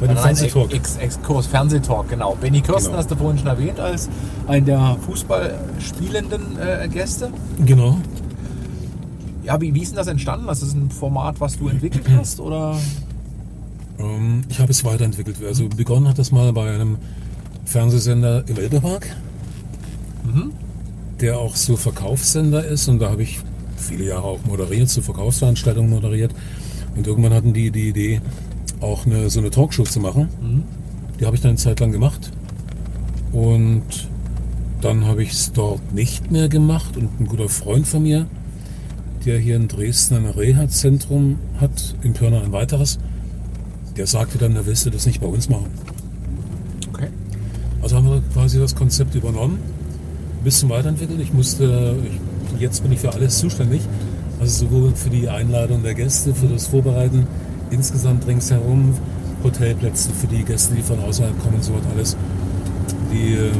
Bei 0.00 0.08
dem 0.08 0.16
Fernsehtalk. 0.16 0.72
Ex 0.74 0.96
Exkurs, 0.96 1.46
Fernsehtalk, 1.46 2.08
genau. 2.08 2.36
Benny 2.40 2.60
Kirsten 2.60 2.86
Genau. 2.88 2.98
hast 2.98 3.10
du 3.10 3.14
vorhin 3.14 3.38
schon 3.38 3.46
erwähnt 3.46 3.78
als 3.78 4.08
einen 4.48 4.66
der 4.66 4.96
Fußballspielenden 5.06 6.58
äh, 6.58 6.88
Gäste. 6.88 7.30
Genau. 7.64 7.98
Ja, 9.44 9.60
wie, 9.60 9.72
wie 9.72 9.82
ist 9.82 9.90
denn 9.90 9.96
das 9.98 10.08
entstanden? 10.08 10.46
Das 10.48 10.62
ist 10.62 10.74
ein 10.74 10.90
Format, 10.90 11.40
was 11.40 11.56
du 11.56 11.68
entwickelt 11.68 12.06
hast? 12.16 12.40
Oder? 12.40 12.76
Ähm, 14.00 14.42
ich 14.48 14.58
habe 14.58 14.72
es 14.72 14.84
weiterentwickelt. 14.84 15.36
Also 15.46 15.68
begonnen 15.68 16.08
hat 16.08 16.18
das 16.18 16.32
mal 16.32 16.52
bei 16.52 16.74
einem 16.74 16.96
Fernsehsender 17.64 18.44
im 18.48 18.56
Elbepark, 18.56 19.14
der 21.20 21.38
auch 21.38 21.56
so 21.56 21.76
Verkaufssender 21.76 22.64
ist. 22.64 22.88
Und 22.88 22.98
da 23.00 23.10
habe 23.10 23.22
ich 23.22 23.40
viele 23.76 24.04
Jahre 24.04 24.24
auch 24.24 24.44
moderiert, 24.44 24.88
so 24.88 25.02
Verkaufsveranstaltungen 25.02 25.90
moderiert. 25.90 26.32
Und 26.96 27.06
irgendwann 27.06 27.32
hatten 27.32 27.52
die 27.52 27.70
die 27.70 27.88
Idee, 27.88 28.20
auch 28.80 29.06
eine, 29.06 29.30
so 29.30 29.40
eine 29.40 29.50
Talkshow 29.50 29.84
zu 29.84 30.00
machen. 30.00 30.28
Die 31.18 31.26
habe 31.26 31.36
ich 31.36 31.42
dann 31.42 31.50
eine 31.50 31.58
Zeit 31.58 31.80
lang 31.80 31.92
gemacht. 31.92 32.32
Und 33.32 34.08
dann 34.80 35.06
habe 35.06 35.22
ich 35.22 35.30
es 35.30 35.52
dort 35.52 35.94
nicht 35.94 36.30
mehr 36.30 36.48
gemacht. 36.48 36.96
Und 36.96 37.20
ein 37.20 37.26
guter 37.26 37.48
Freund 37.48 37.86
von 37.86 38.02
mir, 38.02 38.26
der 39.24 39.38
hier 39.38 39.56
in 39.56 39.68
Dresden 39.68 40.16
ein 40.16 40.26
Reha-Zentrum 40.26 41.38
hat, 41.60 41.94
in 42.02 42.12
Pirna 42.12 42.42
ein 42.42 42.52
weiteres, 42.52 42.98
der 43.96 44.06
sagte 44.06 44.38
dann, 44.38 44.56
er 44.56 44.66
willst 44.66 44.84
du 44.86 44.90
das 44.90 45.06
nicht 45.06 45.20
bei 45.20 45.28
uns 45.28 45.48
machen. 45.48 45.66
Okay. 46.92 47.08
Also 47.80 47.96
haben 47.96 48.06
wir 48.06 48.22
quasi 48.42 48.58
das 48.58 48.74
Konzept 48.74 49.14
übernommen, 49.14 49.60
ein 50.40 50.42
bisschen 50.42 50.68
weiterentwickelt. 50.68 51.20
Ich 51.20 51.32
musste, 51.32 51.94
ich, 52.04 52.60
jetzt 52.60 52.82
bin 52.82 52.90
ich 52.90 52.98
für 52.98 53.12
alles 53.12 53.38
zuständig. 53.38 53.82
Also 54.40 54.66
sowohl 54.66 54.92
für 54.96 55.10
die 55.10 55.28
Einladung 55.28 55.84
der 55.84 55.94
Gäste, 55.94 56.34
für 56.34 56.48
das 56.48 56.66
Vorbereiten, 56.66 57.28
insgesamt 57.70 58.26
ringsherum, 58.26 58.96
Hotelplätze 59.44 60.10
für 60.10 60.26
die 60.26 60.42
Gäste, 60.42 60.74
die 60.74 60.82
von 60.82 60.98
außerhalb 60.98 61.40
kommen, 61.40 61.62
so 61.62 61.72
hat 61.74 61.82
alles. 61.94 62.16
Die 63.12 63.34
ähm, 63.34 63.52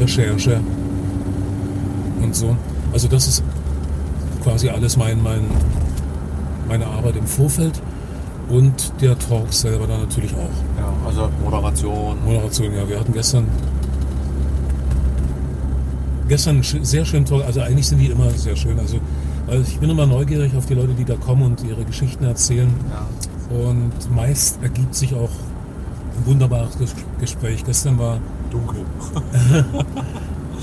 Recherche 0.00 0.60
und 2.20 2.34
so. 2.34 2.56
Also 2.92 3.06
das 3.06 3.28
ist 3.28 3.44
quasi 4.42 4.70
alles 4.70 4.96
mein, 4.96 5.22
mein, 5.22 5.42
meine 6.66 6.84
Arbeit 6.84 7.14
im 7.14 7.28
Vorfeld 7.28 7.80
und 8.48 8.92
der 9.00 9.16
Talk 9.18 9.52
selber 9.52 9.86
dann 9.86 10.00
natürlich 10.00 10.34
auch. 10.34 10.80
Ja, 10.80 10.92
also 11.06 11.28
Moderation. 11.44 12.16
Moderation, 12.24 12.74
ja. 12.74 12.88
Wir 12.88 12.98
hatten 12.98 13.12
gestern 13.12 13.46
gestern 16.28 16.62
sehr 16.62 17.04
schönen 17.04 17.24
Talk. 17.24 17.44
Also 17.44 17.60
eigentlich 17.60 17.86
sind 17.88 17.98
die 17.98 18.06
immer 18.06 18.30
sehr 18.30 18.56
schön. 18.56 18.78
Also 18.78 18.98
weil 19.46 19.62
ich 19.62 19.78
bin 19.78 19.88
immer 19.90 20.06
neugierig 20.06 20.54
auf 20.56 20.66
die 20.66 20.74
Leute, 20.74 20.92
die 20.94 21.04
da 21.04 21.14
kommen 21.16 21.42
und 21.42 21.64
ihre 21.64 21.84
Geschichten 21.84 22.24
erzählen. 22.24 22.72
Ja. 22.90 23.56
Und 23.56 23.92
meist 24.14 24.62
ergibt 24.62 24.94
sich 24.94 25.14
auch 25.14 25.30
ein 25.30 26.26
wunderbares 26.26 26.76
Ges- 26.78 26.94
Gespräch. 27.18 27.64
Gestern 27.64 27.98
war, 27.98 28.18
Dunkel. 28.50 28.80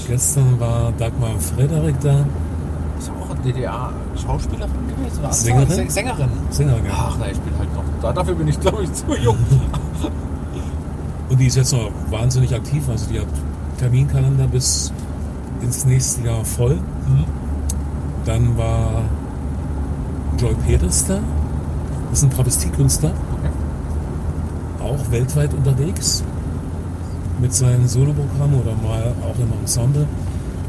gestern 0.07 0.59
war 0.59 0.91
Dagmar 0.97 1.31
Frederik 1.39 1.95
da, 2.01 2.25
Ist 2.99 3.09
auch 3.09 3.29
eine 3.31 3.39
DDR-Schauspielerin 3.41 4.71
gewesen? 4.95 5.19
Oder 5.19 5.33
Sängerin? 5.33 5.67
Säng- 5.69 5.89
Sängerin. 5.89 6.29
Sängerin. 6.51 6.85
Ja. 6.85 6.91
Ach, 7.09 7.17
nein, 7.17 7.31
ich 7.33 7.39
bin 7.39 7.57
halt 7.57 7.73
noch. 7.73 7.83
Da, 8.01 8.13
dafür 8.13 8.35
bin 8.35 8.47
ich, 8.47 8.59
glaube 8.59 8.83
ich, 8.83 8.93
zu 8.93 9.05
jung. 9.21 9.37
Und 11.29 11.39
die 11.39 11.47
ist 11.47 11.55
jetzt 11.55 11.73
noch 11.73 11.89
wahnsinnig 12.11 12.53
aktiv. 12.53 12.83
Also 12.87 13.07
die 13.11 13.19
hat 13.19 13.25
Terminkalender 13.79 14.47
bis 14.47 14.91
ins 15.61 15.85
nächste 15.85 16.25
Jahr 16.25 16.43
voll. 16.45 16.77
Dann 18.25 18.57
war 18.57 19.03
Joy 20.37 20.55
Peters 20.67 21.05
da. 21.05 21.19
Das 22.09 22.19
ist 22.19 22.25
ein 22.25 22.31
Travestiekünstler, 22.31 23.11
Okay. 23.11 23.51
auch 24.83 25.11
weltweit 25.11 25.53
unterwegs 25.53 26.23
mit 27.41 27.53
seinen 27.53 27.87
Soloprogrammen 27.87 28.61
oder 28.61 28.73
mal 28.75 29.13
auch 29.21 29.37
im 29.39 29.51
Ensemble. 29.61 30.07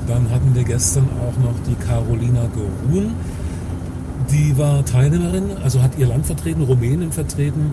Dann 0.09 0.31
hatten 0.31 0.55
wir 0.55 0.65
gestern 0.65 1.09
auch 1.21 1.43
noch 1.43 1.55
die 1.67 1.75
Carolina 1.75 2.43
Gerun. 2.55 3.13
Die 4.31 4.57
war 4.59 4.85
Teilnehmerin, 4.85 5.45
also 5.63 5.83
hat 5.83 5.97
ihr 5.99 6.07
Land 6.09 6.27
vertreten, 6.27 6.63
Rumänien 6.63 7.13
vertreten 7.13 7.71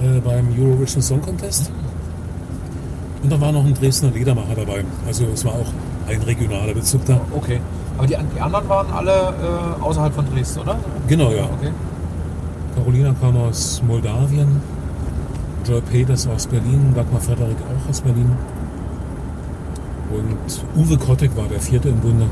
äh, 0.00 0.20
beim 0.20 0.48
Eurovision 0.58 1.02
Song 1.02 1.22
Contest. 1.22 1.70
Und 3.22 3.30
da 3.32 3.40
war 3.40 3.52
noch 3.52 3.64
ein 3.64 3.74
Dresdner 3.74 4.10
Liedermacher 4.10 4.54
dabei. 4.56 4.84
Also 5.06 5.26
es 5.32 5.44
war 5.44 5.52
auch 5.52 5.72
ein 6.10 6.22
regionaler 6.22 6.74
Bezug 6.74 7.04
da. 7.06 7.20
Okay. 7.32 7.60
Aber 7.96 8.06
die, 8.06 8.16
die 8.34 8.40
anderen 8.40 8.68
waren 8.68 8.90
alle 8.92 9.12
äh, 9.12 9.82
außerhalb 9.82 10.14
von 10.14 10.26
Dresden, 10.32 10.60
oder? 10.60 10.76
Genau, 11.08 11.30
ja. 11.32 11.44
Okay. 11.44 11.70
Carolina 12.74 13.14
kam 13.20 13.36
aus 13.36 13.82
Moldawien, 13.86 14.60
Joy 15.66 15.80
Peters 15.82 16.26
aus 16.26 16.46
Berlin, 16.46 16.92
Dagmar 16.94 17.20
Frederik 17.20 17.56
auch 17.58 17.90
aus 17.90 18.00
Berlin. 18.00 18.30
Und 20.10 20.82
Uwe 20.82 20.96
Kottek 20.98 21.36
war 21.36 21.46
der 21.46 21.60
vierte 21.60 21.88
im 21.88 21.98
Bunde, 21.98 22.26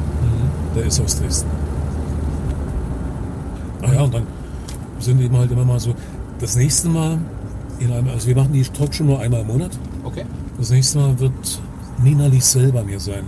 der 0.74 0.84
ist 0.84 1.00
aus 1.00 1.20
Dresden. 1.20 1.48
Naja, 3.82 4.02
und 4.02 4.14
dann 4.14 4.26
sind 4.98 5.20
eben 5.20 5.36
halt 5.36 5.50
immer 5.52 5.64
mal 5.64 5.78
so, 5.78 5.94
das 6.40 6.56
nächste 6.56 6.88
Mal, 6.88 7.18
in 7.78 7.92
einem, 7.92 8.08
also 8.08 8.26
wir 8.26 8.34
machen 8.34 8.52
die 8.52 8.62
Talkshow 8.62 9.04
nur 9.04 9.20
einmal 9.20 9.42
im 9.42 9.46
Monat, 9.46 9.70
Okay. 10.02 10.24
das 10.58 10.70
nächste 10.70 10.98
Mal 10.98 11.20
wird 11.20 11.60
Nina 12.02 12.26
Liesel 12.26 12.72
bei 12.72 12.82
mir 12.82 12.98
sein. 12.98 13.24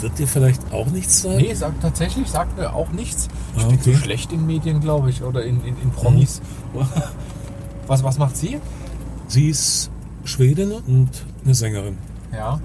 Wird 0.00 0.18
dir 0.18 0.28
vielleicht 0.28 0.72
auch 0.72 0.86
nichts 0.86 1.22
sein? 1.22 1.38
Nee, 1.38 1.54
sagt, 1.54 1.82
tatsächlich 1.82 2.28
sagt 2.30 2.56
mir 2.56 2.72
auch 2.72 2.90
nichts. 2.90 3.28
Ich 3.56 3.64
Ah, 3.64 3.68
bin 3.68 3.80
so 3.80 3.94
schlecht 3.94 4.32
in 4.32 4.46
Medien, 4.46 4.80
glaube 4.80 5.10
ich, 5.10 5.22
oder 5.22 5.44
in, 5.44 5.60
in, 5.64 5.76
in 5.82 5.90
Promis. 5.90 6.40
Was, 7.86 8.04
was 8.04 8.18
macht 8.18 8.36
sie? 8.36 8.58
Sie 9.28 9.48
ist 9.48 9.90
Schwedin 10.24 10.72
und 10.72 11.08
eine 11.42 11.54
Sängerin. 11.54 11.96
Ja. 12.34 12.60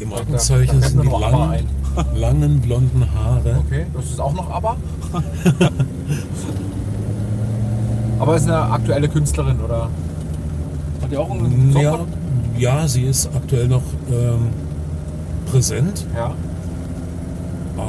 Im 0.00 0.10
fällt 0.10 0.40
sind 0.82 1.04
die 1.04 1.08
langen, 1.08 1.68
langen 2.16 2.60
blonden 2.60 3.06
Haare. 3.14 3.62
Okay, 3.64 3.86
das 3.94 4.06
ist 4.06 4.20
auch 4.20 4.32
noch 4.32 4.50
aber. 4.50 4.76
aber 8.18 8.36
ist 8.36 8.48
eine 8.48 8.60
aktuelle 8.60 9.08
Künstlerin, 9.08 9.60
oder? 9.60 9.88
Hat 11.00 11.12
die 11.12 11.16
auch 11.16 11.30
einen 11.30 11.72
Song? 11.72 11.82
Ja, 11.82 11.98
ja, 12.58 12.88
sie 12.88 13.04
ist 13.04 13.28
aktuell 13.34 13.68
noch 13.68 13.82
ähm, 14.10 14.48
präsent, 15.50 16.06
ja. 16.16 16.34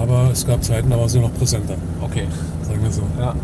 Aber 0.02 0.30
es 0.32 0.46
gab 0.46 0.64
Zeiten, 0.64 0.90
da 0.90 0.98
war 1.00 1.10
sie 1.10 1.20
noch 1.20 1.34
präsenter, 1.34 1.76
Okay. 2.02 2.24
sagen 2.64 2.80
wir 2.84 2.92
so. 2.92 3.02
Ja. 3.20 3.36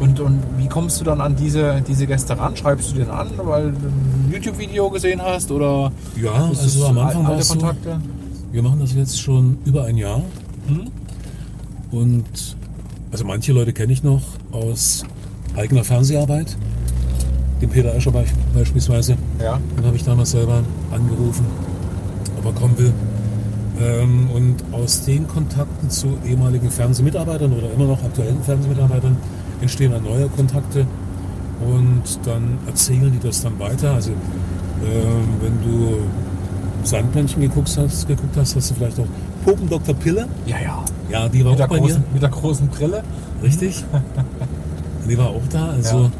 Und, 0.00 0.18
und 0.20 0.40
wie 0.56 0.66
kommst 0.66 0.98
du 1.00 1.04
dann 1.04 1.20
an 1.20 1.36
diese, 1.36 1.82
diese 1.86 2.06
Gäste 2.06 2.38
ran? 2.38 2.56
Schreibst 2.56 2.90
du 2.92 2.94
den 2.96 3.10
an, 3.10 3.28
weil 3.36 3.72
du 3.72 3.86
ein 3.88 4.30
YouTube-Video 4.32 4.88
gesehen 4.90 5.20
hast? 5.22 5.50
Oder 5.50 5.92
Ja, 6.16 6.48
ist 6.50 6.62
also 6.62 6.86
am 6.86 6.98
Anfang 6.98 7.24
war 7.28 7.38
es 7.38 7.48
so, 7.48 7.54
Kontakte? 7.58 8.00
wir 8.50 8.62
machen 8.62 8.80
das 8.80 8.94
jetzt 8.94 9.20
schon 9.20 9.58
über 9.66 9.84
ein 9.84 9.96
Jahr 9.98 10.22
Hm? 10.68 10.88
und 11.90 12.24
also 13.12 13.24
manche 13.24 13.52
Leute 13.52 13.72
kenne 13.72 13.92
ich 13.92 14.02
noch 14.02 14.22
aus 14.52 15.02
eigener 15.56 15.84
Fernseharbeit. 15.84 16.56
Den 17.60 17.68
Peter 17.68 17.94
Escher 17.94 18.10
be 18.12 18.24
beispielsweise, 18.54 19.16
Ja. 19.42 19.58
den 19.76 19.84
habe 19.84 19.96
ich 19.96 20.04
damals 20.04 20.30
selber 20.30 20.62
angerufen, 20.92 21.44
ob 22.38 22.46
er 22.46 22.52
kommen 22.52 22.78
will. 22.78 22.92
Ähm, 23.80 24.28
und 24.30 24.56
aus 24.72 25.04
den 25.04 25.26
Kontakten 25.26 25.88
zu 25.90 26.18
ehemaligen 26.26 26.70
Fernsehmitarbeitern 26.70 27.52
oder 27.52 27.72
immer 27.72 27.86
noch 27.86 28.02
aktuellen 28.04 28.42
Fernsehmitarbeitern 28.42 29.16
entstehen 29.60 29.92
dann 29.92 30.04
neue 30.04 30.28
Kontakte 30.28 30.86
und 31.60 32.02
dann 32.24 32.58
erzählen 32.66 33.10
die 33.12 33.26
das 33.26 33.42
dann 33.42 33.58
weiter. 33.58 33.94
Also 33.94 34.10
ähm, 34.10 35.28
wenn 35.40 35.62
du 35.62 35.98
Sandmännchen 36.84 37.42
geguckt 37.42 37.74
hast, 37.76 38.06
geguckt 38.08 38.36
hast, 38.36 38.56
hast 38.56 38.70
du 38.70 38.74
vielleicht 38.74 38.98
auch 38.98 39.06
Popen 39.44 39.68
Dr. 39.68 39.94
Pille. 39.94 40.26
Ja, 40.46 40.56
ja. 40.62 40.84
Ja, 41.10 41.28
die 41.28 41.44
war 41.44 41.52
Mit 41.52 41.62
auch 41.62 41.68
bei 41.68 41.78
großen, 41.78 42.00
mir. 42.00 42.06
mit 42.12 42.22
der 42.22 42.30
großen 42.30 42.68
Brille. 42.68 43.02
Richtig. 43.42 43.84
die 45.08 45.18
war 45.18 45.28
auch 45.28 45.42
da. 45.50 45.70
Also 45.70 46.02
Ja. 46.02 46.10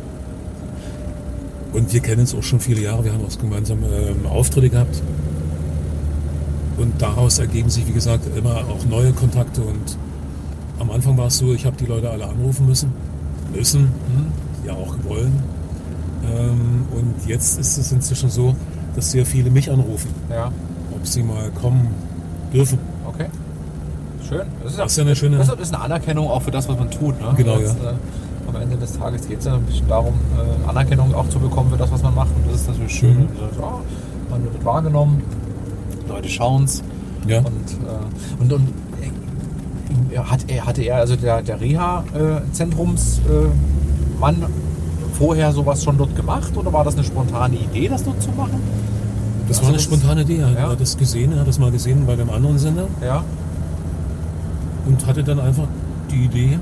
Und 1.73 1.93
wir 1.93 2.01
kennen 2.01 2.23
uns 2.23 2.35
auch 2.35 2.43
schon 2.43 2.59
viele 2.59 2.81
Jahre. 2.81 3.05
Wir 3.05 3.13
haben 3.13 3.25
auch 3.25 3.39
gemeinsam 3.39 3.79
ähm, 3.85 4.27
Auftritte 4.27 4.71
gehabt. 4.71 5.01
Und 6.81 7.01
daraus 7.03 7.39
ergeben 7.39 7.69
sich, 7.69 7.87
wie 7.87 7.93
gesagt, 7.93 8.25
immer 8.37 8.57
auch 8.57 8.85
neue 8.89 9.13
Kontakte. 9.13 9.61
Und 9.61 9.99
am 10.79 10.91
Anfang 10.91 11.19
war 11.19 11.27
es 11.27 11.37
so, 11.39 11.53
ich 11.53 11.67
habe 11.67 11.77
die 11.77 11.85
Leute 11.87 12.11
alle 12.11 12.27
anrufen 12.27 12.67
müssen. 12.67 12.91
Müssen, 13.55 13.83
Mhm. 13.83 14.67
ja 14.67 14.73
auch 14.73 14.95
wollen. 15.07 15.43
Ähm, 16.25 16.87
und 16.97 17.27
jetzt 17.27 17.59
ist 17.59 17.77
es 17.77 17.93
inzwischen 17.93 18.31
so, 18.31 18.55
dass 18.95 19.11
sehr 19.11 19.27
viele 19.27 19.51
mich 19.51 19.71
anrufen, 19.71 20.09
Ja. 20.31 20.51
ob 20.95 21.07
sie 21.07 21.23
mal 21.23 21.51
kommen 21.61 21.89
dürfen. 22.53 22.79
Okay. 23.07 23.27
Schön. 24.27 24.43
Das 24.63 24.73
ist, 24.73 24.79
Das 24.79 24.91
ist 24.93 24.97
ja 24.99 25.05
eine 25.05 25.17
schöne- 25.17 25.37
Das 25.39 25.49
ist 25.49 25.75
eine 25.75 25.83
Anerkennung 25.85 26.29
auch 26.29 26.43
für 26.43 26.51
das, 26.51 26.69
was 26.69 26.79
man 26.79 26.91
tut. 26.91 27.21
Ne? 27.21 27.27
Genau, 27.37 27.59
Jetzt, 27.59 27.77
ja. 27.83 27.91
äh, 27.91 27.95
am 28.49 28.57
Ende 28.63 28.77
des 28.77 28.93
Tages 28.99 29.27
geht 29.29 29.41
es 29.41 29.45
ja 29.47 29.55
ein 29.55 29.63
bisschen 29.63 29.89
darum, 29.89 30.15
äh, 30.37 30.69
Anerkennung 30.69 31.15
auch 31.15 31.29
zu 31.29 31.39
bekommen 31.41 31.71
für 31.71 31.77
das, 31.79 31.91
was 31.93 32.03
man 32.03 32.15
macht. 32.15 32.31
Und 32.37 32.47
das 32.53 32.63
ist 32.63 32.69
natürlich 32.69 32.95
schön. 32.95 33.15
Mhm. 33.17 33.23
Und 33.23 33.55
so, 33.57 33.61
ja, 33.61 33.73
man 34.31 34.45
wird 34.45 34.65
wahrgenommen, 34.65 35.23
Leute 36.11 36.29
schauen 36.29 36.65
es. 36.65 36.83
Ja. 37.27 37.39
Und, 37.39 37.47
äh, 37.47 38.43
und, 38.43 38.53
und 38.53 38.69
äh, 40.13 40.19
hat 40.19 40.45
er, 40.49 40.67
hatte 40.67 40.83
er, 40.83 40.97
also 40.97 41.17
der, 41.17 41.43
der 41.43 41.61
Reha-Zentrumsmann, 41.61 43.25
äh, 43.29 44.21
Mann 44.21 44.45
vorher 45.15 45.53
sowas 45.53 45.85
schon 45.85 45.99
dort 45.99 46.15
gemacht 46.17 46.57
oder 46.57 46.73
war 46.73 46.83
das 46.85 46.95
eine 46.95 47.05
spontane 47.05 47.57
Idee, 47.57 47.89
das 47.89 48.05
dort 48.05 48.23
zu 48.23 48.31
machen? 48.31 48.61
Das 49.49 49.59
Also 49.59 49.63
war 49.69 49.75
eine 49.75 49.83
spontane 49.83 50.23
Idee. 50.23 50.39
Er 50.39 50.53
Ja. 50.53 50.69
hat 50.71 50.81
das 50.81 50.97
gesehen, 50.97 51.33
er 51.33 51.41
hat 51.41 51.49
das 51.49 51.59
mal 51.59 51.71
gesehen 51.71 52.07
bei 52.07 52.17
dem 52.17 52.31
anderen 52.31 52.59
Sender 52.59 52.87
Ja, 53.05 53.23
und 54.87 55.07
hatte 55.07 55.23
dann 55.23 55.39
einfach 55.41 55.67
die 56.11 56.25
Idee, 56.25 56.59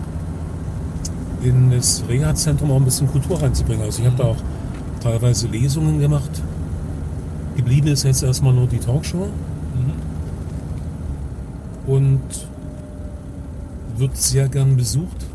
in 1.43 1.71
das 1.71 2.03
Reha-Zentrum 2.09 2.71
auch 2.73 2.77
ein 2.77 2.85
bisschen 2.85 3.07
Kultur 3.11 3.41
reinzubringen. 3.41 3.85
Also 3.85 4.01
ich 4.01 4.07
habe 4.07 4.17
da 4.17 4.25
auch 4.25 4.37
teilweise 5.01 5.47
Lesungen 5.47 6.01
gemacht. 6.01 6.31
Geblieben 7.69 7.89
ist 7.89 8.05
jetzt 8.05 8.23
erstmal 8.23 8.55
nur 8.55 8.67
die 8.67 8.79
Talkshow 8.79 9.27
mhm. 9.27 9.93
und 11.87 12.23
wird 13.99 14.17
sehr 14.17 14.49
gern 14.49 14.75
besucht. 14.75 15.27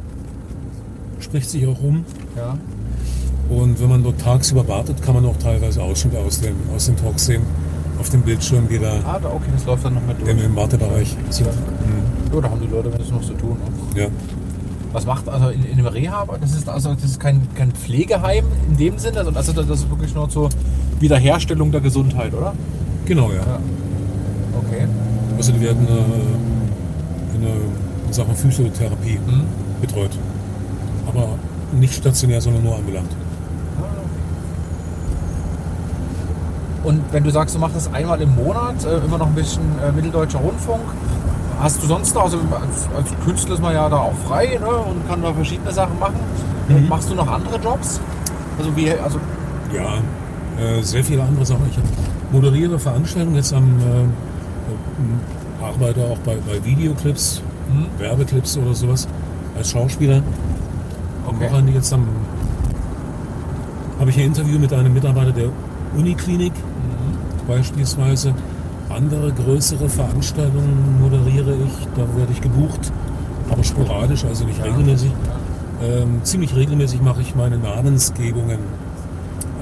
Spricht 1.20 1.48
sich 1.52 1.68
auch 1.68 1.80
um. 1.84 2.04
ja. 2.36 2.58
Und 3.56 3.80
wenn 3.80 3.88
man 3.90 4.04
dort 4.04 4.20
tagsüber 4.20 4.68
wartet, 4.68 5.00
kann 5.04 5.14
man 5.14 5.26
auch 5.28 5.38
teilweise 5.38 5.84
Ausschnitte 5.84 6.18
aus, 6.18 6.42
dem, 6.42 6.56
aus 6.76 6.88
den 6.88 6.96
Talks 6.96 7.26
sehen. 7.26 7.44
Auf 8.00 8.10
dem 8.10 8.24
Bildschirm, 8.24 8.68
die 8.68 8.80
da 8.80 8.94
Ah, 9.06 9.20
da- 9.22 9.30
okay, 9.30 9.52
das 9.54 9.66
läuft 9.66 9.86
dann 9.86 9.94
noch 9.94 10.02
mit 10.08 10.20
durch. 10.20 10.32
im, 10.32 10.40
im 10.40 10.56
Wartebereich 10.56 11.16
sind. 11.30 11.46
Ja, 12.34 12.42
da 12.42 12.50
haben 12.50 12.62
die 12.62 12.68
Leute 12.68 12.90
das 12.90 13.12
noch 13.12 13.22
zu 13.22 13.34
tun. 13.34 13.58
Ne? 13.94 14.02
Ja. 14.02 14.08
Was 14.92 15.06
macht 15.06 15.30
also 15.30 15.50
in, 15.50 15.66
in 15.66 15.78
dem 15.78 15.86
Reha? 15.86 16.26
Das 16.42 16.54
ist 16.56 16.68
also 16.68 16.96
das 16.96 17.04
ist 17.04 17.20
kein, 17.20 17.48
kein 17.54 17.72
Pflegeheim 17.74 18.46
in 18.70 18.78
dem 18.78 18.98
Sinne, 18.98 19.20
also 19.20 19.52
das 19.54 19.70
ist, 19.70 19.90
wirklich 19.90 20.16
nur 20.16 20.30
zur 20.30 20.50
Wiederherstellung 21.04 21.72
der 21.72 21.82
Gesundheit, 21.82 22.34
oder? 22.34 22.54
Genau, 23.06 23.30
ja. 23.30 23.36
Ja. 23.38 23.60
Okay. 24.58 24.88
Also 25.38 25.52
die 25.52 25.62
werden 25.62 25.86
äh, 25.88 27.36
in, 27.36 27.44
äh, 27.44 27.48
in 28.08 28.14
Sachen 28.14 28.36
Physiotherapie 28.36 29.20
Mhm. 29.28 29.44
betreut. 29.82 30.12
Aber 31.08 31.28
nicht 31.80 31.94
stationär, 31.94 32.40
sondern 32.42 32.64
nur 32.64 32.76
ambulant. 32.76 33.10
Und 36.84 37.02
wenn 37.12 37.24
du 37.24 37.30
sagst, 37.32 37.56
du 37.56 37.60
machst 37.60 37.76
das 37.76 37.94
einmal 37.94 38.22
im 38.22 38.36
Monat, 38.36 38.84
äh, 38.86 38.98
immer 39.06 39.18
noch 39.18 39.28
ein 39.28 39.36
bisschen 39.36 39.62
äh, 39.86 39.92
Mitteldeutscher 39.92 40.40
Rundfunk, 40.40 40.82
hast 41.62 41.82
du 41.82 41.88
sonst 41.88 42.14
noch, 42.16 42.24
also 42.24 42.38
als, 42.38 42.88
als 42.96 43.10
Künstler 43.26 43.54
ist 43.56 43.62
man 43.62 43.74
ja 43.74 43.88
da 43.90 43.98
auch 43.98 44.14
frei 44.28 44.58
ne, 44.60 44.68
und 44.70 45.08
kann 45.08 45.22
da 45.22 45.34
verschiedene 45.34 45.72
Sachen 45.72 45.98
machen. 46.00 46.16
Äh, 46.70 46.74
Mhm. 46.74 46.88
Machst 46.90 47.10
du 47.10 47.16
noch 47.16 47.28
andere 47.28 47.58
Jobs? 47.58 48.00
Also 48.58 48.76
wie, 48.76 48.90
also 48.92 49.18
Ja, 49.74 49.96
äh, 50.64 50.82
sehr 50.82 51.04
viele 51.04 51.24
andere 51.24 51.46
Sachen. 51.46 51.64
Ich 51.70 51.78
moderiere 52.32 52.80
Veranstaltungen 52.80 53.36
jetzt 53.36 53.54
am 53.54 53.64
äh, 53.80 54.02
äh, 54.04 55.64
arbeite 55.64 56.04
auch 56.06 56.18
bei, 56.20 56.36
bei 56.48 56.64
Videoclips, 56.64 57.42
hm? 57.72 57.86
Werbeclips 58.00 58.58
oder 58.58 58.74
sowas 58.74 59.08
als 59.58 59.70
Schauspieler. 59.70 60.18
Am 61.28 61.36
Okay. 61.36 61.46
Wochenende 61.46 61.74
jetzt 61.74 61.94
am 61.94 62.06
habe 64.00 64.10
ich 64.10 64.18
ein 64.18 64.26
Interview 64.26 64.60
mit 64.60 64.74
einem 64.74 64.94
Mitarbeiter 64.94 65.32
der 65.32 65.50
Uniklinik 65.98 66.54
Mhm. 66.54 67.48
beispielsweise. 67.48 68.34
Andere 68.90 69.32
größere 69.32 69.90
Veranstaltungen 69.90 71.00
moderiere 71.02 71.56
ich, 71.56 71.88
da 71.96 72.02
werde 72.18 72.32
ich 72.32 72.42
gebucht, 72.42 72.92
aber 73.50 73.64
sporadisch, 73.64 74.26
also 74.26 74.46
nicht 74.46 74.64
regelmäßig. 74.64 75.12
Ähm, 75.82 76.20
ziemlich 76.24 76.56
regelmäßig 76.56 77.02
mache 77.02 77.22
ich 77.22 77.34
meine 77.36 77.58
Namensgebungen. 77.58 78.60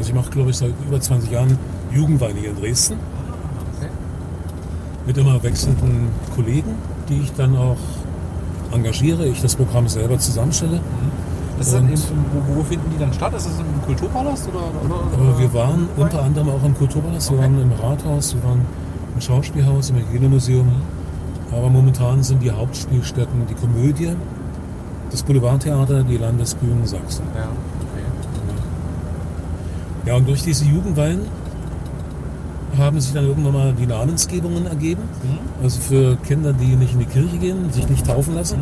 Also 0.02 0.10
ich 0.10 0.16
mache, 0.16 0.32
glaube 0.32 0.50
ich, 0.50 0.58
seit 0.58 0.74
über 0.88 1.00
20 1.00 1.30
Jahren 1.30 1.60
Jugendweine 1.92 2.40
hier 2.40 2.50
in 2.50 2.56
Dresden 2.60 2.96
Okay. 3.78 3.88
mit 5.06 5.16
immer 5.16 5.44
wechselnden 5.44 6.08
Kollegen, 6.34 6.72
die 7.08 7.20
ich 7.22 7.32
dann 7.34 7.56
auch 7.56 7.78
engagiere, 8.72 9.28
ich 9.28 9.40
das 9.44 9.56
Programm 9.56 9.88
selber 9.88 10.18
zusammenstelle. 10.18 10.78
Im, 10.78 11.88
wo, 12.48 12.56
wo 12.56 12.64
finden 12.64 12.90
die 12.92 12.98
dann 12.98 13.14
statt? 13.14 13.32
Ist 13.36 13.46
das 13.46 13.60
im 13.60 13.80
Kulturpalast 13.86 14.48
oder? 14.48 14.64
oder, 14.84 15.04
Aber 15.14 15.38
wir 15.38 15.54
waren 15.54 15.88
unter 15.96 16.24
anderem 16.24 16.50
auch 16.50 16.64
im 16.64 16.76
Kulturpalast, 16.76 17.30
wir 17.30 17.38
Okay. 17.38 17.46
waren 17.46 17.62
im 17.62 17.72
Rathaus, 17.74 18.34
wir 18.34 18.44
waren 18.44 18.62
im 19.14 19.22
Schauspielhaus, 19.22 19.92
im 19.92 19.98
Hygienemuseum. 19.98 20.68
Aber 21.52 21.70
momentan 21.70 22.24
sind 22.24 22.42
die 22.42 22.50
Hauptspielstätten 22.50 23.46
die 23.48 23.54
Komödie, 23.54 24.16
das 25.12 25.22
Boulevardtheater, 25.22 26.02
die 26.02 26.18
Landesbühnen 26.18 26.88
Sachsen. 26.88 27.26
Ja. 27.36 27.50
Ja, 30.06 30.16
und 30.16 30.28
durch 30.28 30.44
diese 30.44 30.66
Jugendweihen 30.66 31.22
haben 32.78 33.00
sich 33.00 33.14
dann 33.14 33.26
irgendwann 33.26 33.54
mal 33.54 33.74
die 33.74 33.86
Namensgebungen 33.86 34.66
ergeben. 34.66 35.04
Mhm. 35.24 35.64
Also 35.64 35.80
für 35.82 36.16
Kinder, 36.18 36.54
die 36.54 36.76
nicht 36.76 36.94
in 36.94 37.00
die 37.00 37.06
Kirche 37.06 37.38
gehen, 37.38 37.72
sich 37.72 37.88
nicht 37.90 38.06
taufen 38.06 38.36
lassen, 38.36 38.60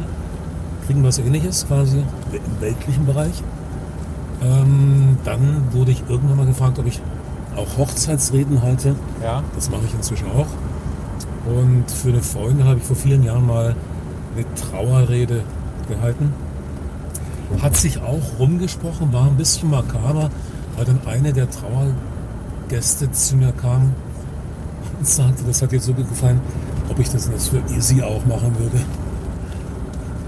kriegen 0.87 1.03
was 1.03 1.19
ähnliches 1.19 1.67
quasi 1.67 1.99
im 2.31 2.61
weltlichen 2.61 3.05
Bereich. 3.05 3.43
Ähm, 4.41 5.17
dann 5.23 5.67
wurde 5.71 5.91
ich 5.91 6.03
irgendwann 6.09 6.37
mal 6.37 6.45
gefragt, 6.45 6.79
ob 6.79 6.87
ich 6.87 7.01
auch 7.55 7.77
Hochzeitsreden 7.77 8.61
halte. 8.61 8.95
Ja. 9.21 9.43
Das 9.55 9.69
mache 9.69 9.81
ich 9.85 9.93
inzwischen 9.93 10.27
auch. 10.27 10.47
Und 11.45 11.89
für 11.89 12.09
eine 12.09 12.21
Freundin 12.21 12.65
habe 12.65 12.79
ich 12.79 12.83
vor 12.83 12.95
vielen 12.95 13.23
Jahren 13.23 13.45
mal 13.45 13.75
eine 14.35 14.45
Trauerrede 14.55 15.43
gehalten. 15.87 16.33
Hat 17.61 17.75
sich 17.75 18.01
auch 18.01 18.39
rumgesprochen, 18.39 19.11
war 19.11 19.25
ein 19.25 19.35
bisschen 19.35 19.71
makaber, 19.71 20.29
weil 20.79 20.85
dann 20.85 20.99
eine 21.05 21.33
der 21.33 21.47
Trauergäste 21.49 23.11
zu 23.11 23.35
mir 23.35 23.51
kam 23.51 23.91
und 24.97 25.05
sagte, 25.05 25.43
das 25.45 25.61
hat 25.61 25.73
ihr 25.73 25.81
so 25.81 25.91
gut 25.93 26.07
gefallen, 26.07 26.39
ob 26.89 26.97
ich 26.99 27.09
das 27.09 27.27
jetzt 27.27 27.49
für 27.49 27.61
sie 27.81 28.01
auch 28.01 28.25
machen 28.25 28.55
würde. 28.57 28.79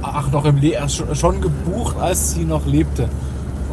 Ach, 0.02 0.30
noch 0.30 0.44
im 0.44 0.58
Le 0.58 0.74
schon- 0.90 1.16
schon 1.16 1.40
gebucht, 1.40 1.96
als 1.98 2.34
sie 2.34 2.44
noch 2.44 2.66
lebte. 2.66 3.08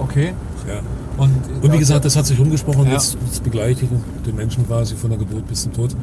Okay. 0.01 0.35
Ja. 0.68 0.74
Und, 1.16 1.33
Und 1.62 1.72
wie 1.72 1.79
gesagt, 1.79 2.05
das 2.05 2.14
hat 2.14 2.26
sich 2.26 2.39
rumgesprochen, 2.39 2.85
Ja. 2.87 2.93
jetzt, 2.93 3.18
jetzt 3.26 3.43
begleite 3.43 3.83
ich 3.85 3.91
den 4.24 4.37
Menschen 4.37 4.64
quasi 4.64 4.95
von 4.95 5.11
der 5.11 5.18
Geburt 5.18 5.49
bis 5.49 5.62
zum 5.64 5.72
Tod. 5.72 5.97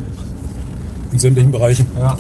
In 1.14 1.20
sämtlichen 1.20 1.52
Bereichen. 1.52 1.88
Ja. 1.98 2.18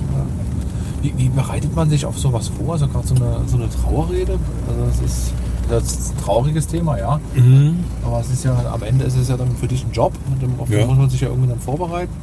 Wie, 1.01 1.13
wie 1.17 1.27
bereitet 1.27 1.75
man 1.75 1.89
sich 1.89 2.05
auf 2.05 2.17
sowas 2.17 2.47
vor? 2.47 2.73
Also 2.73 2.87
gerade 2.87 3.05
so 3.05 3.15
eine, 3.15 3.39
so 3.47 3.57
eine 3.57 3.69
Trauerrede? 3.69 4.39
Also 4.69 4.85
das 4.85 5.11
ist, 5.11 5.33
das 5.69 5.83
ist 5.83 6.11
ein 6.11 6.17
trauriges 6.23 6.67
Thema, 6.67 6.97
ja. 6.97 7.19
Mhm. 7.35 7.79
Aber 8.03 8.19
es 8.19 8.29
ist 8.29 8.43
ja, 8.43 8.55
am 8.71 8.83
Ende 8.83 9.05
ist 9.05 9.17
es 9.17 9.29
ja 9.29 9.37
dann 9.37 9.55
für 9.55 9.67
dich 9.67 9.83
ein 9.85 9.91
Job. 9.91 10.13
Und 10.27 10.59
auf 10.59 10.69
den 10.69 10.79
Ja. 10.79 10.85
muss 10.85 10.97
man 10.97 11.09
sich 11.09 11.21
ja 11.21 11.29
irgendwie 11.29 11.49
dann 11.49 11.59
vorbereiten. 11.59 12.13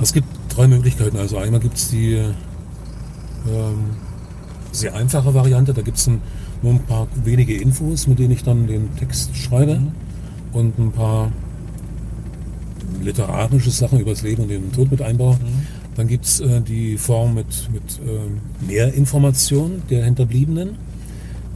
Es 0.00 0.12
gibt 0.12 0.26
drei 0.48 0.66
Möglichkeiten. 0.68 1.16
Also 1.18 1.38
einmal 1.38 1.60
gibt 1.60 1.76
es 1.76 1.88
die 1.90 2.14
ähm, 2.14 2.34
sehr 4.72 4.94
einfache 4.94 5.34
Variante. 5.34 5.74
Da 5.74 5.82
gibt 5.82 5.98
es 5.98 6.06
nur 6.06 6.20
ein 6.64 6.80
paar 6.80 7.06
wenige 7.24 7.54
Infos, 7.56 8.06
mit 8.06 8.18
denen 8.18 8.32
ich 8.32 8.42
dann 8.42 8.66
den 8.66 8.94
Text 8.96 9.36
schreibe. 9.36 9.76
Mhm. 9.78 9.92
Und 10.52 10.78
ein 10.78 10.92
paar 10.92 11.30
literarische 13.02 13.70
Sachen 13.70 13.98
über 14.00 14.10
das 14.10 14.22
Leben 14.22 14.42
und 14.42 14.48
den 14.48 14.72
Tod 14.72 14.90
mit 14.90 15.02
einbaue. 15.02 15.34
Mhm. 15.34 15.66
Dann 15.94 16.08
gibt 16.08 16.24
es 16.24 16.40
äh, 16.40 16.60
die 16.62 16.96
Form 16.96 17.34
mit, 17.34 17.68
mit 17.72 18.00
ähm, 18.06 18.40
mehr 18.66 18.94
Informationen 18.94 19.82
der 19.90 20.04
Hinterbliebenen, 20.04 20.76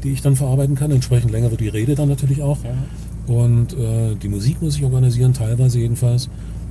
die 0.03 0.12
ich 0.12 0.22
dann 0.22 0.36
verarbeiten 0.36 0.74
kann. 0.74 0.90
Entsprechend 0.90 1.30
länger 1.30 1.51
wird 1.51 1.61
die 1.61 1.68
Rede 1.68 1.94
dann 1.94 2.09
natürlich 2.09 2.42
auch. 2.42 2.59
Ja. 2.64 3.34
Und 3.34 3.72
äh, 3.72 4.14
die 4.14 4.28
Musik 4.28 4.62
muss 4.62 4.76
ich 4.76 4.84
organisieren, 4.84 5.32
teilweise 5.34 5.78
jedenfalls 5.78 6.28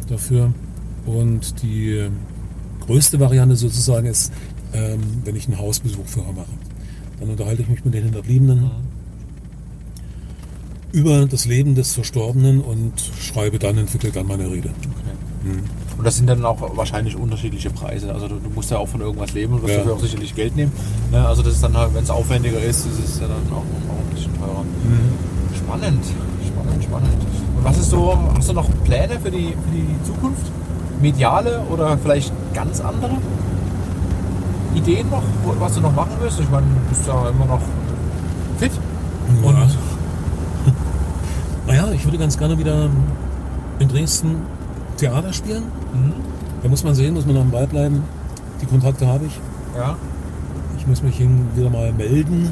dafür. 0.07 0.53
Und 1.05 1.61
die 1.61 2.07
größte 2.85 3.19
Variante 3.19 3.55
sozusagen 3.55 4.07
ist, 4.07 4.31
ähm, 4.73 5.01
wenn 5.23 5.35
ich 5.35 5.47
einen 5.47 5.57
Hausbesuch 5.57 6.05
vorher 6.05 6.33
mache. 6.33 6.51
Dann 7.19 7.29
unterhalte 7.29 7.61
ich 7.61 7.69
mich 7.69 7.83
mit 7.85 7.93
den 7.93 8.03
Hinterbliebenen 8.03 8.71
über 10.91 11.25
das 11.25 11.45
Leben 11.45 11.75
des 11.75 11.93
Verstorbenen 11.93 12.61
und 12.61 12.93
schreibe 13.19 13.59
dann, 13.59 13.77
entwickle 13.77 14.11
dann 14.11 14.27
meine 14.27 14.49
Rede. 14.49 14.69
Okay. 14.69 15.59
Und 15.97 16.03
das 16.05 16.17
sind 16.17 16.27
dann 16.27 16.43
auch 16.45 16.57
wahrscheinlich 16.77 17.15
unterschiedliche 17.15 17.69
Preise. 17.69 18.13
Also 18.13 18.27
du, 18.27 18.35
du 18.35 18.49
musst 18.53 18.69
ja 18.71 18.77
auch 18.77 18.87
von 18.87 19.01
irgendwas 19.01 19.33
leben 19.33 19.53
und 19.53 19.61
wirst 19.61 19.73
Ja. 19.73 19.77
dafür 19.79 19.93
auch 19.93 19.99
sicherlich 19.99 20.35
Geld 20.35 20.55
nehmen. 20.55 20.71
Ne? 21.11 21.25
Also 21.25 21.41
das 21.41 21.53
ist 21.53 21.63
dann 21.63 21.75
halt, 21.77 21.93
wenn 21.93 22.03
es 22.03 22.09
aufwendiger 22.09 22.59
ist, 22.59 22.85
ist 22.85 22.99
es 22.99 23.19
ja 23.19 23.27
dann 23.27 23.37
auch, 23.51 23.57
auch 23.59 23.61
ein 23.63 24.13
bisschen 24.13 24.33
teurer. 24.37 24.63
Spannend, 25.55 26.03
spannend, 26.45 26.83
spannend. 26.83 27.13
Und 27.57 27.63
was 27.63 27.77
ist 27.77 27.89
so, 27.89 28.17
hast 28.35 28.49
du 28.49 28.53
noch 28.53 28.67
Pläne 28.83 29.19
für 29.21 29.31
die, 29.31 29.49
für 29.53 29.71
die 29.73 29.87
Zukunft? 30.05 30.43
Mediale 31.01 31.61
oder 31.71 31.97
vielleicht 31.97 32.31
ganz 32.53 32.81
andere 32.81 33.17
Ideen 34.75 35.09
noch, 35.09 35.23
was 35.59 35.75
du 35.75 35.81
noch 35.81 35.93
machen 35.93 36.11
willst? 36.19 36.39
Ich 36.39 36.49
meine, 36.49 36.65
du 36.67 36.89
bist 36.89 37.07
ja 37.07 37.29
immer 37.29 37.45
noch 37.45 37.61
fit. 38.57 38.71
Ja. 39.41 39.49
Und 39.49 39.55
Naja, 41.67 41.87
ich 41.93 42.03
würde 42.05 42.17
ganz 42.17 42.37
gerne 42.37 42.57
wieder 42.57 42.89
in 43.79 43.87
Dresden 43.87 44.35
Theater 44.97 45.33
spielen. 45.33 45.63
Mhm. 45.93 46.13
Da 46.63 46.69
muss 46.69 46.83
man 46.83 46.95
sehen, 46.95 47.13
muss 47.13 47.25
man 47.25 47.37
am 47.37 47.51
Ball 47.51 47.67
bleiben. 47.67 48.03
Die 48.61 48.65
Kontakte 48.65 49.07
habe 49.07 49.25
ich. 49.25 49.39
Ja. 49.77 49.95
Ich 50.77 50.87
muss 50.87 51.01
mich 51.03 51.15
hin 51.17 51.47
wieder 51.55 51.69
mal 51.69 51.91
melden. 51.93 52.45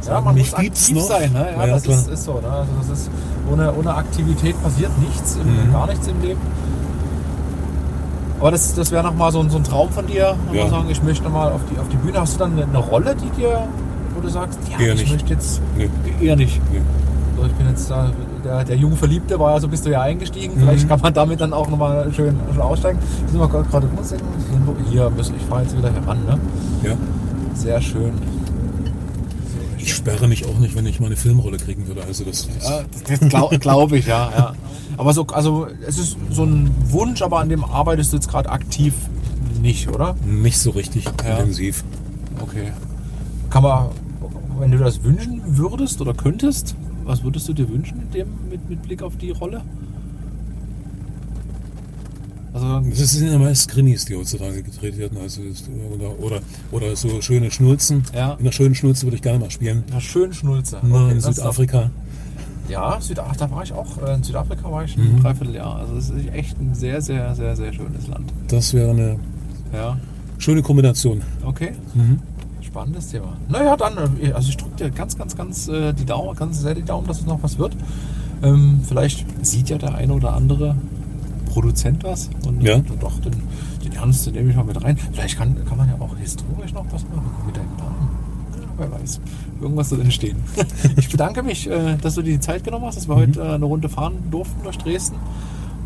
Ja, 0.00 0.02
Sagen, 0.02 0.24
man 0.26 0.34
mich 0.34 0.50
muss 0.50 0.54
aktiv 0.60 0.96
noch. 0.96 1.02
sein. 1.02 1.32
Ne? 1.32 1.46
Ja, 1.56 1.66
Ja, 1.66 1.74
das 1.74 1.86
ist, 1.86 2.08
ist 2.08 2.24
so. 2.24 2.34
Ne? 2.40 2.48
Also 2.48 2.70
das 2.80 2.98
ist, 2.98 3.10
ohne, 3.50 3.72
ohne 3.74 3.94
Aktivität 3.94 4.60
passiert 4.62 4.90
nichts, 4.98 5.36
Mhm. 5.38 5.72
gar 5.72 5.86
nichts 5.86 6.06
im 6.08 6.20
Leben. 6.20 6.40
Aber 8.40 8.50
das, 8.50 8.74
das 8.74 8.90
wäre 8.90 9.02
nochmal 9.04 9.32
so, 9.32 9.40
ein- 9.40 9.48
so 9.48 9.56
ein 9.56 9.64
Traum 9.64 9.90
von 9.90 10.06
dir, 10.06 10.36
Ja. 10.52 10.68
sagen, 10.68 10.86
ich 10.90 11.02
möchte 11.02 11.28
mal 11.28 11.52
auf 11.52 11.60
die, 11.72 11.78
auf 11.78 11.88
die 11.88 11.96
Bühne. 11.96 12.20
Hast 12.20 12.34
du 12.34 12.38
dann 12.40 12.52
eine, 12.52 12.64
eine 12.64 12.78
Rolle, 12.78 13.14
die 13.14 13.30
dir, 13.40 13.66
wo 14.14 14.20
du 14.20 14.28
sagst, 14.28 14.58
ja, 14.70 14.78
Eher 14.84 14.94
ich 14.94 15.00
nicht. 15.00 15.12
möchte 15.12 15.32
jetzt 15.32 15.60
Nee. 15.78 15.88
eher 16.20 16.36
nicht. 16.36 16.60
Nee. 16.72 16.80
So, 17.38 17.46
ich 17.46 17.52
bin 17.52 17.68
jetzt 17.68 17.90
da, 17.90 18.10
der, 18.44 18.64
der 18.64 18.76
junge 18.76 18.96
Verliebte 18.96 19.38
war 19.38 19.52
ja 19.54 19.60
so, 19.60 19.68
bist 19.68 19.86
du 19.86 19.90
ja 19.90 20.02
eingestiegen. 20.02 20.54
Vielleicht 20.58 20.84
Mhm. 20.84 20.88
kann 20.88 21.00
man 21.00 21.14
damit 21.14 21.40
dann 21.40 21.52
auch 21.52 21.68
nochmal 21.68 22.12
schön, 22.12 22.36
schön 22.52 22.60
aussteigen. 22.60 22.98
Sind 23.30 23.38
wir 23.40 23.48
gerade 23.48 23.86
Musik? 23.96 24.20
Hier, 24.90 25.10
müssen- 25.10 25.34
ich 25.36 25.42
fahre 25.44 25.62
jetzt 25.62 25.76
wieder 25.76 25.92
heran. 25.92 26.18
Ne? 26.26 26.38
Ja. 26.82 26.96
Sehr 27.54 27.80
schön. 27.80 28.12
Ich 29.78 29.92
sperre 29.94 30.28
mich 30.28 30.46
auch 30.46 30.58
nicht, 30.58 30.74
wenn 30.76 30.86
ich 30.86 30.98
mal 31.00 31.06
eine 31.06 31.16
Filmrolle 31.16 31.58
kriegen 31.58 31.86
würde. 31.86 32.02
Also 32.06 32.24
das, 32.24 32.48
das 32.48 32.68
Ja, 32.68 32.80
das 33.18 33.28
glaube 33.28 33.58
glaub 33.58 33.92
ich, 33.92 34.06
ja, 34.06 34.30
ja. 34.36 34.52
Aber 34.96 35.12
so, 35.12 35.26
also 35.26 35.66
es 35.86 35.98
ist 35.98 36.16
so 36.30 36.44
ein 36.44 36.70
Wunsch, 36.90 37.20
aber 37.22 37.40
an 37.40 37.48
dem 37.48 37.64
arbeitest 37.64 38.12
du 38.12 38.16
jetzt 38.16 38.28
gerade 38.28 38.48
aktiv 38.50 38.94
nicht, 39.60 39.88
oder? 39.88 40.14
nicht 40.24 40.58
so 40.58 40.70
richtig 40.70 41.04
Ja. 41.04 41.36
intensiv. 41.38 41.84
Okay. 42.40 42.72
Kann 43.50 43.62
man, 43.62 43.86
wenn 44.58 44.70
du 44.70 44.78
das 44.78 45.02
wünschen 45.04 45.42
würdest 45.46 46.00
oder 46.00 46.14
könntest, 46.14 46.74
was 47.04 47.22
würdest 47.22 47.48
du 47.48 47.52
dir 47.52 47.68
wünschen 47.68 47.98
mit 47.98 48.14
dem, 48.14 48.28
mit, 48.50 48.68
mit 48.68 48.82
Blick 48.82 49.02
auf 49.02 49.16
die 49.16 49.30
Rolle? 49.30 49.62
Also, 52.52 52.80
Das 52.88 53.10
sind 53.10 53.26
ja 53.32 53.38
meist 53.38 53.68
Krimis, 53.68 54.04
die 54.04 54.14
heutzutage 54.14 54.62
gedreht 54.62 54.96
werden. 54.96 55.18
Also 55.20 55.40
oder, 55.92 56.18
oder, 56.20 56.40
oder 56.70 56.94
so 56.96 57.20
schöne 57.20 57.50
Schnulzen. 57.50 58.04
Ja. 58.14 58.34
In 58.34 58.40
einer 58.40 58.52
schönen 58.52 58.74
Schnulze 58.76 59.06
würde 59.06 59.16
ich 59.16 59.22
gerne 59.22 59.40
mal 59.40 59.50
spielen. 59.50 59.82
na, 59.90 60.00
schön 60.00 60.32
Schnulze. 60.32 60.78
Na, 60.82 61.08
in 61.10 61.16
das 61.16 61.26
ist 61.30 61.36
Südafrika. 61.36 61.90
Ja, 62.68 62.98
Südafrika, 63.00 63.46
da 63.46 63.50
war 63.54 63.62
ich 63.64 63.72
auch. 63.72 64.00
äh, 64.06 64.14
In 64.14 64.22
Südafrika 64.22 64.70
war 64.70 64.84
ich 64.84 64.96
Mhm. 64.96 65.16
ein 65.16 65.22
Dreivierteljahr. 65.22 65.76
Also 65.76 65.96
es 65.96 66.10
ist 66.10 66.28
echt 66.32 66.58
ein 66.60 66.74
sehr, 66.74 67.02
sehr, 67.02 67.34
sehr, 67.34 67.56
sehr 67.56 67.72
schönes 67.72 68.06
Land. 68.06 68.32
Das 68.48 68.72
wäre 68.72 68.90
eine 68.90 69.18
Ja, 69.72 69.98
schöne 70.38 70.62
Kombination. 70.62 71.22
okay. 71.44 71.72
Mhm. 71.94 72.20
Spannendes 72.74 73.06
Thema. 73.06 73.36
Naja, 73.48 73.76
dann, 73.76 73.96
äh, 74.20 74.32
also 74.32 74.48
ich 74.48 74.56
drücke 74.56 74.74
dir 74.74 74.90
ganz, 74.90 75.16
ganz, 75.16 75.36
ganz 75.36 75.68
äh, 75.68 75.92
die 75.92 76.04
Daumen, 76.04 76.34
ganz 76.34 76.60
sehr 76.60 76.74
die 76.74 76.82
Daumen, 76.82 77.06
dass 77.06 77.20
es 77.20 77.26
noch 77.26 77.40
was 77.40 77.56
wird. 77.56 77.76
Ähm, 78.42 78.80
vielleicht 78.84 79.24
sieht 79.46 79.70
ja 79.70 79.78
der 79.78 79.94
eine 79.94 80.12
oder 80.12 80.32
andere 80.34 80.74
Produzent 81.52 82.02
was 82.02 82.30
und 82.44 82.60
Ja. 82.64 82.78
dann 82.78 82.98
doch, 82.98 83.20
den, 83.20 83.30
den 83.84 83.92
Ernst, 83.92 84.26
den 84.26 84.32
nehme 84.34 84.50
ich 84.50 84.56
mal 84.56 84.64
mit 84.64 84.82
rein. 84.82 84.96
Vielleicht 85.12 85.38
kann, 85.38 85.54
kann 85.66 85.78
man 85.78 85.88
ja 85.88 85.94
auch 86.00 86.16
historisch 86.16 86.72
noch 86.72 86.84
was 86.90 87.04
machen 87.04 87.30
mit 87.46 87.56
deinem 87.56 87.76
Namen. 87.76 88.08
Ja, 88.56 88.66
wer 88.76 88.90
weiß. 89.00 89.20
Irgendwas 89.60 89.90
soll 89.90 90.00
entstehen. 90.00 90.38
ich 90.96 91.08
bedanke 91.08 91.44
mich, 91.44 91.70
äh, 91.70 91.96
dass 92.02 92.16
du 92.16 92.22
dir 92.22 92.32
die 92.32 92.40
Zeit 92.40 92.64
genommen 92.64 92.86
hast, 92.86 92.96
dass 92.96 93.06
wir 93.08 93.14
heute 93.14 93.40
äh, 93.40 93.50
eine 93.54 93.66
Runde 93.66 93.88
fahren 93.88 94.14
durften 94.32 94.64
durch 94.64 94.78
Dresden. 94.78 95.14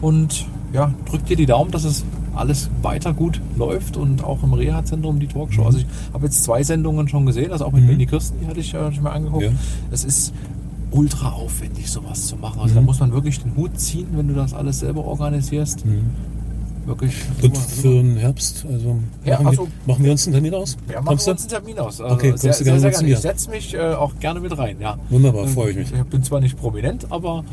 Und 0.00 0.46
ja, 0.72 0.90
drück 1.04 1.26
dir 1.26 1.36
die 1.36 1.44
Daumen, 1.44 1.70
dass 1.70 1.84
es 1.84 2.06
alles 2.34 2.70
weiter 2.82 3.12
gut 3.12 3.40
läuft 3.56 3.96
und 3.96 4.22
auch 4.24 4.42
im 4.42 4.52
Reha-Zentrum 4.52 5.18
die 5.20 5.26
Talkshow. 5.26 5.64
Also 5.64 5.78
ich 5.78 5.86
habe 6.12 6.26
jetzt 6.26 6.44
zwei 6.44 6.62
Sendungen 6.62 7.08
schon 7.08 7.26
gesehen, 7.26 7.52
also 7.52 7.64
auch 7.66 7.72
mit 7.72 7.82
Mhm. 7.84 7.88
Benny 7.88 8.06
Kirsten, 8.06 8.38
die 8.40 8.46
hatte 8.46 8.60
ich 8.60 8.72
äh, 8.74 8.92
schon 8.92 9.02
mal 9.04 9.12
angeguckt. 9.12 9.44
Ja. 9.44 9.50
Es 9.90 10.04
ist 10.04 10.32
ultra 10.90 11.30
aufwendig, 11.32 11.90
sowas 11.90 12.26
zu 12.26 12.36
machen. 12.36 12.60
Also 12.60 12.74
da 12.74 12.80
Mhm. 12.80 12.86
muss 12.86 13.00
man 13.00 13.12
wirklich 13.12 13.40
den 13.40 13.54
Hut 13.56 13.78
ziehen, 13.78 14.06
wenn 14.12 14.28
du 14.28 14.34
das 14.34 14.54
alles 14.54 14.80
selber 14.80 15.04
organisierst. 15.04 15.84
Mhm. 15.84 16.02
Wirklich. 16.86 17.14
Und 17.42 17.54
super, 17.54 17.68
für 17.68 17.88
den 17.88 18.16
Herbst, 18.16 18.64
also 18.72 18.96
Ja, 19.22 19.34
machen, 19.34 19.46
also- 19.48 19.62
wir, 19.84 19.92
machen 19.92 20.04
wir 20.06 20.12
uns 20.12 20.26
einen 20.26 20.32
Termin 20.32 20.54
aus? 20.54 20.78
Ja, 20.88 20.94
machen 20.96 21.06
Kommst 21.08 21.26
wir 21.26 21.32
uns 21.32 21.42
einen 21.42 21.50
Termin 21.50 21.78
aus. 21.78 22.00
Also 22.00 22.14
Okay, 22.14 22.28
kommst 22.30 22.42
sehr, 22.42 22.52
du 22.52 22.56
sehr, 22.56 22.64
gerne 22.64 22.80
sehr 22.80 22.90
gerne. 22.92 23.08
Ich 23.12 23.18
setze 23.18 23.50
mich 23.50 23.74
äh, 23.74 23.78
auch 23.92 24.12
gerne 24.20 24.40
mit 24.40 24.56
rein, 24.56 24.76
ja. 24.80 24.96
Wunderbar, 25.10 25.42
Ähm, 25.44 25.48
freue 25.50 25.70
ich 25.72 25.76
mich. 25.76 25.92
Ich 25.92 26.02
bin 26.04 26.22
zwar 26.22 26.40
nicht 26.40 26.56
prominent, 26.58 27.06
aber 27.12 27.44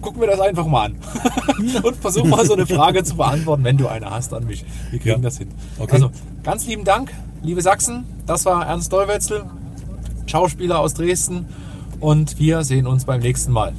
ich 0.00 0.02
gucke 0.06 0.18
mir 0.18 0.26
das 0.26 0.40
einfach 0.40 0.66
mal 0.66 0.86
an. 0.86 0.96
und 1.82 1.96
versuche 1.96 2.26
mal 2.26 2.44
so 2.46 2.54
eine 2.54 2.66
Frage 2.66 3.04
zu 3.04 3.16
beantworten, 3.16 3.64
wenn 3.64 3.76
du 3.76 3.86
eine 3.86 4.10
hast 4.10 4.32
an 4.32 4.46
mich. 4.46 4.64
Wir 4.90 4.98
kriegen 4.98 5.16
Ja. 5.16 5.18
das 5.18 5.36
hin. 5.36 5.48
Okay. 5.78 5.92
Also, 5.92 6.10
ganz 6.42 6.66
lieben 6.66 6.84
Dank, 6.84 7.12
liebe 7.42 7.60
Sachsen. 7.60 8.04
Das 8.26 8.46
war 8.46 8.66
Ernst 8.66 8.92
Dollwetzel, 8.92 9.44
Schauspieler 10.26 10.78
aus 10.78 10.94
Dresden. 10.94 11.46
Und 12.00 12.38
wir 12.38 12.64
sehen 12.64 12.86
uns 12.86 13.04
beim 13.04 13.20
nächsten 13.20 13.52
Mal. 13.52 13.74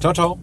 Ciao, 0.00 0.14
ciao. 0.14 0.38